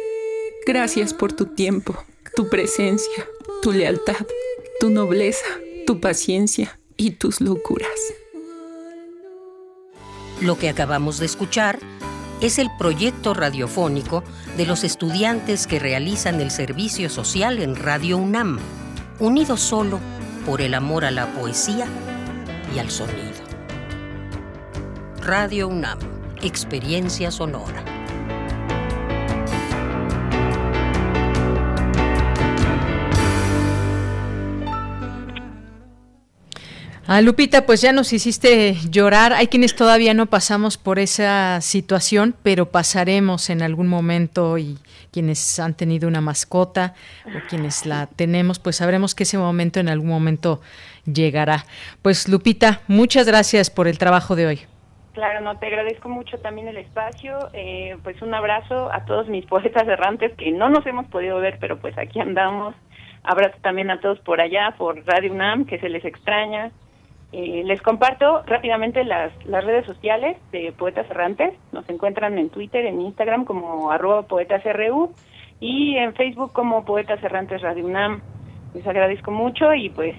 [0.67, 1.95] Gracias por tu tiempo,
[2.35, 3.29] tu presencia,
[3.63, 4.27] tu lealtad,
[4.81, 5.47] tu nobleza,
[5.87, 7.89] tu paciencia y tus locuras.
[10.41, 11.79] Lo que acabamos de escuchar
[12.41, 14.25] es el proyecto radiofónico
[14.57, 18.59] de los estudiantes que realizan el servicio social en Radio UNAM,
[19.21, 20.01] unidos solo
[20.45, 21.87] por el amor a la poesía
[22.75, 23.31] y al sonido.
[25.21, 27.85] Radio UNAM Experiencia Sonora.
[37.07, 39.35] Ah, Lupita, pues ya nos hiciste llorar.
[39.35, 44.79] Hay quienes todavía no pasamos por esa situación, pero pasaremos en algún momento y
[45.11, 46.95] quienes han tenido una mascota
[47.27, 50.63] o quienes la tenemos, pues sabremos que ese momento en algún momento
[51.05, 51.67] llegará.
[52.01, 54.72] Pues Lupita, muchas gracias por el trabajo de hoy.
[55.13, 57.51] Claro, no, te agradezco mucho también el espacio.
[57.53, 61.59] Eh, pues un abrazo a todos mis poetas errantes que no nos hemos podido ver,
[61.61, 62.75] pero pues aquí andamos.
[63.23, 66.73] Abrazo también a todos por allá, por Radio UNAM, que se les extraña.
[67.33, 71.55] Eh, les comparto rápidamente las, las redes sociales de Poetas Errantes.
[71.73, 75.15] Nos encuentran en Twitter, en Instagram como arroba poetasru
[75.61, 78.21] y en Facebook como Poetas Errantes Radio UNAM.
[78.75, 80.17] Les agradezco mucho y pues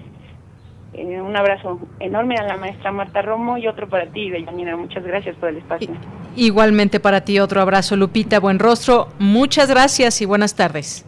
[0.94, 4.76] eh, un abrazo enorme a la maestra Marta Romo y otro para ti, Bellanina.
[4.78, 5.90] Muchas gracias por el espacio.
[6.36, 8.40] Igualmente para ti, otro abrazo, Lupita.
[8.40, 9.10] Buen rostro.
[9.20, 11.06] Muchas gracias y buenas tardes.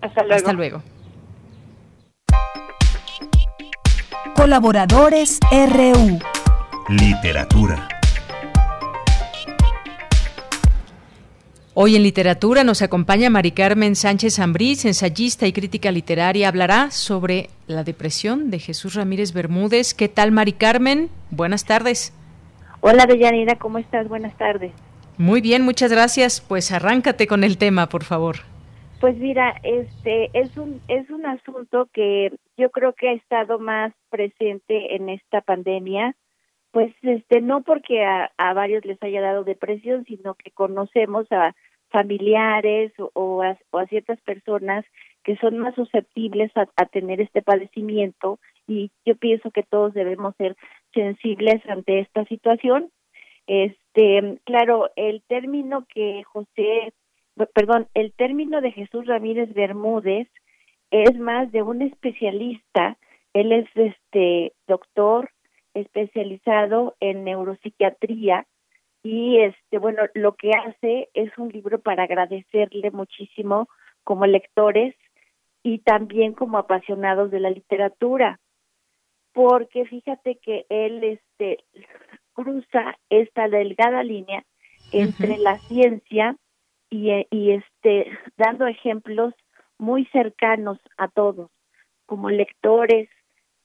[0.00, 0.36] Hasta luego.
[0.36, 0.82] Hasta luego.
[4.34, 6.18] Colaboradores RU.
[6.88, 7.88] Literatura.
[11.76, 16.46] Hoy en literatura nos acompaña Mari Carmen Sánchez Ambrís, ensayista y crítica literaria.
[16.46, 19.92] Hablará sobre la depresión de Jesús Ramírez Bermúdez.
[19.92, 21.08] ¿Qué tal, Mari Carmen?
[21.32, 22.14] Buenas tardes.
[22.80, 24.06] Hola, Deyanira, ¿cómo estás?
[24.06, 24.70] Buenas tardes.
[25.18, 26.40] Muy bien, muchas gracias.
[26.40, 28.36] Pues arráncate con el tema, por favor.
[29.00, 33.92] Pues mira, este es un es un asunto que yo creo que ha estado más
[34.10, 36.14] presente en esta pandemia
[36.74, 41.54] pues este no porque a, varios les haya dado depresión, sino que conocemos a
[41.90, 44.84] familiares o, a, ciertas personas
[45.22, 50.56] que son más susceptibles a, tener este padecimiento y yo pienso que todos debemos ser
[50.92, 52.90] sensibles ante esta situación.
[53.46, 56.92] Este, claro, el término que José,
[57.54, 60.26] perdón, el término de Jesús Ramírez Bermúdez
[60.90, 62.98] es más de un especialista.
[63.32, 65.30] Él es este doctor
[65.74, 68.46] especializado en neuropsiquiatría
[69.02, 73.68] y este bueno lo que hace es un libro para agradecerle muchísimo
[74.02, 74.94] como lectores
[75.62, 78.40] y también como apasionados de la literatura
[79.32, 81.64] porque fíjate que él este
[82.32, 84.44] cruza esta delgada línea
[84.92, 86.36] entre la ciencia
[86.88, 89.34] y, y este dando ejemplos
[89.78, 91.50] muy cercanos a todos
[92.06, 93.08] como lectores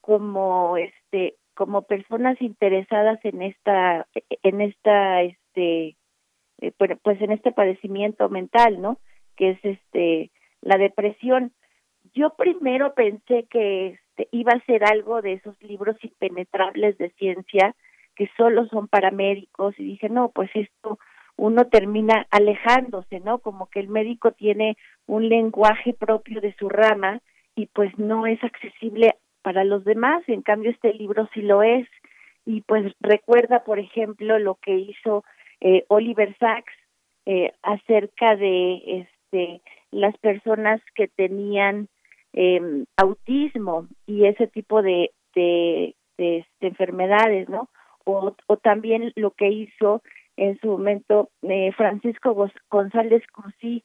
[0.02, 4.08] como este como personas interesadas en esta
[4.44, 5.98] en esta este
[6.62, 6.72] eh,
[7.04, 8.98] pues en este padecimiento mental no
[9.36, 10.32] que es este
[10.62, 11.52] la depresión.
[12.14, 17.76] Yo primero pensé que este, iba a ser algo de esos libros impenetrables de ciencia
[18.16, 20.98] que solo son para médicos y dije no pues esto
[21.36, 24.78] uno termina alejándose no como que el médico tiene
[25.08, 27.20] un lenguaje propio de su rama
[27.54, 31.88] y pues no es accesible para los demás, en cambio este libro sí lo es
[32.46, 35.24] y pues recuerda, por ejemplo, lo que hizo
[35.62, 36.74] eh, Oliver Sacks
[37.26, 39.62] eh, acerca de este
[39.92, 41.88] las personas que tenían
[42.34, 47.70] eh, autismo y ese tipo de, de, de, enfermedades, ¿no?
[48.06, 50.02] O, o también lo que hizo
[50.38, 53.84] en su momento eh, Francisco González Cruzí,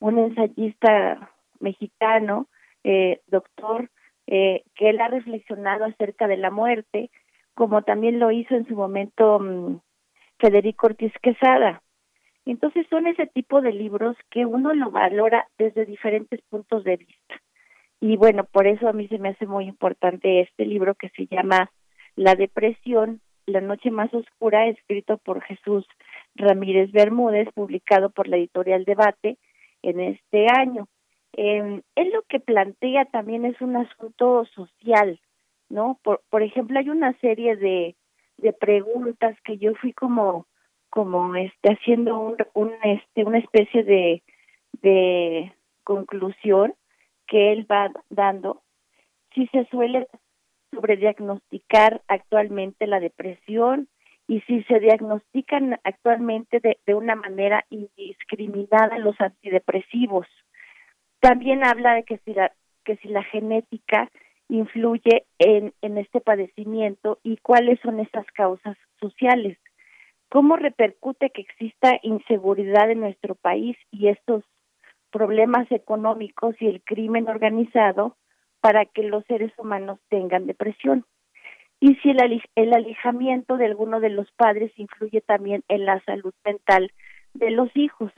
[0.00, 2.46] un ensayista mexicano,
[2.84, 3.90] eh, doctor,
[4.26, 7.10] eh, que él ha reflexionado acerca de la muerte,
[7.54, 9.80] como también lo hizo en su momento mm,
[10.38, 11.82] Federico Ortiz Quesada.
[12.46, 17.34] Entonces son ese tipo de libros que uno lo valora desde diferentes puntos de vista.
[18.00, 21.26] Y bueno, por eso a mí se me hace muy importante este libro que se
[21.26, 21.70] llama
[22.16, 25.86] La depresión, la noche más oscura, escrito por Jesús
[26.34, 29.38] Ramírez Bermúdez, publicado por la editorial Debate
[29.82, 30.86] en este año.
[31.36, 35.20] Eh, él lo que plantea también es un asunto social,
[35.68, 35.98] ¿no?
[36.02, 37.96] Por, por ejemplo, hay una serie de,
[38.38, 40.46] de preguntas que yo fui como
[40.90, 44.22] como este haciendo un, un este una especie de
[44.80, 45.52] de
[45.82, 46.74] conclusión
[47.26, 48.62] que él va dando
[49.34, 50.06] si se suele
[50.72, 53.88] sobrediagnosticar actualmente la depresión
[54.28, 60.26] y si se diagnostican actualmente de, de una manera indiscriminada los antidepresivos.
[61.24, 62.52] También habla de que si la,
[62.84, 64.10] que si la genética
[64.50, 69.56] influye en, en este padecimiento y cuáles son esas causas sociales.
[70.28, 74.44] ¿Cómo repercute que exista inseguridad en nuestro país y estos
[75.10, 78.18] problemas económicos y el crimen organizado
[78.60, 81.06] para que los seres humanos tengan depresión?
[81.80, 86.34] Y si el, el alejamiento de alguno de los padres influye también en la salud
[86.44, 86.92] mental
[87.32, 88.12] de los hijos.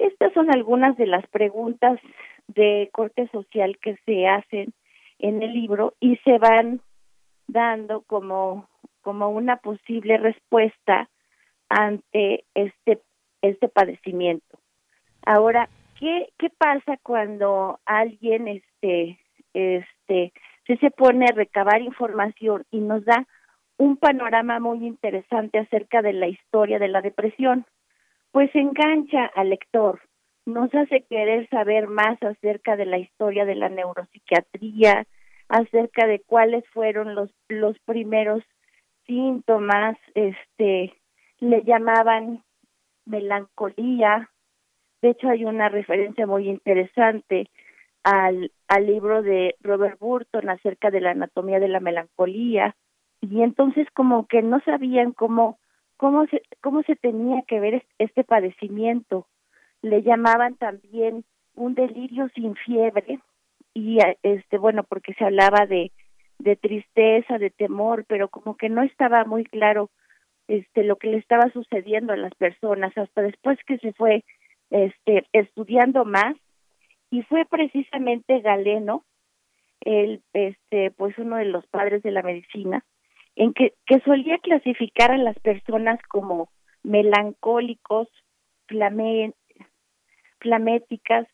[0.00, 2.00] Estas son algunas de las preguntas
[2.48, 4.72] de corte social que se hacen
[5.18, 6.80] en el libro y se van
[7.46, 8.68] dando como
[9.02, 11.10] como una posible respuesta
[11.68, 13.02] ante este
[13.42, 14.58] este padecimiento.
[15.26, 15.68] Ahora,
[15.98, 19.18] ¿qué qué pasa cuando alguien este
[19.52, 20.32] este
[20.66, 23.26] se se pone a recabar información y nos da
[23.76, 27.66] un panorama muy interesante acerca de la historia de la depresión?
[28.32, 30.00] Pues engancha al lector,
[30.46, 35.06] nos hace querer saber más acerca de la historia de la neuropsiquiatría,
[35.48, 38.42] acerca de cuáles fueron los los primeros
[39.06, 40.94] síntomas, este
[41.40, 42.44] le llamaban
[43.06, 44.30] melancolía.
[45.02, 47.50] De hecho, hay una referencia muy interesante
[48.04, 52.76] al, al libro de Robert Burton acerca de la anatomía de la melancolía.
[53.20, 55.58] Y entonces como que no sabían cómo,
[56.00, 59.26] cómo, se, cómo se tenía que ver este padecimiento.
[59.82, 63.20] Le llamaban también un delirio sin fiebre
[63.74, 65.92] y este bueno porque se hablaba de
[66.38, 69.90] de tristeza, de temor, pero como que no estaba muy claro
[70.48, 74.24] este lo que le estaba sucediendo a las personas hasta después que se fue
[74.70, 76.34] este estudiando más
[77.10, 79.04] y fue precisamente Galeno
[79.82, 82.86] el este pues uno de los padres de la medicina
[83.36, 86.50] en que que solía clasificar a las personas como
[86.82, 88.08] melancólicos,
[88.66, 89.34] flame,
[90.38, 91.26] flaméticas,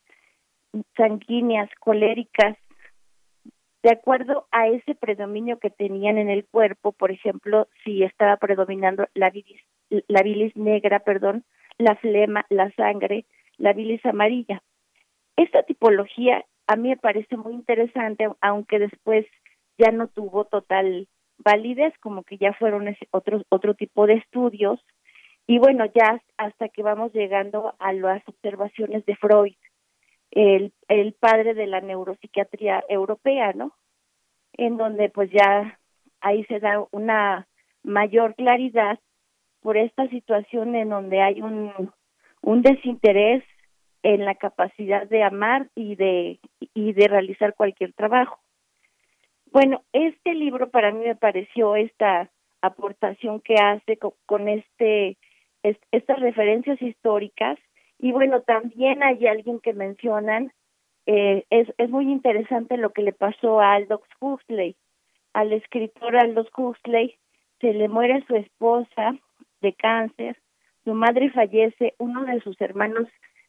[0.96, 2.56] sanguíneas, coléricas,
[3.82, 9.06] de acuerdo a ese predominio que tenían en el cuerpo, por ejemplo, si estaba predominando
[9.14, 9.62] la bilis,
[10.08, 11.44] la bilis negra, perdón,
[11.78, 13.26] la flema, la sangre,
[13.58, 14.62] la bilis amarilla.
[15.36, 19.24] Esta tipología a mí me parece muy interesante, aunque después
[19.78, 21.06] ya no tuvo total
[21.38, 24.80] validez, como que ya fueron ese otro, otro tipo de estudios.
[25.46, 29.54] Y bueno, ya hasta que vamos llegando a las observaciones de Freud,
[30.30, 33.72] el, el padre de la neuropsiquiatría europea, ¿no?
[34.54, 35.78] En donde pues ya
[36.20, 37.46] ahí se da una
[37.82, 38.98] mayor claridad
[39.60, 41.92] por esta situación en donde hay un,
[42.42, 43.44] un desinterés
[44.02, 46.38] en la capacidad de amar y de
[46.74, 48.38] y de realizar cualquier trabajo.
[49.58, 52.30] Bueno, este libro para mí me pareció esta
[52.60, 55.16] aportación que hace con, con este
[55.62, 57.58] estas referencias históricas
[57.98, 60.52] y bueno, también hay alguien que mencionan,
[61.06, 64.76] eh, es, es muy interesante lo que le pasó a Aldous Huxley.
[65.32, 67.16] Al escritor Aldous Huxley
[67.62, 69.16] se le muere su esposa
[69.62, 70.36] de cáncer,
[70.84, 73.08] su madre fallece, uno de sus hermanos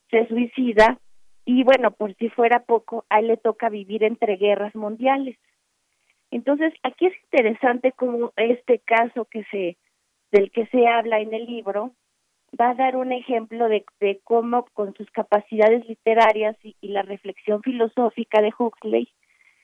[0.09, 0.99] se suicida
[1.43, 5.37] y bueno, por si fuera poco, a él le toca vivir entre guerras mundiales.
[6.31, 9.77] Entonces, aquí es interesante como este caso que se
[10.31, 11.93] del que se habla en el libro
[12.59, 17.61] va a dar un ejemplo de, de cómo con sus capacidades literarias y, la reflexión
[17.61, 19.09] filosófica de Huxley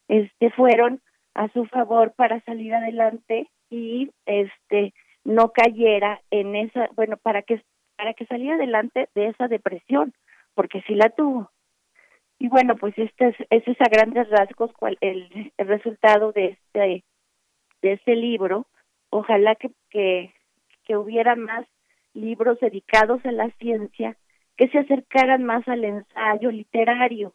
[0.07, 1.01] este fueron
[1.33, 7.61] a su favor para salir adelante y este no cayera en esa bueno para que
[7.95, 10.13] para que saliera adelante de esa depresión
[10.53, 11.49] porque sí la tuvo
[12.43, 16.45] y bueno pues este es, ese es a grandes rasgos cual, el, el resultado de
[16.47, 17.03] este
[17.81, 18.67] de este libro
[19.09, 20.33] ojalá que, que
[20.85, 21.65] que hubiera más
[22.13, 24.17] libros dedicados a la ciencia
[24.57, 27.33] que se acercaran más al ensayo literario,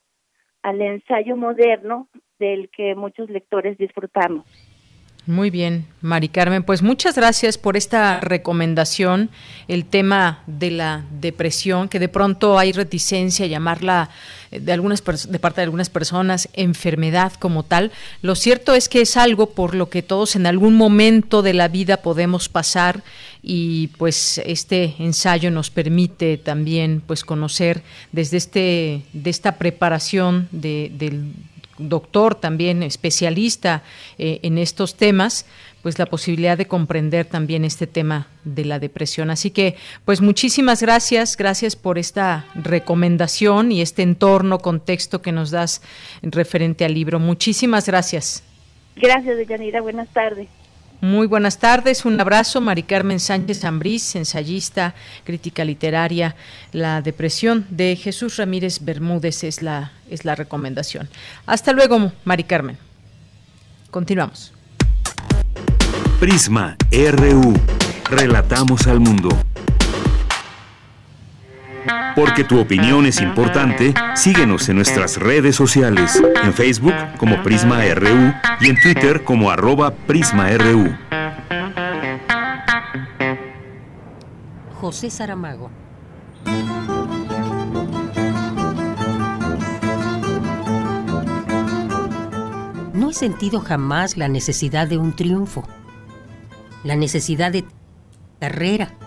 [0.63, 2.09] al ensayo moderno
[2.39, 4.45] del que muchos lectores disfrutamos.
[5.29, 6.63] Muy bien, Mari Carmen.
[6.63, 9.29] Pues muchas gracias por esta recomendación.
[9.69, 14.09] El tema de la depresión, que de pronto hay reticencia a llamarla
[14.51, 17.93] eh, de algunas de parte de algunas personas enfermedad como tal.
[18.23, 21.69] Lo cierto es que es algo por lo que todos en algún momento de la
[21.69, 23.03] vida podemos pasar
[23.43, 27.83] y pues este ensayo nos permite también pues conocer
[28.13, 31.35] desde este de esta preparación de, del
[31.79, 33.83] doctor también especialista
[34.19, 35.47] eh, en estos temas,
[35.83, 39.31] pues la posibilidad de comprender también este tema de la depresión.
[39.31, 45.51] Así que, pues muchísimas gracias, gracias por esta recomendación y este entorno, contexto que nos
[45.51, 45.83] das
[46.23, 47.19] referente al libro.
[47.21, 48.43] Muchísimas gracias.
[48.97, 49.81] Gracias, Deyanira.
[49.81, 50.49] Buenas tardes.
[51.01, 52.61] Muy buenas tardes, un abrazo.
[52.61, 54.95] Mari Carmen Sánchez Ambrís, ensayista,
[55.25, 56.35] crítica literaria.
[56.73, 61.09] La depresión de Jesús Ramírez Bermúdez es la, es la recomendación.
[61.47, 62.77] Hasta luego, Mari Carmen.
[63.93, 64.53] Continuamos.
[66.19, 67.55] Prisma RU.
[68.11, 69.29] Relatamos al mundo.
[72.15, 78.33] Porque tu opinión es importante, síguenos en nuestras redes sociales, en Facebook como Prisma RU
[78.61, 80.97] y en Twitter como arroba PrismaRU.
[84.81, 85.71] José Saramago.
[92.93, 95.63] No he sentido jamás la necesidad de un triunfo,
[96.85, 97.65] la necesidad de
[98.41, 98.98] carrera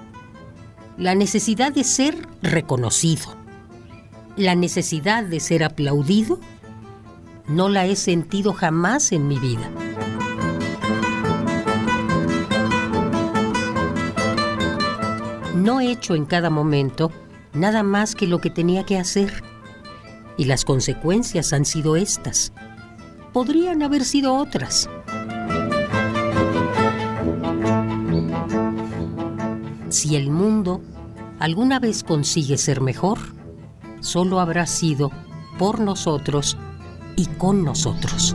[1.01, 3.35] la necesidad de ser reconocido,
[4.37, 6.39] la necesidad de ser aplaudido,
[7.47, 9.67] no la he sentido jamás en mi vida.
[15.55, 17.11] No he hecho en cada momento
[17.53, 19.43] nada más que lo que tenía que hacer.
[20.37, 22.53] Y las consecuencias han sido estas.
[23.33, 24.87] Podrían haber sido otras.
[29.91, 30.81] Si el mundo
[31.37, 33.19] alguna vez consigue ser mejor,
[33.99, 35.11] solo habrá sido
[35.59, 36.57] por nosotros
[37.17, 38.33] y con nosotros.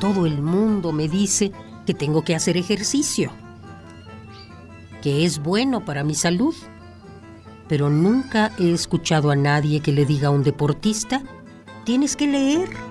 [0.00, 1.50] Todo el mundo me dice
[1.84, 3.32] que tengo que hacer ejercicio,
[5.02, 6.54] que es bueno para mi salud,
[7.68, 11.24] pero nunca he escuchado a nadie que le diga a un deportista,
[11.84, 12.85] tienes que leer.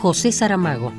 [0.00, 0.92] José Saramago.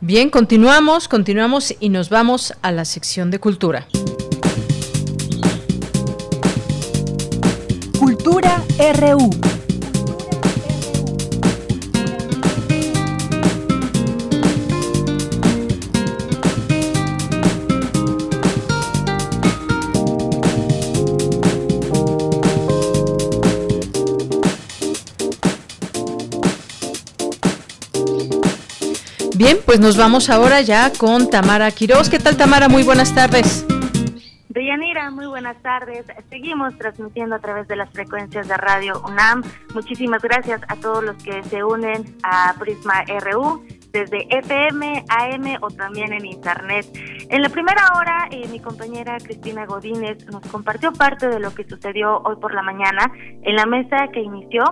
[0.00, 3.88] Bien, continuamos, continuamos y nos vamos a la sección de cultura.
[7.98, 8.62] Cultura
[9.00, 9.30] RU.
[29.42, 32.08] Bien, pues nos vamos ahora ya con Tamara Quiroz.
[32.08, 32.68] ¿Qué tal, Tamara?
[32.68, 33.66] Muy buenas tardes.
[34.50, 36.06] Deyanira, muy buenas tardes.
[36.30, 39.42] Seguimos transmitiendo a través de las frecuencias de Radio UNAM.
[39.74, 45.70] Muchísimas gracias a todos los que se unen a Prisma RU desde FM, AM o
[45.72, 46.86] también en Internet.
[47.28, 51.64] En la primera hora, eh, mi compañera Cristina Godínez nos compartió parte de lo que
[51.64, 53.10] sucedió hoy por la mañana
[53.42, 54.62] en la mesa que inició,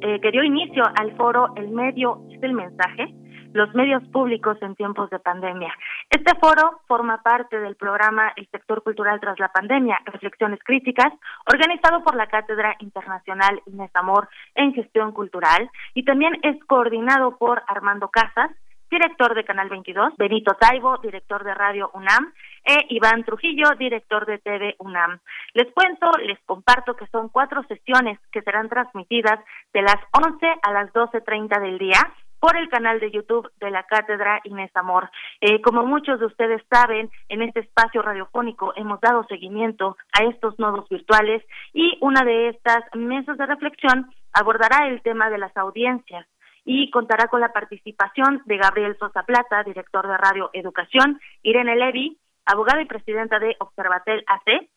[0.00, 3.14] eh, que dio inicio al foro El Medio es el Mensaje,
[3.52, 5.72] los medios públicos en tiempos de pandemia.
[6.10, 11.12] Este foro forma parte del programa El sector cultural tras la pandemia, Reflexiones Críticas,
[11.46, 17.62] organizado por la Cátedra Internacional Inés Amor en Gestión Cultural y también es coordinado por
[17.66, 18.50] Armando Casas,
[18.90, 22.32] director de Canal 22, Benito Taibo, director de Radio UNAM,
[22.64, 25.20] e Iván Trujillo, director de TV UNAM.
[25.52, 29.40] Les cuento, les comparto que son cuatro sesiones que serán transmitidas
[29.72, 32.00] de las 11 a las 12.30 del día
[32.40, 35.10] por el canal de YouTube de la Cátedra Inés Amor.
[35.40, 40.58] Eh, como muchos de ustedes saben, en este espacio radiofónico hemos dado seguimiento a estos
[40.58, 41.42] nodos virtuales
[41.72, 46.26] y una de estas mesas de reflexión abordará el tema de las audiencias
[46.64, 52.18] y contará con la participación de Gabriel Sosa Plata, director de Radio Educación, Irene Levy,
[52.44, 54.68] abogada y presidenta de Observatel AC,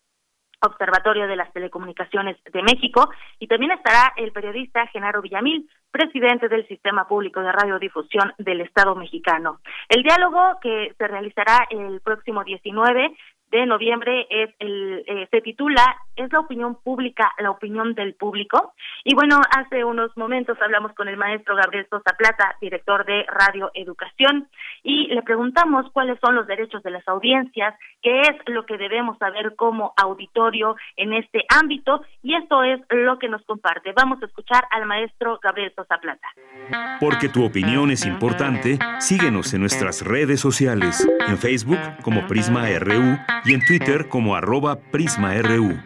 [0.62, 3.10] Observatorio de las Telecomunicaciones de México,
[3.40, 8.96] y también estará el periodista Genaro Villamil, presidente del Sistema Público de Radiodifusión del Estado
[8.96, 9.60] mexicano.
[9.90, 13.16] El diálogo que se realizará el próximo 19
[13.52, 18.74] de noviembre es el eh, se titula es la opinión pública la opinión del público
[19.04, 23.72] y bueno hace unos momentos hablamos con el maestro Gabriel Sosa Plata director de Radio
[23.74, 24.48] Educación
[24.84, 29.18] y le preguntamos cuáles son los derechos de las audiencias qué es lo que debemos
[29.18, 33.94] saber como auditorio en este ámbito y esto es lo que nos comparte.
[33.96, 36.28] Vamos a escuchar al maestro Gabriel Sosa Plata.
[37.00, 43.18] Porque tu opinión es importante síguenos en nuestras redes sociales en Facebook como Prisma RU
[43.46, 45.78] y en Twitter como arroba PrismaRU.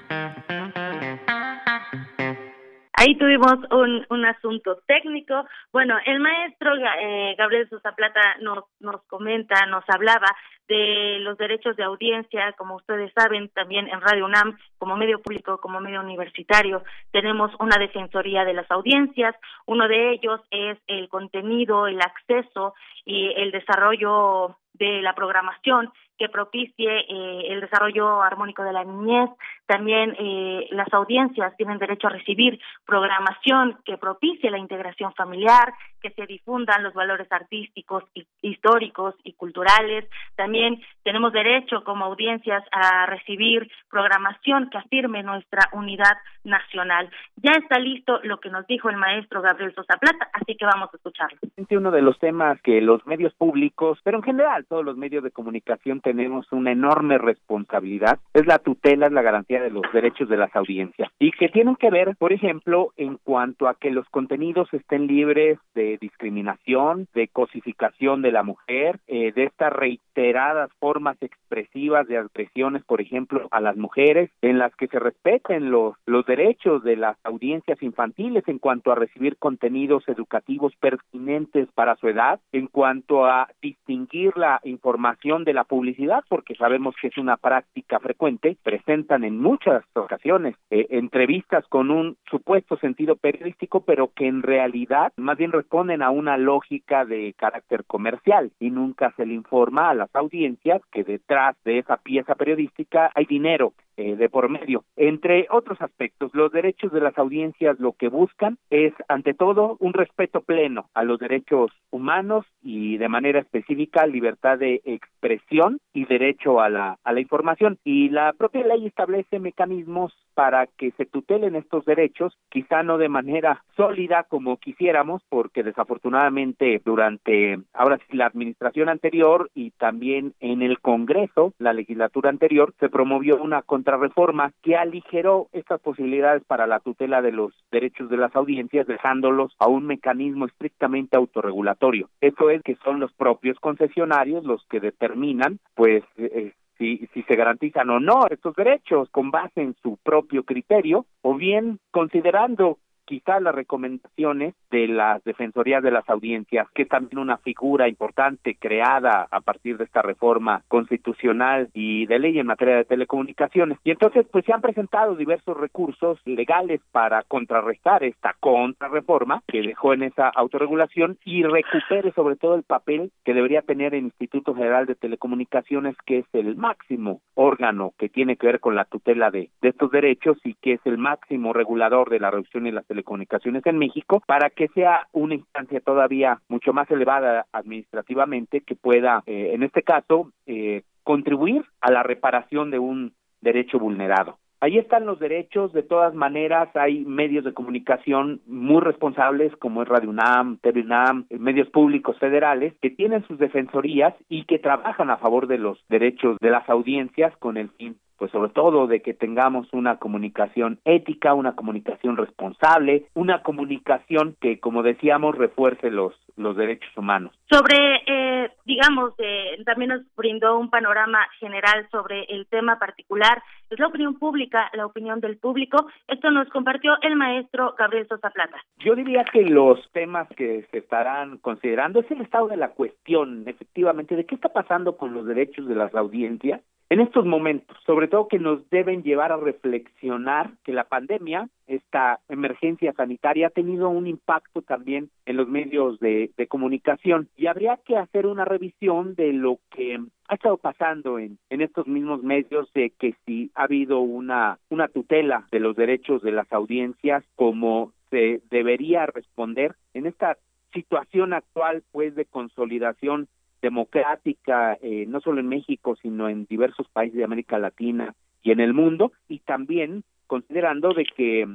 [2.98, 5.45] Ahí tuvimos un, un asunto técnico.
[5.72, 10.27] Bueno, el maestro eh, Gabriel Sosa Plata nos, nos comenta, nos hablaba
[10.68, 15.60] de los derechos de audiencia, como ustedes saben, también en Radio UNAM, como medio público,
[15.60, 19.36] como medio universitario, tenemos una defensoría de las audiencias.
[19.68, 22.73] Uno de ellos es el contenido, el acceso
[23.06, 29.30] y el desarrollo de la programación que propicie eh, el desarrollo armónico de la niñez.
[29.65, 35.73] También eh, las audiencias tienen derecho a recibir programación que propicie la integración familiar,
[36.06, 38.03] que se difundan los valores artísticos,
[38.44, 40.06] históricos y culturales.
[40.36, 47.10] También tenemos derecho como audiencias a recibir programación que afirme nuestra unidad nacional.
[47.38, 50.90] Ya está listo lo que nos dijo el maestro Gabriel Sosa Plata, así que vamos
[50.94, 51.40] a escucharlo.
[51.72, 55.32] Uno de los temas que los medios públicos, pero en general todos los medios de
[55.32, 60.38] comunicación tenemos una enorme responsabilidad, es la tutela, es la garantía de los derechos de
[60.38, 64.72] las audiencias y que tienen que ver, por ejemplo, en cuanto a que los contenidos
[64.73, 72.07] estén libres de discriminación, de cosificación de la mujer, eh, de estas reiteradas formas expresivas
[72.07, 76.84] de agresiones, por ejemplo, a las mujeres, en las que se respeten los, los derechos
[76.84, 82.67] de las audiencias infantiles en cuanto a recibir contenidos educativos pertinentes para su edad, en
[82.67, 88.57] cuanto a distinguir la información de la publicidad, porque sabemos que es una práctica frecuente,
[88.63, 95.13] presentan en muchas ocasiones eh, entrevistas con un supuesto sentido periodístico, pero que en realidad
[95.17, 99.93] más bien responden a una lógica de carácter comercial y nunca se le informa a
[99.93, 104.84] las audiencias que detrás de esa pieza periodística hay dinero eh, de por medio.
[104.95, 109.93] Entre otros aspectos, los derechos de las audiencias lo que buscan es, ante todo, un
[109.93, 116.59] respeto pleno a los derechos humanos y de manera específica libertad de expresión y derecho
[116.59, 117.77] a la, a la información.
[117.84, 123.09] Y la propia ley establece mecanismos para que se tutelen estos derechos, quizá no de
[123.09, 130.61] manera sólida como quisiéramos, porque desafortunadamente durante ahora sí la administración anterior y también en
[130.61, 136.79] el Congreso, la legislatura anterior, se promovió una contrarreforma que aligeró estas posibilidades para la
[136.79, 142.09] tutela de los derechos de las audiencias, dejándolos a un mecanismo estrictamente autorregulatorio.
[142.19, 147.35] Eso es que son los propios concesionarios los que determinan, pues, eh, si, si se
[147.35, 153.40] garantizan o no estos derechos con base en su propio criterio o bien considerando quizá
[153.40, 159.27] las recomendaciones de las defensorías de las audiencias, que es también una figura importante creada
[159.30, 163.77] a partir de esta reforma constitucional y de ley en materia de telecomunicaciones.
[163.84, 169.94] Y entonces, pues se han presentado diversos recursos legales para contrarrestar esta contrarreforma que dejó
[169.94, 174.86] en esa autorregulación y recupere sobre todo el papel que debería tener el Instituto General
[174.86, 179.49] de Telecomunicaciones, que es el máximo órgano que tiene que ver con la tutela de,
[179.61, 183.77] estos derechos y que es el máximo regulador de la reducción y la telecomunicaciones en
[183.77, 189.63] México para que sea una instancia todavía mucho más elevada administrativamente que pueda, eh, en
[189.63, 194.38] este caso, eh, contribuir a la reparación de un derecho vulnerado.
[194.61, 199.89] Ahí están los derechos, de todas maneras hay medios de comunicación muy responsables como es
[199.89, 205.17] Radio UNAM, TV UNAM, medios públicos federales que tienen sus defensorías y que trabajan a
[205.17, 209.13] favor de los derechos de las audiencias con el fin pues sobre todo de que
[209.13, 216.55] tengamos una comunicación ética, una comunicación responsable, una comunicación que, como decíamos, refuerce los los
[216.55, 217.31] derechos humanos.
[217.49, 223.79] Sobre, eh, digamos, eh, también nos brindó un panorama general sobre el tema particular, es
[223.79, 225.87] la opinión pública, la opinión del público.
[226.07, 228.57] Esto nos compartió el maestro Gabriel Sosa Plata.
[228.79, 233.43] Yo diría que los temas que se estarán considerando es el estado de la cuestión,
[233.47, 238.07] efectivamente, de qué está pasando con los derechos de las audiencias en estos momentos, sobre
[238.07, 243.89] todo que nos deben llevar a reflexionar que la pandemia, esta emergencia sanitaria, ha tenido
[243.89, 247.27] un impacto también en los medios de, comunicación.
[247.35, 251.87] Y habría que hacer una revisión de lo que ha estado pasando en, en estos
[251.87, 256.51] mismos medios de que si ha habido una, una tutela de los derechos de las
[256.53, 260.37] audiencias como se debería responder en esta
[260.71, 263.27] situación actual pues de consolidación
[263.65, 268.13] democrática, eh, no solo en México, sino en diversos países de América Latina
[268.43, 271.47] y en el mundo, y también considerando de que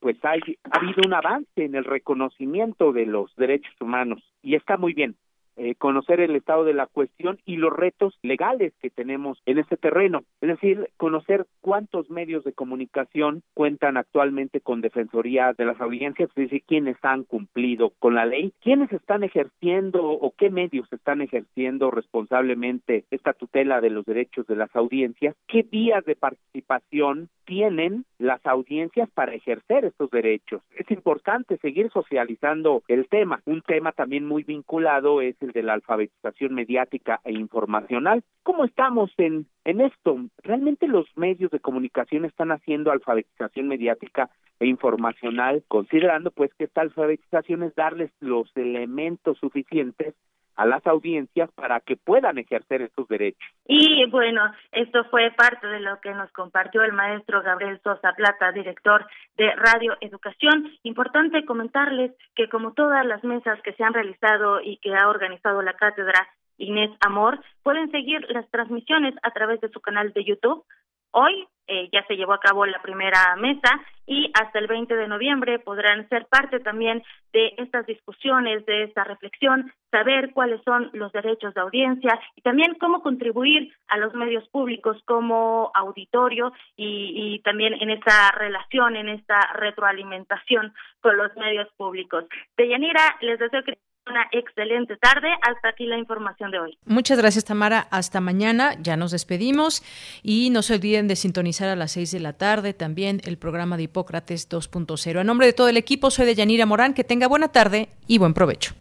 [0.00, 0.40] pues hay,
[0.70, 5.14] ha habido un avance en el reconocimiento de los derechos humanos y está muy bien.
[5.58, 9.76] Eh, conocer el estado de la cuestión y los retos legales que tenemos en este
[9.76, 10.22] terreno.
[10.40, 16.34] Es decir, conocer cuántos medios de comunicación cuentan actualmente con defensoría de las audiencias, es
[16.44, 21.90] decir, quiénes han cumplido con la ley, quiénes están ejerciendo o qué medios están ejerciendo
[21.90, 28.44] responsablemente esta tutela de los derechos de las audiencias, qué vías de participación tienen las
[28.44, 30.62] audiencias para ejercer estos derechos.
[30.76, 33.40] Es importante seguir socializando el tema.
[33.46, 38.22] Un tema también muy vinculado es el de la alfabetización mediática e informacional.
[38.42, 40.18] ¿Cómo estamos en, en esto?
[40.42, 44.30] ¿Realmente los medios de comunicación están haciendo alfabetización mediática
[44.60, 50.14] e informacional, considerando pues que esta alfabetización es darles los elementos suficientes
[50.58, 53.48] a las audiencias para que puedan ejercer estos derechos.
[53.66, 58.50] Y bueno, esto fue parte de lo que nos compartió el maestro Gabriel Sosa Plata,
[58.50, 59.06] director
[59.36, 60.68] de Radio Educación.
[60.82, 65.62] Importante comentarles que como todas las mesas que se han realizado y que ha organizado
[65.62, 70.64] la cátedra Inés Amor, pueden seguir las transmisiones a través de su canal de YouTube.
[71.12, 75.06] Hoy eh, ya se llevó a cabo la primera mesa y hasta el 20 de
[75.06, 81.12] noviembre podrán ser parte también de estas discusiones, de esta reflexión, saber cuáles son los
[81.12, 87.42] derechos de audiencia y también cómo contribuir a los medios públicos como auditorio y, y
[87.42, 92.24] también en esta relación, en esta retroalimentación con los medios públicos.
[92.56, 93.78] Deyanira, les deseo que
[94.08, 95.28] una excelente tarde.
[95.42, 96.78] Hasta aquí la información de hoy.
[96.84, 97.86] Muchas gracias, Tamara.
[97.90, 98.74] Hasta mañana.
[98.80, 99.82] Ya nos despedimos
[100.22, 103.76] y no se olviden de sintonizar a las seis de la tarde también el programa
[103.76, 105.20] de Hipócrates 2.0.
[105.20, 106.94] A nombre de todo el equipo, soy de Yanira Morán.
[106.94, 108.74] Que tenga buena tarde y buen provecho.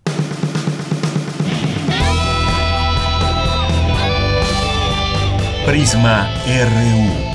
[5.65, 7.27] Prisma RU.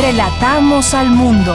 [0.00, 1.54] Relatamos al mundo.